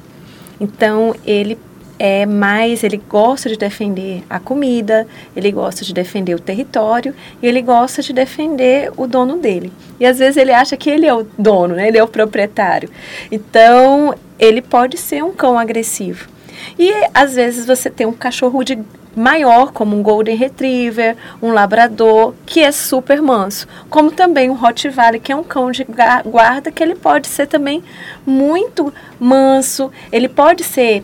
Então, 0.61 1.15
ele 1.25 1.57
é 1.97 2.27
mais, 2.27 2.83
ele 2.83 3.01
gosta 3.09 3.49
de 3.49 3.57
defender 3.57 4.25
a 4.29 4.41
comida, 4.41 5.07
ele 5.37 5.53
gosta 5.53 5.85
de 5.85 5.95
defender 5.95 6.35
o 6.35 6.41
território 6.41 7.15
e 7.41 7.47
ele 7.47 7.63
gosta 7.63 8.03
de 8.03 8.13
defender 8.13 8.91
o 8.97 9.07
dono 9.07 9.37
dele. 9.37 9.73
E 10.01 10.05
às 10.05 10.19
vezes 10.19 10.37
ele 10.37 10.53
acha 10.53 10.77
que 10.77 10.91
ele 10.91 11.07
é 11.07 11.15
o 11.15 11.25
dono, 11.39 11.77
né? 11.77 11.87
ele 11.87 11.99
é 11.99 12.03
o 12.03 12.09
proprietário. 12.09 12.91
Então, 13.31 14.13
ele 14.41 14.61
pode 14.61 14.99
ser 14.99 15.23
um 15.23 15.33
cão 15.33 15.57
agressivo. 15.57 16.29
E 16.77 16.93
às 17.15 17.37
vezes 17.37 17.65
você 17.65 17.89
tem 17.89 18.09
um 18.09 18.13
cachorro 18.13 18.65
de 18.65 18.77
maior, 19.17 19.73
como 19.73 19.97
um 19.97 20.03
Golden 20.03 20.37
Retriever, 20.37 21.17
um 21.43 21.51
Labrador, 21.51 22.35
que 22.45 22.61
é 22.61 22.71
super 22.71 23.23
manso, 23.23 23.67
como 23.89 24.13
também 24.13 24.51
um 24.51 24.55
Rottweiler, 24.55 25.21
que 25.21 25.33
é 25.33 25.37
um 25.37 25.43
cão 25.43 25.71
de 25.71 25.85
guarda, 26.25 26.71
que 26.71 26.83
ele 26.83 26.95
pode 26.95 27.27
ser 27.27 27.47
também 27.47 27.83
muito 28.27 28.93
manso, 29.19 29.91
ele 30.13 30.29
pode 30.29 30.63
ser 30.63 31.03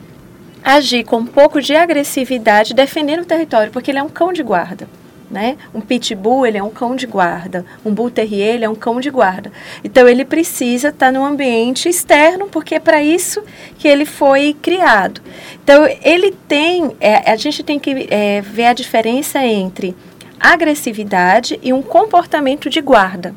agir 0.62 1.04
com 1.04 1.16
um 1.16 1.26
pouco 1.26 1.60
de 1.60 1.74
agressividade, 1.74 2.74
defendendo 2.74 3.22
o 3.22 3.26
território, 3.26 3.72
porque 3.72 3.90
ele 3.90 3.98
é 3.98 4.02
um 4.02 4.08
cão 4.08 4.32
de 4.32 4.42
guarda 4.42 4.86
né? 5.32 5.56
Um 5.74 5.80
pitbull, 5.80 6.46
ele 6.46 6.58
é 6.58 6.62
um 6.62 6.70
cão 6.70 6.94
de 6.94 7.06
guarda. 7.06 7.64
Um 7.84 7.92
bull 7.92 8.10
terrier, 8.10 8.54
ele 8.54 8.64
é 8.64 8.68
um 8.68 8.74
cão 8.74 9.00
de 9.00 9.10
guarda. 9.10 9.50
Então, 9.82 10.06
ele 10.06 10.24
precisa 10.24 10.88
estar 10.88 11.06
tá 11.06 11.12
num 11.12 11.24
ambiente 11.24 11.88
externo, 11.88 12.46
porque 12.48 12.74
é 12.74 12.80
para 12.80 13.02
isso 13.02 13.42
que 13.78 13.88
ele 13.88 14.04
foi 14.04 14.54
criado. 14.60 15.22
Então, 15.64 15.86
ele 16.02 16.32
tem... 16.46 16.94
É, 17.00 17.32
a 17.32 17.36
gente 17.36 17.62
tem 17.62 17.78
que 17.78 18.06
é, 18.10 18.42
ver 18.42 18.66
a 18.66 18.72
diferença 18.74 19.44
entre 19.44 19.96
agressividade 20.38 21.58
e 21.62 21.72
um 21.72 21.80
comportamento 21.80 22.68
de 22.68 22.80
guarda. 22.80 23.34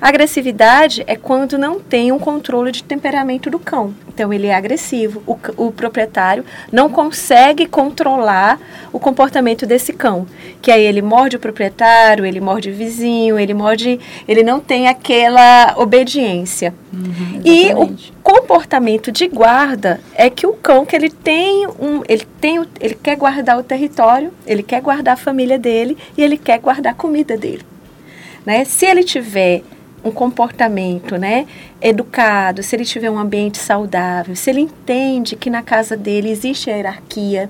Agressividade 0.00 1.02
é 1.06 1.16
quando 1.16 1.58
não 1.58 1.80
tem 1.80 2.12
um 2.12 2.18
controle 2.18 2.70
de 2.70 2.82
temperamento 2.82 3.50
do 3.50 3.58
cão. 3.58 3.94
Então 4.14 4.32
ele 4.32 4.46
é 4.46 4.54
agressivo. 4.54 5.22
O, 5.26 5.36
o, 5.56 5.72
proprietário 5.72 6.44
não 6.70 6.88
consegue 6.88 7.66
controlar 7.66 8.60
o 8.92 9.00
comportamento 9.00 9.66
desse 9.66 9.92
cão. 9.92 10.26
Que 10.62 10.70
aí 10.70 10.84
ele 10.84 11.02
morde 11.02 11.36
o 11.36 11.40
proprietário, 11.40 12.24
ele 12.24 12.40
morde 12.40 12.70
o 12.70 12.74
vizinho, 12.74 13.38
ele 13.38 13.52
morde. 13.52 13.98
Ele 14.28 14.44
não 14.44 14.60
tem 14.60 14.86
aquela 14.86 15.74
obediência. 15.76 16.72
Uhum, 16.92 17.42
e 17.44 17.74
o 17.74 17.92
comportamento 18.22 19.10
de 19.10 19.26
guarda 19.26 20.00
é 20.14 20.30
que 20.30 20.46
o 20.46 20.52
cão 20.52 20.86
que 20.86 20.94
ele 20.94 21.10
tem 21.10 21.66
um. 21.66 22.02
Ele 22.08 22.24
tem. 22.40 22.64
Ele 22.80 22.94
quer 22.94 23.16
guardar 23.16 23.58
o 23.58 23.64
território, 23.64 24.32
ele 24.46 24.62
quer 24.62 24.80
guardar 24.80 25.14
a 25.14 25.16
família 25.16 25.58
dele 25.58 25.98
e 26.16 26.22
ele 26.22 26.38
quer 26.38 26.60
guardar 26.60 26.92
a 26.92 26.96
comida 26.96 27.36
dele. 27.36 27.62
Né? 28.46 28.64
Se 28.64 28.86
ele 28.86 29.02
tiver 29.02 29.62
um 30.04 30.10
comportamento 30.10 31.16
né, 31.16 31.46
educado, 31.80 32.62
se 32.62 32.76
ele 32.76 32.84
tiver 32.84 33.10
um 33.10 33.18
ambiente 33.18 33.58
saudável, 33.58 34.36
se 34.36 34.50
ele 34.50 34.60
entende 34.60 35.34
que 35.34 35.48
na 35.48 35.62
casa 35.62 35.96
dele 35.96 36.30
existe 36.30 36.70
a 36.70 36.76
hierarquia, 36.76 37.48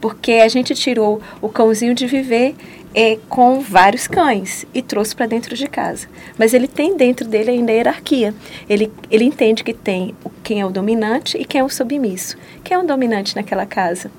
porque 0.00 0.32
a 0.32 0.48
gente 0.48 0.74
tirou 0.74 1.20
o 1.40 1.48
cãozinho 1.48 1.94
de 1.94 2.06
viver 2.06 2.54
é, 2.94 3.18
com 3.28 3.60
vários 3.60 4.06
cães 4.06 4.66
e 4.74 4.82
trouxe 4.82 5.14
para 5.14 5.26
dentro 5.26 5.54
de 5.54 5.66
casa. 5.66 6.08
Mas 6.38 6.54
ele 6.54 6.66
tem 6.66 6.96
dentro 6.96 7.26
dele 7.28 7.50
ainda 7.50 7.72
a 7.72 7.74
hierarquia. 7.74 8.34
Ele, 8.68 8.90
ele 9.10 9.24
entende 9.24 9.62
que 9.62 9.72
tem 9.72 10.14
quem 10.42 10.60
é 10.60 10.66
o 10.66 10.70
dominante 10.70 11.38
e 11.38 11.44
quem 11.44 11.60
é 11.60 11.64
o 11.64 11.68
submisso. 11.68 12.36
Quem 12.64 12.76
é 12.76 12.80
o 12.80 12.86
dominante 12.86 13.36
naquela 13.36 13.64
casa? 13.64 14.10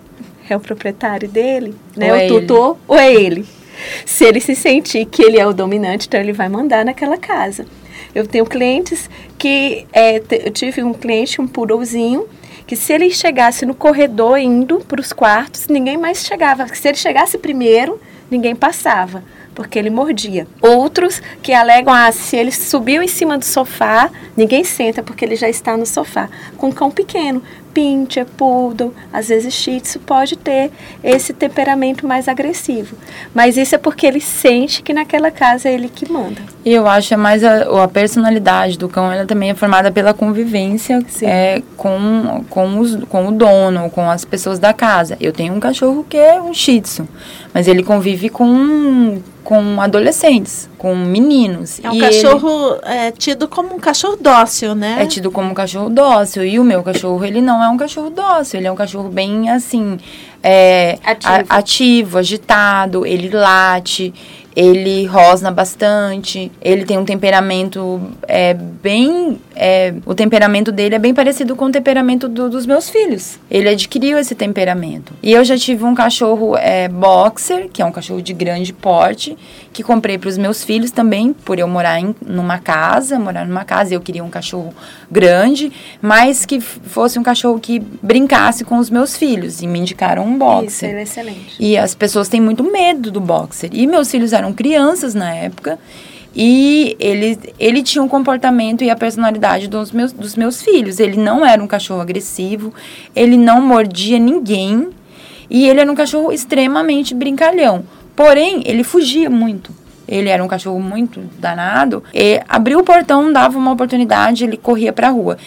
É 0.49 0.55
o 0.55 0.59
proprietário 0.59 1.29
dele? 1.29 1.75
Né? 1.95 2.11
Ou 2.11 2.17
o 2.17 2.21
é 2.21 2.27
tutor? 2.27 2.69
Ele. 2.69 2.79
Ou 2.87 2.97
é 2.97 3.13
ele? 3.13 3.60
Se 4.05 4.25
ele 4.25 4.39
se 4.39 4.55
sentir 4.55 5.05
que 5.05 5.21
ele 5.21 5.39
é 5.39 5.45
o 5.45 5.53
dominante, 5.53 6.07
então 6.07 6.19
ele 6.19 6.33
vai 6.33 6.49
mandar 6.49 6.85
naquela 6.85 7.17
casa. 7.17 7.65
Eu 8.13 8.27
tenho 8.27 8.45
clientes 8.45 9.09
que. 9.37 9.85
É, 9.93 10.21
eu 10.45 10.51
tive 10.51 10.83
um 10.83 10.93
cliente, 10.93 11.41
um 11.41 11.47
poodlezinho, 11.47 12.27
que 12.67 12.75
se 12.75 12.93
ele 12.93 13.09
chegasse 13.11 13.65
no 13.65 13.73
corredor 13.73 14.37
indo 14.37 14.79
para 14.79 14.99
os 14.99 15.13
quartos, 15.13 15.67
ninguém 15.67 15.97
mais 15.97 16.25
chegava. 16.25 16.67
Se 16.67 16.87
ele 16.87 16.97
chegasse 16.97 17.37
primeiro, 17.37 17.99
ninguém 18.29 18.55
passava 18.55 19.23
porque 19.53 19.77
ele 19.77 19.89
mordia. 19.89 20.47
Outros 20.61 21.21
que 21.41 21.53
alegam, 21.53 21.93
ah, 21.93 22.11
se 22.11 22.35
ele 22.35 22.51
subiu 22.51 23.01
em 23.03 23.07
cima 23.07 23.37
do 23.37 23.45
sofá, 23.45 24.09
ninguém 24.35 24.63
senta 24.63 25.03
porque 25.03 25.25
ele 25.25 25.35
já 25.35 25.49
está 25.49 25.75
no 25.75 25.85
sofá. 25.85 26.29
Com 26.57 26.67
um 26.67 26.71
cão 26.71 26.89
pequeno, 26.89 27.43
pincher, 27.73 28.25
poodle, 28.25 28.93
às 29.11 29.29
vezes 29.29 29.53
shih 29.53 29.79
tzu, 29.79 29.99
pode 29.99 30.35
ter 30.35 30.71
esse 31.03 31.33
temperamento 31.33 32.07
mais 32.07 32.27
agressivo. 32.27 32.95
Mas 33.33 33.57
isso 33.57 33.75
é 33.75 33.77
porque 33.77 34.05
ele 34.05 34.21
sente 34.21 34.81
que 34.81 34.93
naquela 34.93 35.31
casa 35.31 35.69
é 35.69 35.73
ele 35.73 35.89
que 35.89 36.11
manda. 36.11 36.41
E 36.63 36.71
eu 36.71 36.87
acho 36.87 37.13
é 37.13 37.17
mais 37.17 37.43
a, 37.43 37.83
a 37.83 37.87
personalidade 37.87 38.77
do 38.77 38.87
cão, 38.87 39.11
ela 39.11 39.25
também 39.25 39.49
é 39.49 39.55
formada 39.55 39.91
pela 39.91 40.13
convivência 40.13 41.03
é, 41.21 41.61
com, 41.75 42.43
com, 42.49 42.79
os, 42.79 42.95
com 43.05 43.27
o 43.27 43.31
dono, 43.31 43.89
com 43.89 44.09
as 44.09 44.23
pessoas 44.23 44.59
da 44.59 44.73
casa. 44.73 45.17
Eu 45.19 45.33
tenho 45.33 45.53
um 45.53 45.59
cachorro 45.59 46.05
que 46.07 46.17
é 46.17 46.41
um 46.41 46.53
shih 46.53 46.81
tzu, 46.81 47.07
mas 47.53 47.67
ele 47.67 47.83
convive 47.83 48.29
com 48.29 49.21
com 49.43 49.81
adolescentes, 49.81 50.69
com 50.77 50.95
meninos. 50.95 51.79
É 51.83 51.89
um 51.89 51.95
e 51.95 51.99
cachorro 51.99 52.79
ele... 52.83 52.93
é 52.93 53.11
tido 53.11 53.47
como 53.47 53.75
um 53.75 53.79
cachorro 53.79 54.17
dócil, 54.19 54.75
né? 54.75 54.97
É 55.01 55.05
tido 55.05 55.31
como 55.31 55.49
um 55.51 55.53
cachorro 55.53 55.89
dócil. 55.89 56.45
E 56.45 56.59
o 56.59 56.63
meu 56.63 56.83
cachorro, 56.83 57.23
ele 57.25 57.41
não 57.41 57.63
é 57.63 57.69
um 57.69 57.77
cachorro 57.77 58.09
dócil, 58.09 58.59
ele 58.59 58.67
é 58.67 58.71
um 58.71 58.75
cachorro 58.75 59.09
bem 59.09 59.49
assim. 59.49 59.97
É, 60.43 60.97
ativo. 61.03 61.33
A, 61.33 61.57
ativo, 61.57 62.17
agitado, 62.17 63.05
ele 63.05 63.29
late, 63.29 64.13
ele 64.55 65.05
rosna 65.05 65.51
bastante, 65.51 66.51
ele 66.61 66.83
tem 66.83 66.97
um 66.97 67.05
temperamento 67.05 68.01
é, 68.27 68.53
bem 68.53 69.39
é, 69.55 69.93
o 70.05 70.15
temperamento 70.15 70.71
dele 70.71 70.95
é 70.95 70.99
bem 70.99 71.13
parecido 71.13 71.55
com 71.55 71.65
o 71.65 71.71
temperamento 71.71 72.27
do, 72.27 72.49
dos 72.49 72.65
meus 72.65 72.89
filhos. 72.89 73.39
Ele 73.49 73.69
adquiriu 73.69 74.17
esse 74.17 74.35
temperamento. 74.35 75.13
E 75.21 75.31
eu 75.31 75.43
já 75.43 75.57
tive 75.57 75.83
um 75.83 75.93
cachorro 75.93 76.55
é, 76.57 76.87
boxer, 76.87 77.69
que 77.71 77.81
é 77.81 77.85
um 77.85 77.91
cachorro 77.91 78.21
de 78.21 78.33
grande 78.33 78.73
porte, 78.73 79.37
que 79.73 79.83
comprei 79.83 80.17
para 80.17 80.29
os 80.29 80.37
meus 80.37 80.63
filhos 80.63 80.91
também, 80.91 81.33
por 81.33 81.59
eu 81.59 81.67
morar 81.67 81.99
em 81.99 82.15
numa 82.25 82.59
casa, 82.59 83.19
morar 83.19 83.45
numa 83.45 83.65
casa, 83.65 83.93
eu 83.93 84.01
queria 84.01 84.23
um 84.23 84.29
cachorro 84.29 84.73
grande, 85.09 85.71
mas 86.01 86.45
que 86.45 86.59
fosse 86.59 87.19
um 87.19 87.23
cachorro 87.23 87.59
que 87.59 87.79
brincasse 88.01 88.63
com 88.63 88.77
os 88.77 88.89
meus 88.89 89.15
filhos. 89.15 89.61
E 89.61 89.67
me 89.67 89.79
indicaram 89.79 90.25
um 90.25 90.37
boxer. 90.37 90.67
Isso, 90.67 90.85
ele 90.85 90.99
é 90.99 91.03
excelente. 91.03 91.55
E 91.59 91.77
as 91.77 91.93
pessoas 91.93 92.27
têm 92.27 92.41
muito 92.41 92.63
medo 92.63 93.11
do 93.11 93.19
boxer. 93.19 93.69
E 93.73 93.85
meus 93.87 94.09
filhos 94.09 94.33
eram 94.33 94.53
crianças 94.53 95.13
na 95.13 95.33
época. 95.33 95.77
E 96.35 96.95
ele, 96.99 97.37
ele 97.59 97.83
tinha 97.83 98.01
um 98.01 98.07
comportamento 98.07 98.83
e 98.83 98.89
a 98.89 98.95
personalidade 98.95 99.67
dos 99.67 99.91
meus, 99.91 100.13
dos 100.13 100.35
meus 100.35 100.61
filhos. 100.61 100.99
Ele 100.99 101.17
não 101.17 101.45
era 101.45 101.61
um 101.61 101.67
cachorro 101.67 102.01
agressivo, 102.01 102.73
ele 103.15 103.37
não 103.37 103.61
mordia 103.61 104.17
ninguém 104.17 104.89
e 105.49 105.67
ele 105.67 105.81
era 105.81 105.91
um 105.91 105.95
cachorro 105.95 106.31
extremamente 106.31 107.13
brincalhão. 107.13 107.83
Porém, 108.15 108.63
ele 108.65 108.83
fugia 108.83 109.29
muito. 109.29 109.73
Ele 110.07 110.29
era 110.29 110.43
um 110.43 110.47
cachorro 110.47 110.79
muito 110.79 111.21
danado. 111.39 112.03
E 112.13 112.41
abriu 112.47 112.79
o 112.79 112.83
portão, 112.83 113.31
dava 113.31 113.57
uma 113.57 113.71
oportunidade, 113.71 114.43
ele 114.43 114.57
corria 114.57 114.93
para 114.93 115.07
a 115.07 115.11
rua. 115.11 115.37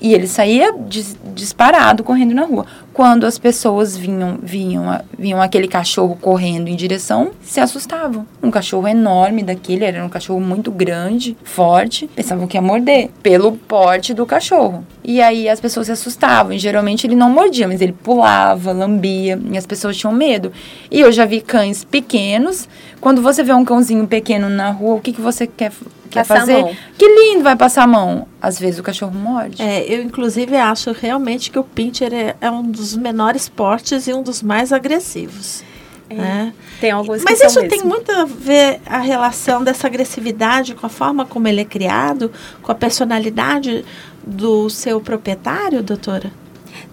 E 0.00 0.12
ele 0.12 0.26
saía 0.26 0.72
dis 0.88 1.16
disparado 1.34 2.04
correndo 2.04 2.34
na 2.34 2.44
rua 2.44 2.64
quando 2.94 3.26
as 3.26 3.36
pessoas 3.38 3.96
vinham, 3.96 4.38
vinham, 4.40 5.00
vinham 5.18 5.42
aquele 5.42 5.66
cachorro 5.66 6.16
correndo 6.20 6.68
em 6.68 6.76
direção, 6.76 7.32
se 7.42 7.58
assustavam. 7.58 8.24
Um 8.40 8.52
cachorro 8.52 8.86
enorme 8.86 9.42
daquele, 9.42 9.84
era 9.84 10.02
um 10.02 10.08
cachorro 10.08 10.40
muito 10.40 10.70
grande, 10.70 11.36
forte, 11.42 12.06
pensavam 12.06 12.46
que 12.46 12.56
ia 12.56 12.62
morder, 12.62 13.10
pelo 13.20 13.52
porte 13.52 14.14
do 14.14 14.24
cachorro. 14.24 14.86
E 15.02 15.20
aí 15.20 15.48
as 15.48 15.60
pessoas 15.60 15.86
se 15.86 15.92
assustavam, 15.92 16.52
e 16.52 16.58
geralmente 16.58 17.04
ele 17.04 17.16
não 17.16 17.28
mordia, 17.28 17.66
mas 17.66 17.80
ele 17.80 17.92
pulava, 17.92 18.70
lambia, 18.70 19.40
e 19.50 19.58
as 19.58 19.66
pessoas 19.66 19.96
tinham 19.96 20.14
medo. 20.14 20.52
E 20.88 21.00
eu 21.00 21.10
já 21.10 21.24
vi 21.24 21.40
cães 21.40 21.82
pequenos, 21.82 22.68
quando 23.00 23.20
você 23.20 23.42
vê 23.42 23.52
um 23.52 23.64
cãozinho 23.64 24.06
pequeno 24.06 24.48
na 24.48 24.70
rua, 24.70 24.94
o 24.94 25.00
que, 25.00 25.12
que 25.12 25.20
você 25.20 25.48
quer 25.48 25.72
quer 26.14 26.26
passar 26.26 26.40
fazer? 26.40 26.78
Que 26.96 27.06
lindo, 27.06 27.42
vai 27.42 27.56
passar 27.56 27.84
a 27.84 27.86
mão. 27.86 28.26
Às 28.40 28.58
vezes 28.58 28.80
o 28.80 28.82
cachorro 28.82 29.12
morde. 29.12 29.60
É, 29.60 29.84
eu 29.92 30.02
inclusive 30.02 30.56
acho 30.56 30.92
realmente 30.92 31.50
que 31.50 31.58
o 31.58 31.64
pincher 31.64 32.12
é, 32.12 32.36
é 32.40 32.50
um 32.50 32.62
dos 32.62 32.96
menores 32.96 33.48
portes 33.48 34.06
e 34.06 34.14
um 34.14 34.22
dos 34.22 34.42
mais 34.42 34.72
agressivos. 34.72 35.62
É. 36.08 36.14
Né? 36.14 36.54
Tem 36.80 36.90
alguns 36.90 37.22
Mas 37.24 37.40
isso 37.40 37.66
tem 37.68 37.82
muito 37.82 38.10
a 38.12 38.24
ver 38.24 38.80
a 38.86 38.98
relação 38.98 39.64
dessa 39.64 39.86
agressividade 39.86 40.74
com 40.74 40.86
a 40.86 40.88
forma 40.88 41.24
como 41.24 41.48
ele 41.48 41.60
é 41.60 41.64
criado, 41.64 42.30
com 42.62 42.70
a 42.70 42.74
personalidade 42.74 43.84
do 44.26 44.68
seu 44.68 45.00
proprietário, 45.00 45.82
doutora? 45.82 46.30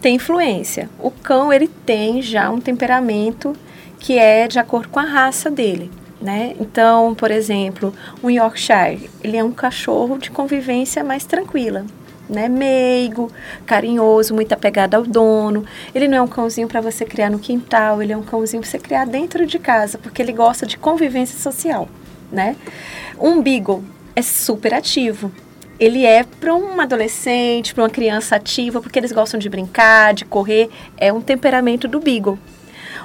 Tem 0.02 0.16
influência. 0.16 0.90
O 1.00 1.12
cão 1.12 1.52
ele 1.52 1.68
tem 1.68 2.22
já 2.22 2.50
um 2.50 2.60
temperamento 2.60 3.56
que 4.00 4.18
é 4.18 4.48
de 4.48 4.58
acordo 4.58 4.90
com 4.90 5.00
a 5.00 5.04
raça 5.04 5.50
dele. 5.50 5.92
Né? 6.22 6.56
Então, 6.60 7.16
por 7.16 7.32
exemplo, 7.32 7.92
um 8.24 8.30
Yorkshire, 8.30 9.10
ele 9.24 9.38
é 9.38 9.44
um 9.44 9.52
cachorro 9.52 10.20
de 10.20 10.30
convivência 10.30 11.04
mais 11.04 11.26
tranquila, 11.26 11.84
né? 12.30 12.48
Meigo, 12.48 13.32
carinhoso, 13.66 14.36
muito 14.36 14.54
apegado 14.54 14.94
ao 14.94 15.02
dono. 15.02 15.66
Ele 15.96 16.08
não 16.08 16.20
é 16.20 16.22
um 16.22 16.28
cãozinho 16.28 16.68
para 16.68 16.80
você 16.80 17.06
criar 17.06 17.32
no 17.32 17.40
quintal, 17.40 18.04
ele 18.04 18.14
é 18.14 18.18
um 18.18 18.22
cãozinho 18.22 18.62
para 18.62 18.70
você 18.70 18.78
criar 18.78 19.06
dentro 19.06 19.48
de 19.48 19.58
casa, 19.58 19.98
porque 19.98 20.22
ele 20.22 20.32
gosta 20.32 20.68
de 20.68 20.78
convivência 20.78 21.40
social, 21.40 21.90
né? 22.32 22.56
Um 23.20 23.42
Beagle 23.42 23.84
é 24.16 24.22
super 24.22 24.76
ativo. 24.76 25.32
Ele 25.80 26.06
é 26.06 26.24
para 26.24 26.54
um 26.54 26.80
adolescente, 26.80 27.74
para 27.74 27.84
uma 27.84 27.90
criança 27.90 28.36
ativa, 28.36 28.80
porque 28.80 29.00
eles 29.00 29.12
gostam 29.12 29.40
de 29.40 29.50
brincar, 29.50 30.14
de 30.14 30.26
correr. 30.26 30.70
É 30.96 31.12
um 31.12 31.20
temperamento 31.20 31.88
do 31.88 32.00
Beagle, 32.00 32.38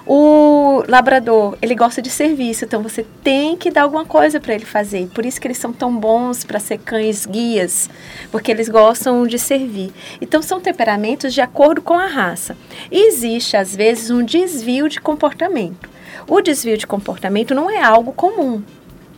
o 0.07 0.85
labrador, 0.87 1.59
ele 1.61 1.75
gosta 1.75 2.01
de 2.01 2.11
serviço, 2.11 2.65
então 2.65 2.81
você 2.81 3.05
tem 3.25 3.57
que 3.57 3.73
dar 3.73 3.83
alguma 3.83 4.05
coisa 4.05 4.39
para 4.39 4.55
ele 4.55 4.65
fazer. 4.65 5.09
Por 5.13 5.27
isso 5.27 5.41
que 5.41 5.49
eles 5.49 5.59
são 5.59 5.73
tão 5.73 5.97
bons 5.97 6.45
para 6.45 6.61
ser 6.61 6.79
cães 6.79 7.27
guias, 7.27 7.91
porque 8.31 8.53
eles 8.53 8.69
gostam 8.69 9.27
de 9.27 9.37
servir. 9.37 9.93
Então 10.21 10.41
são 10.41 10.61
temperamentos 10.61 11.35
de 11.35 11.41
acordo 11.41 11.83
com 11.83 11.95
a 11.95 12.07
raça. 12.07 12.57
E 12.89 13.09
existe 13.09 13.57
às 13.57 13.75
vezes 13.75 14.09
um 14.09 14.25
desvio 14.25 14.89
de 14.89 15.01
comportamento. 15.01 15.91
O 16.29 16.41
desvio 16.41 16.79
de 16.79 16.87
comportamento 16.87 17.55
não 17.55 17.69
é 17.69 17.83
algo 17.83 18.13
comum, 18.13 18.63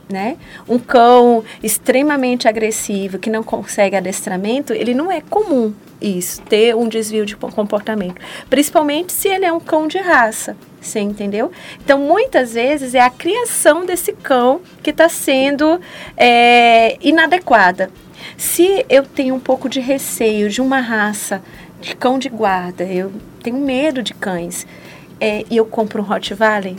né? 0.09 0.37
Um 0.69 0.79
cão 0.79 1.45
extremamente 1.63 2.49
agressivo 2.49 3.19
que 3.19 3.31
não 3.31 3.43
consegue 3.43 3.97
adestramento, 3.97 4.73
ele 4.73 4.95
não 4.95 5.13
é 5.13 5.21
comum 5.21 5.75
isso, 6.01 6.41
ter 6.43 6.77
um 6.77 6.89
desvio 6.89 7.27
de 7.27 7.37
comportamento, 7.37 8.21
principalmente 8.49 9.13
se 9.13 9.29
ele 9.29 9.45
é 9.45 9.53
um 9.53 9.61
cão 9.61 9.89
de 9.89 9.99
raça. 9.99 10.57
Você 10.81 11.01
entendeu? 11.01 11.51
Então, 11.85 11.99
muitas 11.99 12.55
vezes 12.55 12.95
é 12.95 13.01
a 13.01 13.11
criação 13.11 13.85
desse 13.85 14.13
cão 14.13 14.61
que 14.83 14.91
está 14.91 15.09
sendo 15.09 15.81
é, 16.17 16.97
inadequada. 17.01 17.91
Se 18.37 18.87
eu 18.89 19.03
tenho 19.03 19.35
um 19.35 19.41
pouco 19.41 19.69
de 19.69 19.81
receio 19.81 20.49
de 20.49 20.61
uma 20.61 20.79
raça 20.79 21.43
de 21.81 21.97
cão 21.97 22.19
de 22.19 22.29
guarda, 22.29 22.85
eu 22.85 23.13
tenho 23.43 23.59
medo 23.59 24.03
de 24.03 24.15
cães, 24.15 24.67
é, 25.21 25.45
e 25.51 25.57
eu 25.57 25.65
compro 25.65 26.01
um 26.01 26.05
Rottweiler, 26.05 26.77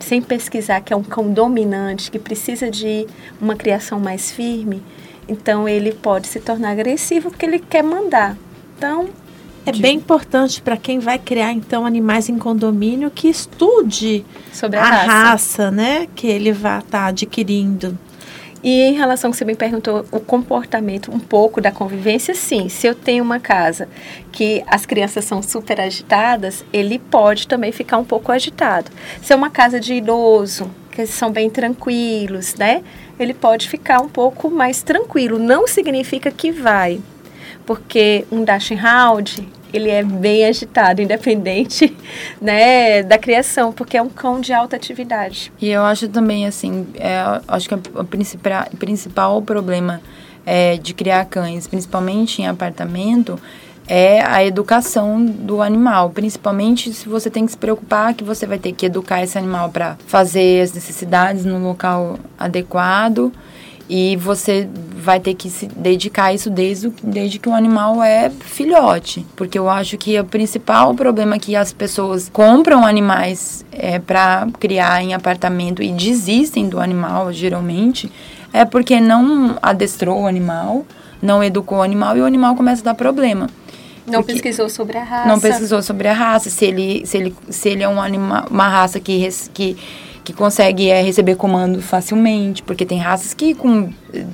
sem 0.00 0.20
pesquisar 0.20 0.80
que 0.80 0.92
é 0.92 0.96
um 0.96 1.02
cão 1.02 1.32
dominante, 1.32 2.10
que 2.10 2.18
precisa 2.18 2.70
de 2.70 3.06
uma 3.40 3.54
criação 3.54 4.00
mais 4.00 4.30
firme, 4.30 4.82
então 5.28 5.68
ele 5.68 5.92
pode 5.92 6.26
se 6.26 6.40
tornar 6.40 6.70
agressivo 6.70 7.30
porque 7.30 7.46
ele 7.46 7.58
quer 7.58 7.82
mandar. 7.82 8.36
Então, 8.76 9.08
é 9.64 9.72
bem 9.72 9.96
importante 9.96 10.62
para 10.62 10.76
quem 10.76 10.98
vai 10.98 11.18
criar 11.18 11.52
então 11.52 11.84
animais 11.84 12.28
em 12.28 12.38
condomínio 12.38 13.10
que 13.10 13.28
estude 13.28 14.24
sobre 14.52 14.78
a, 14.78 14.82
a 14.82 14.90
raça. 14.90 15.06
raça. 15.06 15.70
né, 15.70 16.08
que 16.14 16.26
ele 16.26 16.52
vai 16.52 16.78
estar 16.78 16.98
tá 16.98 17.06
adquirindo. 17.06 17.98
E 18.62 18.82
em 18.82 18.92
relação 18.92 19.30
que 19.30 19.36
você 19.36 19.44
me 19.44 19.54
perguntou, 19.54 20.04
o 20.10 20.20
comportamento 20.20 21.10
um 21.10 21.18
pouco 21.18 21.60
da 21.60 21.72
convivência, 21.72 22.34
sim. 22.34 22.68
Se 22.68 22.86
eu 22.86 22.94
tenho 22.94 23.24
uma 23.24 23.40
casa 23.40 23.88
que 24.30 24.62
as 24.66 24.84
crianças 24.84 25.24
são 25.24 25.42
super 25.42 25.80
agitadas, 25.80 26.64
ele 26.72 26.98
pode 26.98 27.48
também 27.48 27.72
ficar 27.72 27.96
um 27.98 28.04
pouco 28.04 28.30
agitado. 28.30 28.90
Se 29.22 29.32
é 29.32 29.36
uma 29.36 29.50
casa 29.50 29.80
de 29.80 29.94
idoso, 29.94 30.70
que 30.90 31.06
são 31.06 31.30
bem 31.30 31.48
tranquilos, 31.48 32.54
né? 32.56 32.82
Ele 33.18 33.32
pode 33.32 33.68
ficar 33.68 34.00
um 34.00 34.08
pouco 34.08 34.50
mais 34.50 34.82
tranquilo. 34.82 35.38
Não 35.38 35.66
significa 35.66 36.30
que 36.30 36.50
vai 36.50 37.00
porque 37.70 38.26
um 38.32 38.42
Dachshund 38.42 39.48
ele 39.72 39.90
é 39.90 40.02
bem 40.02 40.44
agitado, 40.44 41.00
independente 41.02 41.96
né, 42.40 43.02
da 43.02 43.18
criação, 43.18 43.72
porque 43.72 43.96
é 43.96 44.02
um 44.02 44.08
cão 44.08 44.40
de 44.40 44.52
alta 44.52 44.76
atividade. 44.76 45.52
E 45.60 45.68
eu 45.68 45.82
acho 45.82 46.08
também, 46.08 46.46
assim, 46.46 46.86
é, 46.94 47.22
acho 47.48 47.68
que 47.68 47.74
o 47.74 48.04
principal, 48.04 48.66
principal 48.78 49.42
problema 49.42 50.00
é, 50.44 50.76
de 50.76 50.94
criar 50.94 51.24
cães, 51.26 51.66
principalmente 51.66 52.42
em 52.42 52.46
apartamento, 52.46 53.38
é 53.86 54.22
a 54.24 54.44
educação 54.44 55.24
do 55.24 55.60
animal, 55.60 56.10
principalmente 56.10 56.92
se 56.92 57.08
você 57.08 57.28
tem 57.28 57.44
que 57.44 57.50
se 57.50 57.58
preocupar 57.58 58.14
que 58.14 58.22
você 58.22 58.46
vai 58.46 58.56
ter 58.56 58.72
que 58.72 58.86
educar 58.86 59.20
esse 59.20 59.36
animal 59.36 59.68
para 59.70 59.96
fazer 60.06 60.62
as 60.62 60.72
necessidades 60.72 61.44
no 61.44 61.58
local 61.58 62.16
adequado 62.38 63.32
e 63.92 64.14
você 64.14 64.68
vai 64.94 65.18
ter 65.18 65.34
que 65.34 65.50
se 65.50 65.66
dedicar 65.66 66.26
a 66.26 66.32
isso 66.32 66.48
desde, 66.48 66.92
desde 67.02 67.40
que 67.40 67.48
o 67.48 67.52
animal 67.52 68.00
é 68.00 68.30
filhote. 68.30 69.26
Porque 69.34 69.58
eu 69.58 69.68
acho 69.68 69.98
que 69.98 70.16
o 70.20 70.24
principal 70.24 70.94
problema 70.94 71.34
é 71.34 71.38
que 71.40 71.56
as 71.56 71.72
pessoas 71.72 72.30
compram 72.32 72.86
animais 72.86 73.64
é, 73.72 73.98
para 73.98 74.46
criar 74.60 75.02
em 75.02 75.12
apartamento 75.12 75.82
e 75.82 75.90
desistem 75.90 76.68
do 76.68 76.78
animal, 76.78 77.32
geralmente, 77.32 78.08
é 78.52 78.64
porque 78.64 79.00
não 79.00 79.58
adestrou 79.60 80.20
o 80.20 80.26
animal, 80.28 80.86
não 81.20 81.42
educou 81.42 81.78
o 81.78 81.82
animal 81.82 82.16
e 82.16 82.20
o 82.20 82.24
animal 82.24 82.54
começa 82.54 82.82
a 82.82 82.84
dar 82.84 82.94
problema. 82.94 83.48
Não 84.06 84.22
pesquisou 84.22 84.68
sobre 84.68 84.98
a 84.98 85.02
raça. 85.02 85.28
Não 85.28 85.40
pesquisou 85.40 85.82
sobre 85.82 86.06
a 86.06 86.12
raça, 86.12 86.48
se 86.48 86.64
ele, 86.64 87.04
se 87.04 87.18
ele, 87.18 87.34
se 87.48 87.68
ele 87.68 87.82
é 87.82 87.88
um 87.88 88.00
anima, 88.00 88.46
uma 88.48 88.68
raça 88.68 89.00
que, 89.00 89.28
que 89.52 89.76
que 90.22 90.32
consegue 90.32 90.88
é, 90.88 91.02
receber 91.02 91.36
comando 91.36 91.80
facilmente, 91.80 92.62
porque 92.62 92.84
tem 92.84 92.98
raças 92.98 93.32
que 93.32 93.54
com 93.54 93.90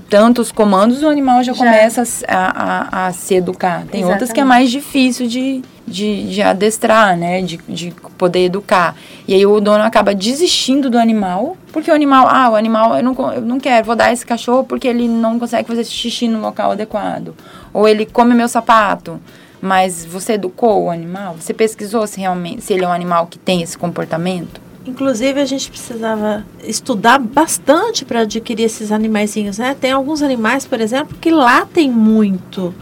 tantos 0.08 0.50
comandos 0.50 1.02
o 1.02 1.08
animal 1.08 1.42
já, 1.42 1.52
já. 1.52 1.58
começa 1.58 2.02
a, 2.26 2.36
a, 2.36 3.06
a, 3.06 3.12
se 3.12 3.34
educar. 3.34 3.78
Tem 3.78 4.00
Exatamente. 4.00 4.12
outras 4.12 4.32
que 4.32 4.40
é 4.40 4.44
mais 4.44 4.70
difícil 4.70 5.26
de, 5.26 5.62
de, 5.86 6.28
de 6.28 6.42
adestrar, 6.42 7.16
né? 7.16 7.40
De, 7.42 7.58
de 7.68 7.94
poder 8.18 8.44
educar. 8.46 8.96
E 9.28 9.34
aí 9.34 9.46
o 9.46 9.60
dono 9.60 9.84
acaba 9.84 10.14
desistindo 10.14 10.90
do 10.90 10.98
animal, 10.98 11.56
porque 11.72 11.90
o 11.90 11.94
animal, 11.94 12.26
ah, 12.28 12.50
o 12.50 12.54
animal, 12.56 12.96
eu 12.96 13.02
não, 13.02 13.32
eu 13.32 13.40
não 13.40 13.60
quero, 13.60 13.86
vou 13.86 13.96
dar 13.96 14.12
esse 14.12 14.26
cachorro 14.26 14.64
porque 14.64 14.88
ele 14.88 15.06
não 15.06 15.38
consegue 15.38 15.68
fazer 15.68 15.84
xixi 15.84 16.26
no 16.26 16.40
local 16.40 16.72
adequado. 16.72 17.34
Ou 17.72 17.86
ele 17.86 18.06
come 18.06 18.34
meu 18.34 18.48
sapato. 18.48 19.20
Mas 19.60 20.04
você 20.04 20.34
educou 20.34 20.84
o 20.84 20.90
animal? 20.90 21.34
Você 21.40 21.54
pesquisou 21.54 22.06
se 22.06 22.20
realmente 22.20 22.62
se 22.62 22.74
ele 22.74 22.84
é 22.84 22.88
um 22.88 22.92
animal 22.92 23.26
que 23.26 23.38
tem 23.38 23.62
esse 23.62 23.76
comportamento? 23.76 24.65
Inclusive, 24.86 25.40
a 25.40 25.44
gente 25.44 25.68
precisava 25.68 26.44
estudar 26.62 27.18
bastante 27.18 28.04
para 28.04 28.20
adquirir 28.20 28.64
esses 28.64 28.92
animaizinhos, 28.92 29.58
né? 29.58 29.76
Tem 29.78 29.90
alguns 29.90 30.22
animais, 30.22 30.64
por 30.64 30.80
exemplo, 30.80 31.16
que 31.20 31.30
latem 31.30 31.90
muito. 31.90 32.72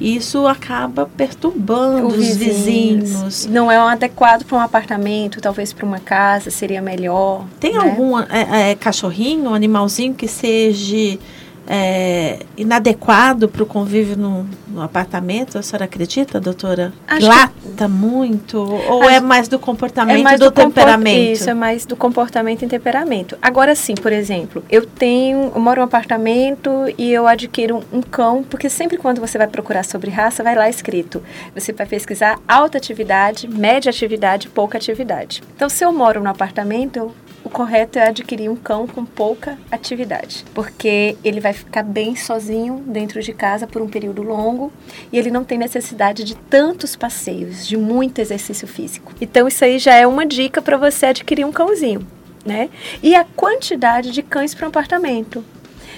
E 0.00 0.16
isso 0.16 0.48
acaba 0.48 1.08
perturbando 1.16 2.08
os 2.08 2.16
vizinhos. 2.16 3.10
vizinhos. 3.10 3.46
Não 3.46 3.70
é 3.70 3.78
um 3.78 3.86
adequado 3.86 4.44
para 4.44 4.58
um 4.58 4.60
apartamento, 4.60 5.40
talvez 5.40 5.72
para 5.72 5.86
uma 5.86 6.00
casa 6.00 6.50
seria 6.50 6.82
melhor. 6.82 7.46
Tem 7.60 7.74
né? 7.74 7.78
algum 7.78 8.18
é, 8.18 8.70
é, 8.70 8.74
cachorrinho, 8.74 9.50
um 9.50 9.54
animalzinho 9.54 10.12
que 10.12 10.26
seja 10.26 11.18
é, 11.66 12.40
inadequado 12.56 13.48
para 13.48 13.62
o 13.62 13.66
convívio 13.66 14.16
no, 14.16 14.46
no, 14.68 14.82
apartamento? 14.82 15.58
A 15.58 15.62
senhora 15.62 15.84
acredita, 15.84 16.40
doutora? 16.40 16.92
Acho 17.06 17.26
Lata 17.26 17.52
que... 17.76 17.88
muito? 17.88 18.58
Ou 18.58 19.08
é 19.08 19.20
mais 19.20 19.48
do 19.48 19.58
comportamento 19.58 20.20
é 20.20 20.22
mais 20.22 20.40
do, 20.40 20.46
do 20.46 20.50
temperamento? 20.50 21.32
Isso, 21.32 21.48
é 21.48 21.54
mais 21.54 21.86
do 21.86 21.96
comportamento 21.96 22.64
e 22.64 22.68
temperamento. 22.68 23.36
Agora 23.40 23.74
sim, 23.74 23.94
por 23.94 24.12
exemplo, 24.12 24.64
eu 24.70 24.84
tenho, 24.84 25.52
eu 25.54 25.60
moro 25.60 25.80
em 25.80 25.82
um 25.82 25.84
apartamento 25.84 26.70
e 26.98 27.12
eu 27.12 27.26
adquiro 27.26 27.82
um, 27.92 27.98
um 27.98 28.02
cão, 28.02 28.42
porque 28.42 28.68
sempre 28.68 28.96
quando 28.96 29.20
você 29.20 29.38
vai 29.38 29.46
procurar 29.46 29.84
sobre 29.84 30.10
raça, 30.10 30.42
vai 30.42 30.54
lá 30.54 30.68
escrito. 30.68 31.22
Você 31.54 31.72
vai 31.72 31.86
pesquisar 31.86 32.38
alta 32.46 32.78
atividade, 32.78 33.48
média 33.48 33.90
atividade, 33.90 34.48
pouca 34.48 34.78
atividade. 34.78 35.42
Então, 35.54 35.68
se 35.68 35.84
eu 35.84 35.92
moro 35.92 36.22
no 36.22 36.28
apartamento, 36.28 36.96
eu 36.96 37.14
o 37.44 37.50
correto 37.50 37.98
é 37.98 38.08
adquirir 38.08 38.48
um 38.48 38.56
cão 38.56 38.86
com 38.86 39.04
pouca 39.04 39.58
atividade, 39.70 40.44
porque 40.54 41.16
ele 41.24 41.40
vai 41.40 41.52
ficar 41.52 41.82
bem 41.82 42.14
sozinho 42.14 42.82
dentro 42.86 43.20
de 43.20 43.32
casa 43.32 43.66
por 43.66 43.82
um 43.82 43.88
período 43.88 44.22
longo 44.22 44.72
e 45.12 45.18
ele 45.18 45.30
não 45.30 45.44
tem 45.44 45.58
necessidade 45.58 46.24
de 46.24 46.36
tantos 46.36 46.94
passeios, 46.94 47.66
de 47.66 47.76
muito 47.76 48.20
exercício 48.20 48.68
físico. 48.68 49.12
Então 49.20 49.48
isso 49.48 49.64
aí 49.64 49.78
já 49.78 49.94
é 49.94 50.06
uma 50.06 50.24
dica 50.24 50.62
para 50.62 50.76
você 50.76 51.06
adquirir 51.06 51.44
um 51.44 51.52
cãozinho, 51.52 52.06
né? 52.44 52.70
E 53.02 53.14
a 53.14 53.24
quantidade 53.24 54.12
de 54.12 54.22
cães 54.22 54.54
para 54.54 54.66
um 54.66 54.70
apartamento. 54.70 55.44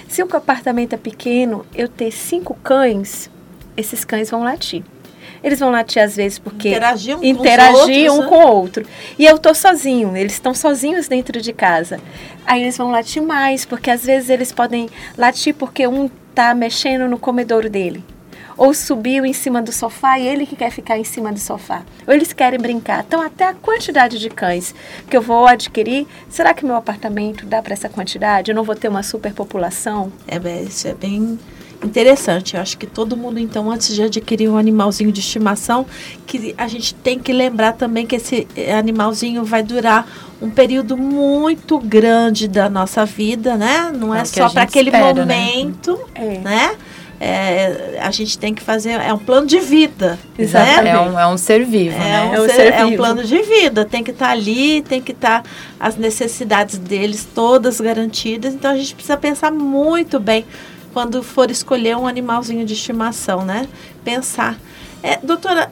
Se 0.07 0.23
o 0.23 0.27
apartamento 0.35 0.93
é 0.93 0.97
pequeno, 0.97 1.65
eu 1.73 1.87
ter 1.87 2.11
cinco 2.11 2.55
cães, 2.55 3.29
esses 3.77 4.03
cães 4.03 4.29
vão 4.29 4.43
latir. 4.43 4.83
Eles 5.45 5.59
vão 5.59 5.69
latir 5.69 6.01
às 6.01 6.15
vezes 6.15 6.39
porque 6.39 6.69
interagir 6.69 7.15
um, 7.15 7.23
interagir 7.23 8.09
com, 8.09 8.15
um 8.15 8.21
né? 8.21 8.27
com 8.27 8.35
o 8.35 8.47
outro. 8.47 8.83
E 9.19 9.27
eu 9.27 9.37
tô 9.37 9.53
sozinho, 9.53 10.17
eles 10.17 10.33
estão 10.33 10.55
sozinhos 10.55 11.07
dentro 11.07 11.39
de 11.39 11.53
casa. 11.53 11.99
Aí 12.47 12.63
eles 12.63 12.75
vão 12.75 12.89
latir 12.89 13.21
mais, 13.21 13.63
porque 13.63 13.91
às 13.91 14.03
vezes 14.03 14.31
eles 14.31 14.51
podem 14.51 14.89
latir 15.15 15.53
porque 15.53 15.85
um 15.85 16.09
tá 16.33 16.55
mexendo 16.55 17.07
no 17.07 17.19
comedouro 17.19 17.69
dele. 17.69 18.03
Ou 18.57 18.73
subiu 18.73 19.23
em 19.23 19.33
cima 19.33 19.61
do 19.61 19.71
sofá 19.71 20.17
e 20.17 20.27
ele 20.27 20.47
que 20.47 20.55
quer 20.55 20.71
ficar 20.71 20.97
em 20.97 21.03
cima 21.03 21.31
do 21.31 21.39
sofá. 21.39 21.83
Ou 22.07 22.13
eles 22.15 22.33
querem 22.33 22.59
brincar. 22.59 23.05
Então, 23.07 23.21
até 23.21 23.45
a 23.45 23.53
quantidade 23.53 24.17
de 24.17 24.31
cães 24.31 24.73
que 25.07 25.15
eu 25.15 25.21
vou 25.21 25.45
adquirir, 25.45 26.07
será 26.27 26.55
que 26.55 26.65
meu 26.65 26.75
apartamento 26.75 27.45
dá 27.45 27.61
para 27.61 27.73
essa 27.73 27.87
quantidade? 27.87 28.49
Eu 28.49 28.55
não 28.55 28.63
vou 28.63 28.75
ter 28.75 28.87
uma 28.87 29.03
superpopulação? 29.03 30.11
É, 30.27 30.37
isso 30.63 30.87
é 30.87 30.95
bem 30.95 31.37
interessante. 31.85 32.55
Eu 32.55 32.61
acho 32.61 32.77
que 32.77 32.85
todo 32.85 33.15
mundo, 33.15 33.39
então, 33.39 33.71
antes 33.71 33.93
de 33.95 34.03
adquirir 34.03 34.49
um 34.49 34.57
animalzinho 34.57 35.11
de 35.11 35.19
estimação, 35.19 35.85
que 36.25 36.53
a 36.57 36.67
gente 36.67 36.93
tem 36.95 37.19
que 37.19 37.31
lembrar 37.31 37.73
também 37.73 38.05
que 38.05 38.15
esse 38.15 38.47
animalzinho 38.77 39.43
vai 39.43 39.63
durar 39.63 40.07
um 40.41 40.49
período 40.49 40.97
muito 40.97 41.79
grande 41.79 42.47
da 42.47 42.69
nossa 42.69 43.05
vida, 43.05 43.55
né? 43.55 43.91
Não 43.95 44.13
é, 44.13 44.21
é 44.21 44.25
só 44.25 44.49
para 44.49 44.63
aquele 44.63 44.89
espera, 44.89 45.25
né? 45.25 45.35
momento, 45.35 45.99
né? 46.15 46.41
né? 46.43 46.75
É, 47.17 47.97
a 48.01 48.11
gente 48.11 48.37
tem 48.37 48.53
que 48.53 48.61
fazer 48.61 48.89
é 48.89 49.13
um 49.13 49.17
plano 49.17 49.47
de 49.47 49.57
vida 49.57 50.19
Exato. 50.37 50.83
Né? 50.83 50.89
É, 50.89 50.99
um, 50.99 51.17
é 51.17 51.25
um 51.25 51.37
ser 51.37 51.63
vivo 51.63 51.95
é 51.95 51.99
né? 51.99 52.21
um, 52.23 52.33
é 52.33 52.41
um, 52.41 52.49
ser, 52.49 52.73
é 52.73 52.85
um 52.85 52.95
plano 52.97 53.23
de 53.23 53.41
vida 53.41 53.85
tem 53.85 54.03
que 54.03 54.11
estar 54.11 54.25
tá 54.25 54.31
ali 54.33 54.81
tem 54.81 55.01
que 55.01 55.13
estar 55.13 55.41
tá 55.41 55.49
as 55.79 55.95
necessidades 55.95 56.77
deles 56.77 57.25
todas 57.33 57.79
garantidas 57.79 58.53
então 58.53 58.69
a 58.69 58.75
gente 58.75 58.93
precisa 58.93 59.15
pensar 59.15 59.49
muito 59.49 60.19
bem 60.19 60.45
quando 60.95 61.21
for 61.21 61.51
escolher 61.51 61.97
um 61.97 62.07
animalzinho 62.07 62.65
de 62.65 62.71
estimação, 62.71 63.43
né? 63.43 63.67
Pensar. 64.01 64.57
É, 65.03 65.17
doutora, 65.17 65.69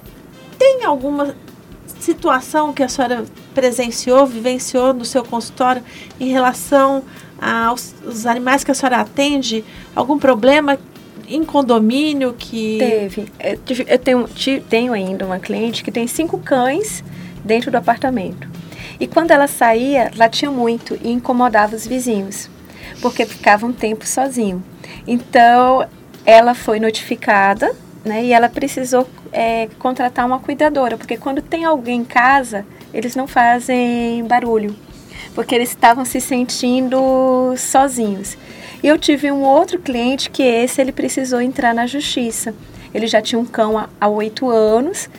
tem 0.59 0.83
alguma 0.83 1.33
situação 1.97 2.73
que 2.73 2.83
a 2.83 2.89
senhora 2.89 3.23
presenciou, 3.55 4.25
vivenciou 4.25 4.93
no 4.93 5.05
seu 5.05 5.23
consultório 5.23 5.81
em 6.19 6.27
relação 6.27 7.03
aos, 7.41 7.95
aos 8.05 8.25
animais 8.25 8.65
que 8.65 8.71
a 8.71 8.73
senhora 8.73 8.97
atende? 8.97 9.63
Algum 9.95 10.19
problema 10.19 10.77
em 11.25 11.45
condomínio 11.45 12.35
que. 12.37 12.77
Teve. 12.79 13.31
Eu 13.87 13.99
tenho, 13.99 14.27
tenho 14.69 14.91
ainda 14.91 15.25
uma 15.25 15.39
cliente 15.39 15.85
que 15.85 15.91
tem 15.91 16.05
cinco 16.05 16.37
cães 16.37 17.01
dentro 17.45 17.71
do 17.71 17.77
apartamento. 17.77 18.45
E 18.99 19.07
quando 19.07 19.31
ela 19.31 19.47
saía, 19.47 20.11
latia 20.17 20.51
muito 20.51 20.99
e 21.01 21.09
incomodava 21.09 21.77
os 21.77 21.87
vizinhos, 21.87 22.49
porque 23.01 23.25
ficava 23.25 23.65
um 23.65 23.71
tempo 23.71 24.05
sozinho. 24.05 24.61
Então, 25.07 25.87
ela 26.25 26.53
foi 26.53 26.79
notificada, 26.79 27.75
né? 28.03 28.23
E 28.23 28.33
ela 28.33 28.49
precisou 28.49 29.07
é, 29.31 29.67
contratar 29.79 30.25
uma 30.25 30.39
cuidadora, 30.39 30.97
porque 30.97 31.17
quando 31.17 31.41
tem 31.41 31.65
alguém 31.65 32.01
em 32.01 32.05
casa, 32.05 32.65
eles 32.93 33.15
não 33.15 33.27
fazem 33.27 34.23
barulho, 34.25 34.75
porque 35.33 35.55
eles 35.55 35.69
estavam 35.69 36.05
se 36.05 36.21
sentindo 36.21 37.53
sozinhos. 37.57 38.37
E 38.81 38.87
eu 38.87 38.97
tive 38.97 39.31
um 39.31 39.41
outro 39.41 39.79
cliente 39.79 40.29
que 40.29 40.43
esse 40.43 40.81
ele 40.81 40.91
precisou 40.91 41.41
entrar 41.41 41.73
na 41.73 41.87
justiça. 41.87 42.53
Ele 42.93 43.07
já 43.07 43.21
tinha 43.21 43.39
um 43.39 43.45
cão 43.45 43.87
há 43.99 44.07
oito 44.07 44.49
anos, 44.49 45.09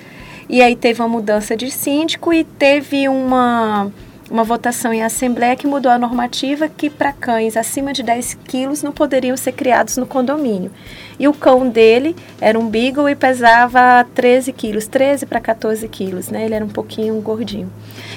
e 0.48 0.62
aí 0.62 0.76
teve 0.76 1.00
uma 1.00 1.08
mudança 1.08 1.56
de 1.56 1.70
síndico 1.70 2.32
e 2.32 2.44
teve 2.44 3.08
uma 3.08 3.90
uma 4.34 4.42
votação 4.42 4.92
em 4.92 5.00
assembleia 5.00 5.54
que 5.54 5.64
mudou 5.64 5.92
a 5.92 5.96
normativa 5.96 6.68
que 6.68 6.90
para 6.90 7.12
cães 7.12 7.56
acima 7.56 7.92
de 7.92 8.02
10 8.02 8.34
quilos 8.48 8.82
não 8.82 8.90
poderiam 8.90 9.36
ser 9.36 9.52
criados 9.52 9.96
no 9.96 10.06
condomínio. 10.06 10.72
E 11.20 11.28
o 11.28 11.32
cão 11.32 11.68
dele 11.68 12.16
era 12.40 12.58
um 12.58 12.68
beagle 12.68 13.08
e 13.08 13.14
pesava 13.14 14.04
13 14.12 14.52
quilos, 14.52 14.88
13 14.88 15.24
para 15.26 15.38
14 15.38 15.86
quilos, 15.86 16.30
né? 16.30 16.46
Ele 16.46 16.54
era 16.54 16.64
um 16.64 16.68
pouquinho 16.68 17.14
gordinho. 17.20 17.70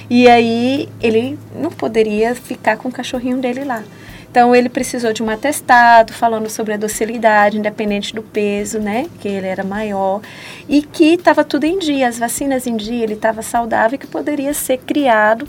E 0.10 0.28
aí 0.28 0.90
ele 1.00 1.38
não 1.56 1.70
poderia 1.70 2.34
ficar 2.34 2.78
com 2.78 2.90
o 2.90 2.92
cachorrinho 2.92 3.38
dele 3.38 3.64
lá. 3.64 3.84
Então 4.32 4.56
ele 4.56 4.70
precisou 4.70 5.14
de 5.14 5.22
um 5.22 5.30
atestado 5.30 6.14
falando 6.14 6.50
sobre 6.50 6.74
a 6.74 6.78
docilidade, 6.78 7.60
independente 7.60 8.16
do 8.16 8.24
peso, 8.24 8.80
né? 8.80 9.06
Que 9.22 9.28
ele 9.28 9.46
era 9.46 9.64
maior 9.64 10.22
e 10.68 10.82
que 10.82 11.14
estava 11.14 11.44
tudo 11.44 11.66
em 11.66 11.78
dia, 11.78 12.08
as 12.08 12.18
vacinas 12.18 12.66
em 12.66 12.76
dia, 12.76 13.04
ele 13.04 13.14
estava 13.14 13.44
saudável 13.44 13.94
e 13.94 14.00
que 14.00 14.08
poderia 14.08 14.56
ser 14.56 14.80
criado 14.80 15.48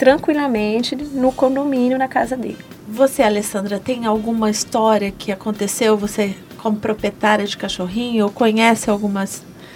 tranquilamente 0.00 0.96
no 0.96 1.30
condomínio, 1.30 1.98
na 1.98 2.08
casa 2.08 2.34
dele. 2.34 2.56
Você, 2.88 3.22
Alessandra, 3.22 3.78
tem 3.78 4.06
alguma 4.06 4.48
história 4.48 5.10
que 5.10 5.30
aconteceu, 5.30 5.94
você 5.94 6.34
como 6.56 6.78
proprietária 6.78 7.46
de 7.46 7.54
cachorrinho, 7.54 8.24
ou 8.24 8.30
conhece 8.30 8.88
alguma 8.88 9.26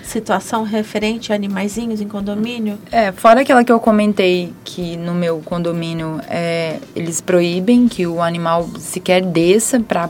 situação 0.03 0.63
referente 0.63 1.31
a 1.31 1.37
animaizinhos 1.37 2.01
em 2.01 2.09
condomínio? 2.09 2.79
É, 2.91 3.13
fora 3.13 3.43
aquela 3.43 3.63
que 3.63 3.71
eu 3.71 3.79
comentei 3.79 4.55
que 4.65 4.97
no 4.97 5.13
meu 5.13 5.43
condomínio 5.45 6.19
é, 6.27 6.79
eles 6.97 7.21
proíbem 7.21 7.87
que 7.87 8.07
o 8.07 8.23
animal 8.23 8.67
sequer 8.79 9.21
desça 9.21 9.79
para 9.79 10.09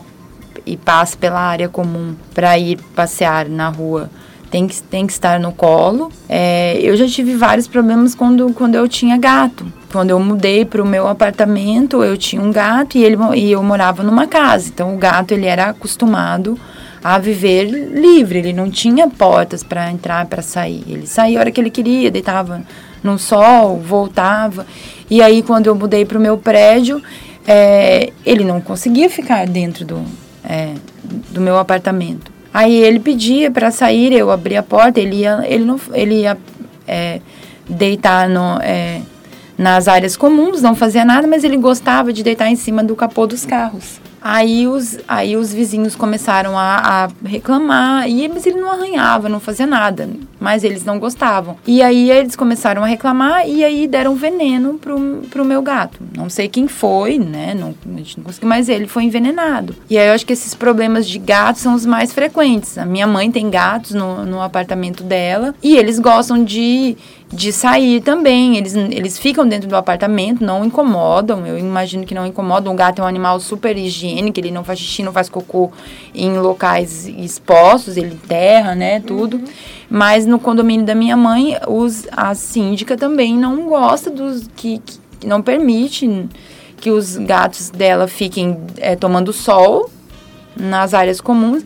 e 0.65 0.77
passe 0.77 1.17
pela 1.17 1.41
área 1.41 1.67
comum 1.67 2.15
para 2.33 2.57
ir 2.57 2.79
passear 2.95 3.49
na 3.49 3.67
rua 3.67 4.09
tem 4.55 4.67
que, 4.67 4.81
tem 4.83 5.05
que 5.05 5.11
estar 5.11 5.37
no 5.37 5.51
colo. 5.51 6.09
É, 6.29 6.79
eu 6.81 6.95
já 6.95 7.05
tive 7.05 7.35
vários 7.35 7.67
problemas 7.67 8.15
quando, 8.15 8.53
quando 8.53 8.75
eu 8.75 8.87
tinha 8.87 9.17
gato. 9.17 9.65
Quando 9.91 10.11
eu 10.11 10.19
mudei 10.19 10.63
para 10.63 10.81
o 10.81 10.85
meu 10.85 11.09
apartamento, 11.09 12.01
eu 12.01 12.17
tinha 12.17 12.41
um 12.41 12.53
gato 12.53 12.97
e, 12.97 13.03
ele, 13.03 13.17
e 13.35 13.51
eu 13.51 13.61
morava 13.61 14.01
numa 14.01 14.27
casa. 14.27 14.69
Então, 14.73 14.95
o 14.95 14.97
gato 14.97 15.33
ele 15.33 15.45
era 15.45 15.65
acostumado 15.65 16.57
a 17.03 17.19
viver 17.19 17.65
livre. 17.65 18.39
Ele 18.39 18.53
não 18.53 18.71
tinha 18.71 19.09
portas 19.09 19.61
para 19.61 19.91
entrar, 19.91 20.25
para 20.27 20.41
sair. 20.41 20.85
Ele 20.87 21.05
saía 21.05 21.37
a 21.37 21.41
hora 21.41 21.51
que 21.51 21.59
ele 21.59 21.69
queria, 21.69 22.09
deitava 22.09 22.61
no 23.03 23.19
sol, 23.19 23.77
voltava. 23.77 24.65
E 25.09 25.21
aí, 25.21 25.43
quando 25.43 25.67
eu 25.67 25.75
mudei 25.75 26.05
para 26.05 26.17
o 26.17 26.21
meu 26.21 26.37
prédio, 26.37 27.03
é, 27.45 28.13
ele 28.25 28.45
não 28.45 28.61
conseguia 28.61 29.09
ficar 29.09 29.45
dentro 29.47 29.83
do, 29.83 30.01
é, 30.45 30.75
do 31.03 31.41
meu 31.41 31.57
apartamento. 31.57 32.34
Aí 32.55 32.73
ele 32.73 33.01
pedia 33.01 33.51
para 33.51 33.69
sair, 33.69 34.13
eu 34.13 34.31
abria 34.31 34.61
a 34.61 34.63
porta, 34.63 34.97
ele 34.97 35.17
ia, 35.17 35.43
ele 35.45 35.65
não, 35.65 35.77
ele 35.93 36.21
ia 36.21 36.37
é, 36.87 37.19
deitar 37.67 38.29
no, 38.29 38.61
é, 38.61 39.01
nas 39.57 39.89
áreas 39.89 40.15
comuns, 40.15 40.61
não 40.61 40.73
fazia 40.73 41.03
nada, 41.03 41.27
mas 41.27 41.43
ele 41.43 41.57
gostava 41.57 42.13
de 42.13 42.23
deitar 42.23 42.49
em 42.49 42.55
cima 42.55 42.81
do 42.81 42.95
capô 42.95 43.27
dos 43.27 43.45
carros. 43.45 43.99
Aí 44.27 44.67
os, 44.67 44.97
aí 45.07 45.37
os 45.37 45.53
vizinhos 45.53 45.95
começaram 45.95 46.57
a, 46.57 46.77
a 47.03 47.09
reclamar, 47.23 48.09
e, 48.09 48.27
mas 48.27 48.43
ele 48.47 48.59
não 48.59 48.71
arranhava, 48.71 49.29
não 49.29 49.39
fazia 49.39 49.67
nada, 49.67 50.09
mas 50.39 50.63
eles 50.63 50.83
não 50.83 50.97
gostavam. 50.97 51.57
E 51.67 51.79
aí 51.83 52.09
eles 52.09 52.35
começaram 52.35 52.83
a 52.83 52.87
reclamar 52.87 53.47
e 53.47 53.63
aí 53.63 53.87
deram 53.87 54.15
veneno 54.15 54.79
pro, 54.79 55.21
pro 55.29 55.45
meu 55.45 55.61
gato. 55.61 55.99
Não 56.17 56.27
sei 56.27 56.47
quem 56.47 56.67
foi, 56.67 57.19
né? 57.19 57.53
Não, 57.53 57.75
a 57.85 57.97
gente 57.97 58.17
não 58.17 58.23
conseguiu, 58.23 58.49
mas 58.49 58.67
ele 58.67 58.87
foi 58.87 59.03
envenenado. 59.03 59.75
E 59.87 59.95
aí 59.95 60.07
eu 60.07 60.13
acho 60.15 60.25
que 60.25 60.33
esses 60.33 60.55
problemas 60.55 61.07
de 61.07 61.19
gatos 61.19 61.61
são 61.61 61.75
os 61.75 61.85
mais 61.85 62.11
frequentes. 62.11 62.79
A 62.79 62.85
minha 62.85 63.05
mãe 63.05 63.29
tem 63.29 63.47
gatos 63.51 63.91
no, 63.91 64.25
no 64.25 64.41
apartamento 64.41 65.03
dela 65.03 65.53
e 65.61 65.77
eles 65.77 65.99
gostam 65.99 66.43
de 66.43 66.97
de 67.31 67.51
sair 67.51 68.01
também. 68.01 68.57
Eles, 68.57 68.75
eles 68.75 69.17
ficam 69.17 69.47
dentro 69.47 69.67
do 69.67 69.75
apartamento, 69.75 70.43
não 70.43 70.63
incomodam. 70.63 71.45
Eu 71.45 71.57
imagino 71.57 72.05
que 72.05 72.15
não 72.15 72.25
incomodam. 72.25 72.73
O 72.73 72.75
gato 72.75 73.01
é 73.01 73.05
um 73.05 73.07
animal 73.07 73.39
super 73.39 73.77
higiênico, 73.77 74.39
ele 74.39 74.51
não 74.51 74.63
faz 74.63 74.79
xixi, 74.79 75.03
não 75.03 75.11
faz 75.11 75.29
cocô 75.29 75.71
em 76.13 76.37
locais 76.37 77.07
expostos, 77.07 77.97
ele 77.97 78.13
enterra, 78.13 78.75
né, 78.75 78.99
tudo. 78.99 79.37
Uhum. 79.37 79.45
Mas 79.89 80.25
no 80.25 80.39
condomínio 80.39 80.85
da 80.85 80.95
minha 80.95 81.15
mãe, 81.15 81.57
os, 81.67 82.07
a 82.11 82.33
síndica 82.33 82.97
também 82.97 83.37
não 83.37 83.67
gosta 83.67 84.09
dos 84.09 84.49
que, 84.55 84.81
que 85.19 85.27
não 85.27 85.41
permite 85.41 86.27
que 86.77 86.89
os 86.91 87.17
gatos 87.17 87.69
dela 87.69 88.07
fiquem 88.07 88.59
é, 88.77 88.95
tomando 88.95 89.31
sol 89.31 89.89
nas 90.55 90.93
áreas 90.93 91.19
comuns, 91.19 91.63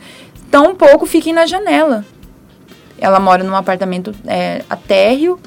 tampouco 0.49 1.05
fiquem 1.05 1.34
na 1.34 1.45
janela. 1.45 2.05
Ela 3.00 3.20
mora 3.20 3.43
num 3.43 3.56
apartamento 3.56 4.14
é, 4.26 4.64
térreo 4.88 5.39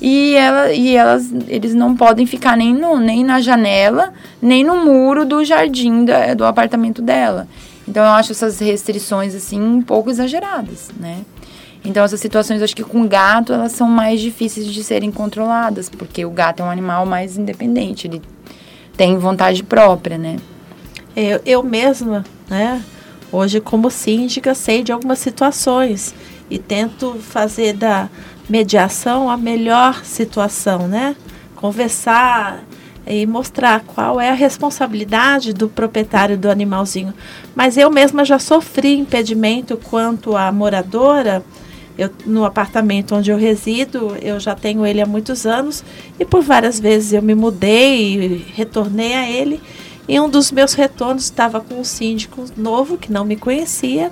e, 0.00 0.34
ela, 0.34 0.72
e 0.72 0.94
elas, 0.94 1.32
eles 1.48 1.74
não 1.74 1.96
podem 1.96 2.26
ficar 2.26 2.56
nem, 2.56 2.74
no, 2.74 2.98
nem 2.98 3.24
na 3.24 3.40
janela, 3.40 4.12
nem 4.40 4.62
no 4.62 4.84
muro 4.84 5.24
do 5.24 5.44
jardim 5.44 6.04
da, 6.04 6.34
do 6.34 6.44
apartamento 6.44 7.00
dela. 7.00 7.48
Então 7.88 8.04
eu 8.04 8.10
acho 8.10 8.32
essas 8.32 8.58
restrições 8.58 9.34
assim 9.34 9.60
um 9.60 9.80
pouco 9.80 10.10
exageradas, 10.10 10.90
né? 10.98 11.22
Então 11.84 12.02
essas 12.02 12.20
situações, 12.20 12.62
acho 12.62 12.76
que 12.76 12.82
com 12.82 13.06
gato, 13.06 13.52
elas 13.52 13.72
são 13.72 13.88
mais 13.88 14.20
difíceis 14.20 14.66
de 14.66 14.82
serem 14.82 15.10
controladas, 15.10 15.88
porque 15.88 16.24
o 16.24 16.30
gato 16.30 16.62
é 16.62 16.66
um 16.66 16.70
animal 16.70 17.04
mais 17.04 17.36
independente, 17.36 18.06
ele 18.06 18.22
tem 18.96 19.18
vontade 19.18 19.62
própria, 19.62 20.16
né? 20.16 20.36
Eu, 21.14 21.40
eu 21.46 21.62
mesma, 21.62 22.24
né, 22.48 22.82
hoje 23.30 23.60
como 23.60 23.90
síndica, 23.90 24.54
sei 24.54 24.82
de 24.82 24.92
algumas 24.92 25.18
situações 25.18 26.14
e 26.50 26.58
tento 26.58 27.14
fazer 27.20 27.74
da 27.74 28.08
mediação 28.48 29.30
a 29.30 29.36
melhor 29.36 30.04
situação, 30.04 30.86
né? 30.86 31.16
Conversar 31.56 32.64
e 33.06 33.26
mostrar 33.26 33.80
qual 33.80 34.20
é 34.20 34.30
a 34.30 34.34
responsabilidade 34.34 35.52
do 35.52 35.68
proprietário 35.68 36.38
do 36.38 36.50
animalzinho. 36.50 37.12
Mas 37.54 37.76
eu 37.76 37.90
mesma 37.90 38.24
já 38.24 38.38
sofri 38.38 38.96
impedimento 38.96 39.76
quanto 39.76 40.36
à 40.36 40.50
moradora. 40.50 41.44
Eu, 41.96 42.10
no 42.26 42.44
apartamento 42.44 43.14
onde 43.14 43.30
eu 43.30 43.36
resido, 43.36 44.16
eu 44.20 44.40
já 44.40 44.54
tenho 44.54 44.84
ele 44.84 45.00
há 45.00 45.06
muitos 45.06 45.46
anos 45.46 45.84
e 46.18 46.24
por 46.24 46.42
várias 46.42 46.80
vezes 46.80 47.12
eu 47.12 47.22
me 47.22 47.34
mudei 47.34 48.16
e 48.16 48.46
retornei 48.54 49.14
a 49.14 49.30
ele. 49.30 49.60
E 50.08 50.18
um 50.20 50.28
dos 50.28 50.50
meus 50.50 50.74
retornos 50.74 51.24
estava 51.24 51.60
com 51.60 51.80
um 51.80 51.84
síndico 51.84 52.44
novo 52.56 52.98
que 52.98 53.12
não 53.12 53.24
me 53.24 53.36
conhecia 53.36 54.10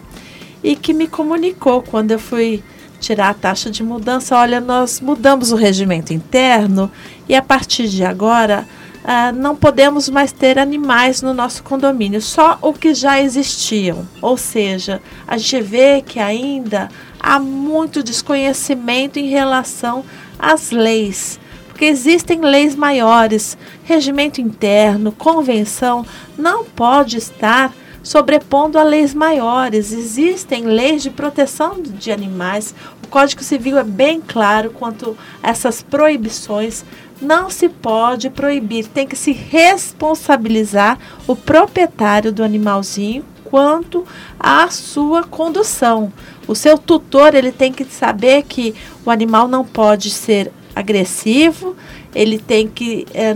e 0.63 0.77
que 0.77 0.93
me 0.93 1.07
comunicou 1.07 1.83
quando 1.83 2.13
eu 2.13 2.19
fui 2.19 2.63
tirar 3.01 3.31
a 3.31 3.35
taxa 3.35 3.71
de 3.71 3.83
mudança. 3.83 4.37
Olha, 4.37 4.61
nós 4.61 5.01
mudamos 5.01 5.53
o 5.53 5.57
regimento 5.57 6.13
interno 6.13 6.91
e 7.29 7.35
a 7.35 7.43
partir 7.43 7.89
de 7.89 8.05
agora 8.05 8.67
ah, 9.05 9.33
não 9.33 9.57
podemos 9.57 10.09
mais 10.09 10.31
ter 10.31 10.59
animais 10.59 11.23
no 11.23 11.35
nosso 11.35 11.65
condomínio, 11.65 12.23
só 12.23 12.57
o 12.63 12.73
que 12.73 12.95
já 12.95 13.21
existiam. 13.21 14.07
Ou 14.21 14.37
seja, 14.37 15.03
a 15.27 15.37
gente 15.37 15.61
vê 15.61 16.01
que 16.01 16.21
ainda 16.21 16.89
há 17.19 17.39
muito 17.41 18.03
desconhecimento 18.03 19.19
em 19.19 19.29
relação 19.29 20.05
às 20.39 20.71
leis. 20.71 21.41
Porque 21.67 21.85
existem 21.87 22.41
leis 22.41 22.77
maiores, 22.77 23.59
regimento 23.83 24.41
interno, 24.41 25.11
convenção, 25.11 26.07
não 26.39 26.65
pode 26.65 27.17
estar 27.17 27.75
sobrepondo 28.03 28.79
a 28.79 28.83
leis 28.83 29.15
maiores. 29.15 29.93
Existem 29.93 30.65
leis 30.65 31.03
de 31.03 31.11
proteção 31.11 31.81
de 31.81 32.11
animais. 32.11 32.75
O 33.05 33.09
Código 33.09 33.43
Civil 33.43 33.79
é 33.79 33.85
bem 33.85 34.21
claro 34.21 34.71
quanto 34.71 35.17
a 35.43 35.51
essas 35.51 35.83
proibições. 35.83 36.85
Não 37.21 37.49
se 37.49 37.69
pode 37.69 38.29
proibir, 38.31 38.87
tem 38.89 39.07
que 39.07 39.15
se 39.15 39.31
responsabilizar 39.31 40.99
o 41.27 41.37
proprietário 41.37 42.33
do 42.33 42.43
animalzinho 42.43 43.25
quanto 43.45 44.05
à 44.41 44.69
sua 44.71 45.23
condução. 45.23 46.13
O 46.49 46.55
seu 46.55 46.77
tutor 46.77 47.35
ele 47.35 47.53
tem 47.53 47.71
que 47.73 47.85
saber 47.85 48.43
que 48.45 48.75
o 49.05 49.11
animal 49.11 49.47
não 49.47 49.65
pode 49.65 50.11
ser 50.11 50.51
agressivo, 50.75 51.77
ele 52.15 52.39
tem 52.39 52.67
que 52.67 53.07
é, 53.13 53.35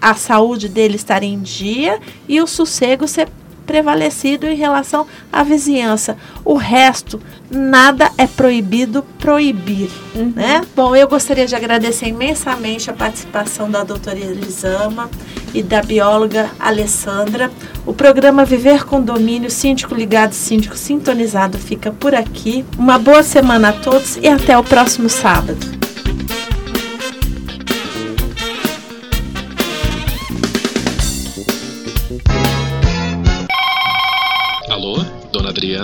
a 0.00 0.14
saúde 0.14 0.68
dele 0.68 0.94
estar 0.94 1.22
em 1.22 1.40
dia 1.40 1.98
e 2.28 2.40
o 2.40 2.46
sossego 2.46 3.06
ser 3.08 3.28
prevalecido 3.66 4.46
em 4.46 4.54
relação 4.54 5.06
à 5.32 5.42
vizinhança. 5.42 6.16
O 6.44 6.54
resto, 6.54 7.20
nada 7.50 8.10
é 8.16 8.26
proibido 8.26 9.02
proibir, 9.18 9.90
uhum. 10.14 10.32
né? 10.34 10.62
Bom, 10.74 10.94
eu 10.94 11.08
gostaria 11.08 11.46
de 11.46 11.54
agradecer 11.54 12.06
imensamente 12.06 12.88
a 12.88 12.94
participação 12.94 13.70
da 13.70 13.82
doutora 13.82 14.18
Elisama 14.18 15.10
e 15.52 15.62
da 15.62 15.82
bióloga 15.82 16.50
Alessandra. 16.58 17.50
O 17.84 17.92
programa 17.92 18.44
Viver 18.44 18.84
com 18.84 19.02
Domínio, 19.02 19.50
Síndico 19.50 19.94
Ligado, 19.94 20.32
Síndico 20.32 20.76
Sintonizado 20.76 21.58
fica 21.58 21.90
por 21.90 22.14
aqui. 22.14 22.64
Uma 22.78 22.98
boa 22.98 23.22
semana 23.22 23.70
a 23.70 23.72
todos 23.72 24.16
e 24.16 24.28
até 24.28 24.56
o 24.56 24.64
próximo 24.64 25.08
sábado. 25.08 25.85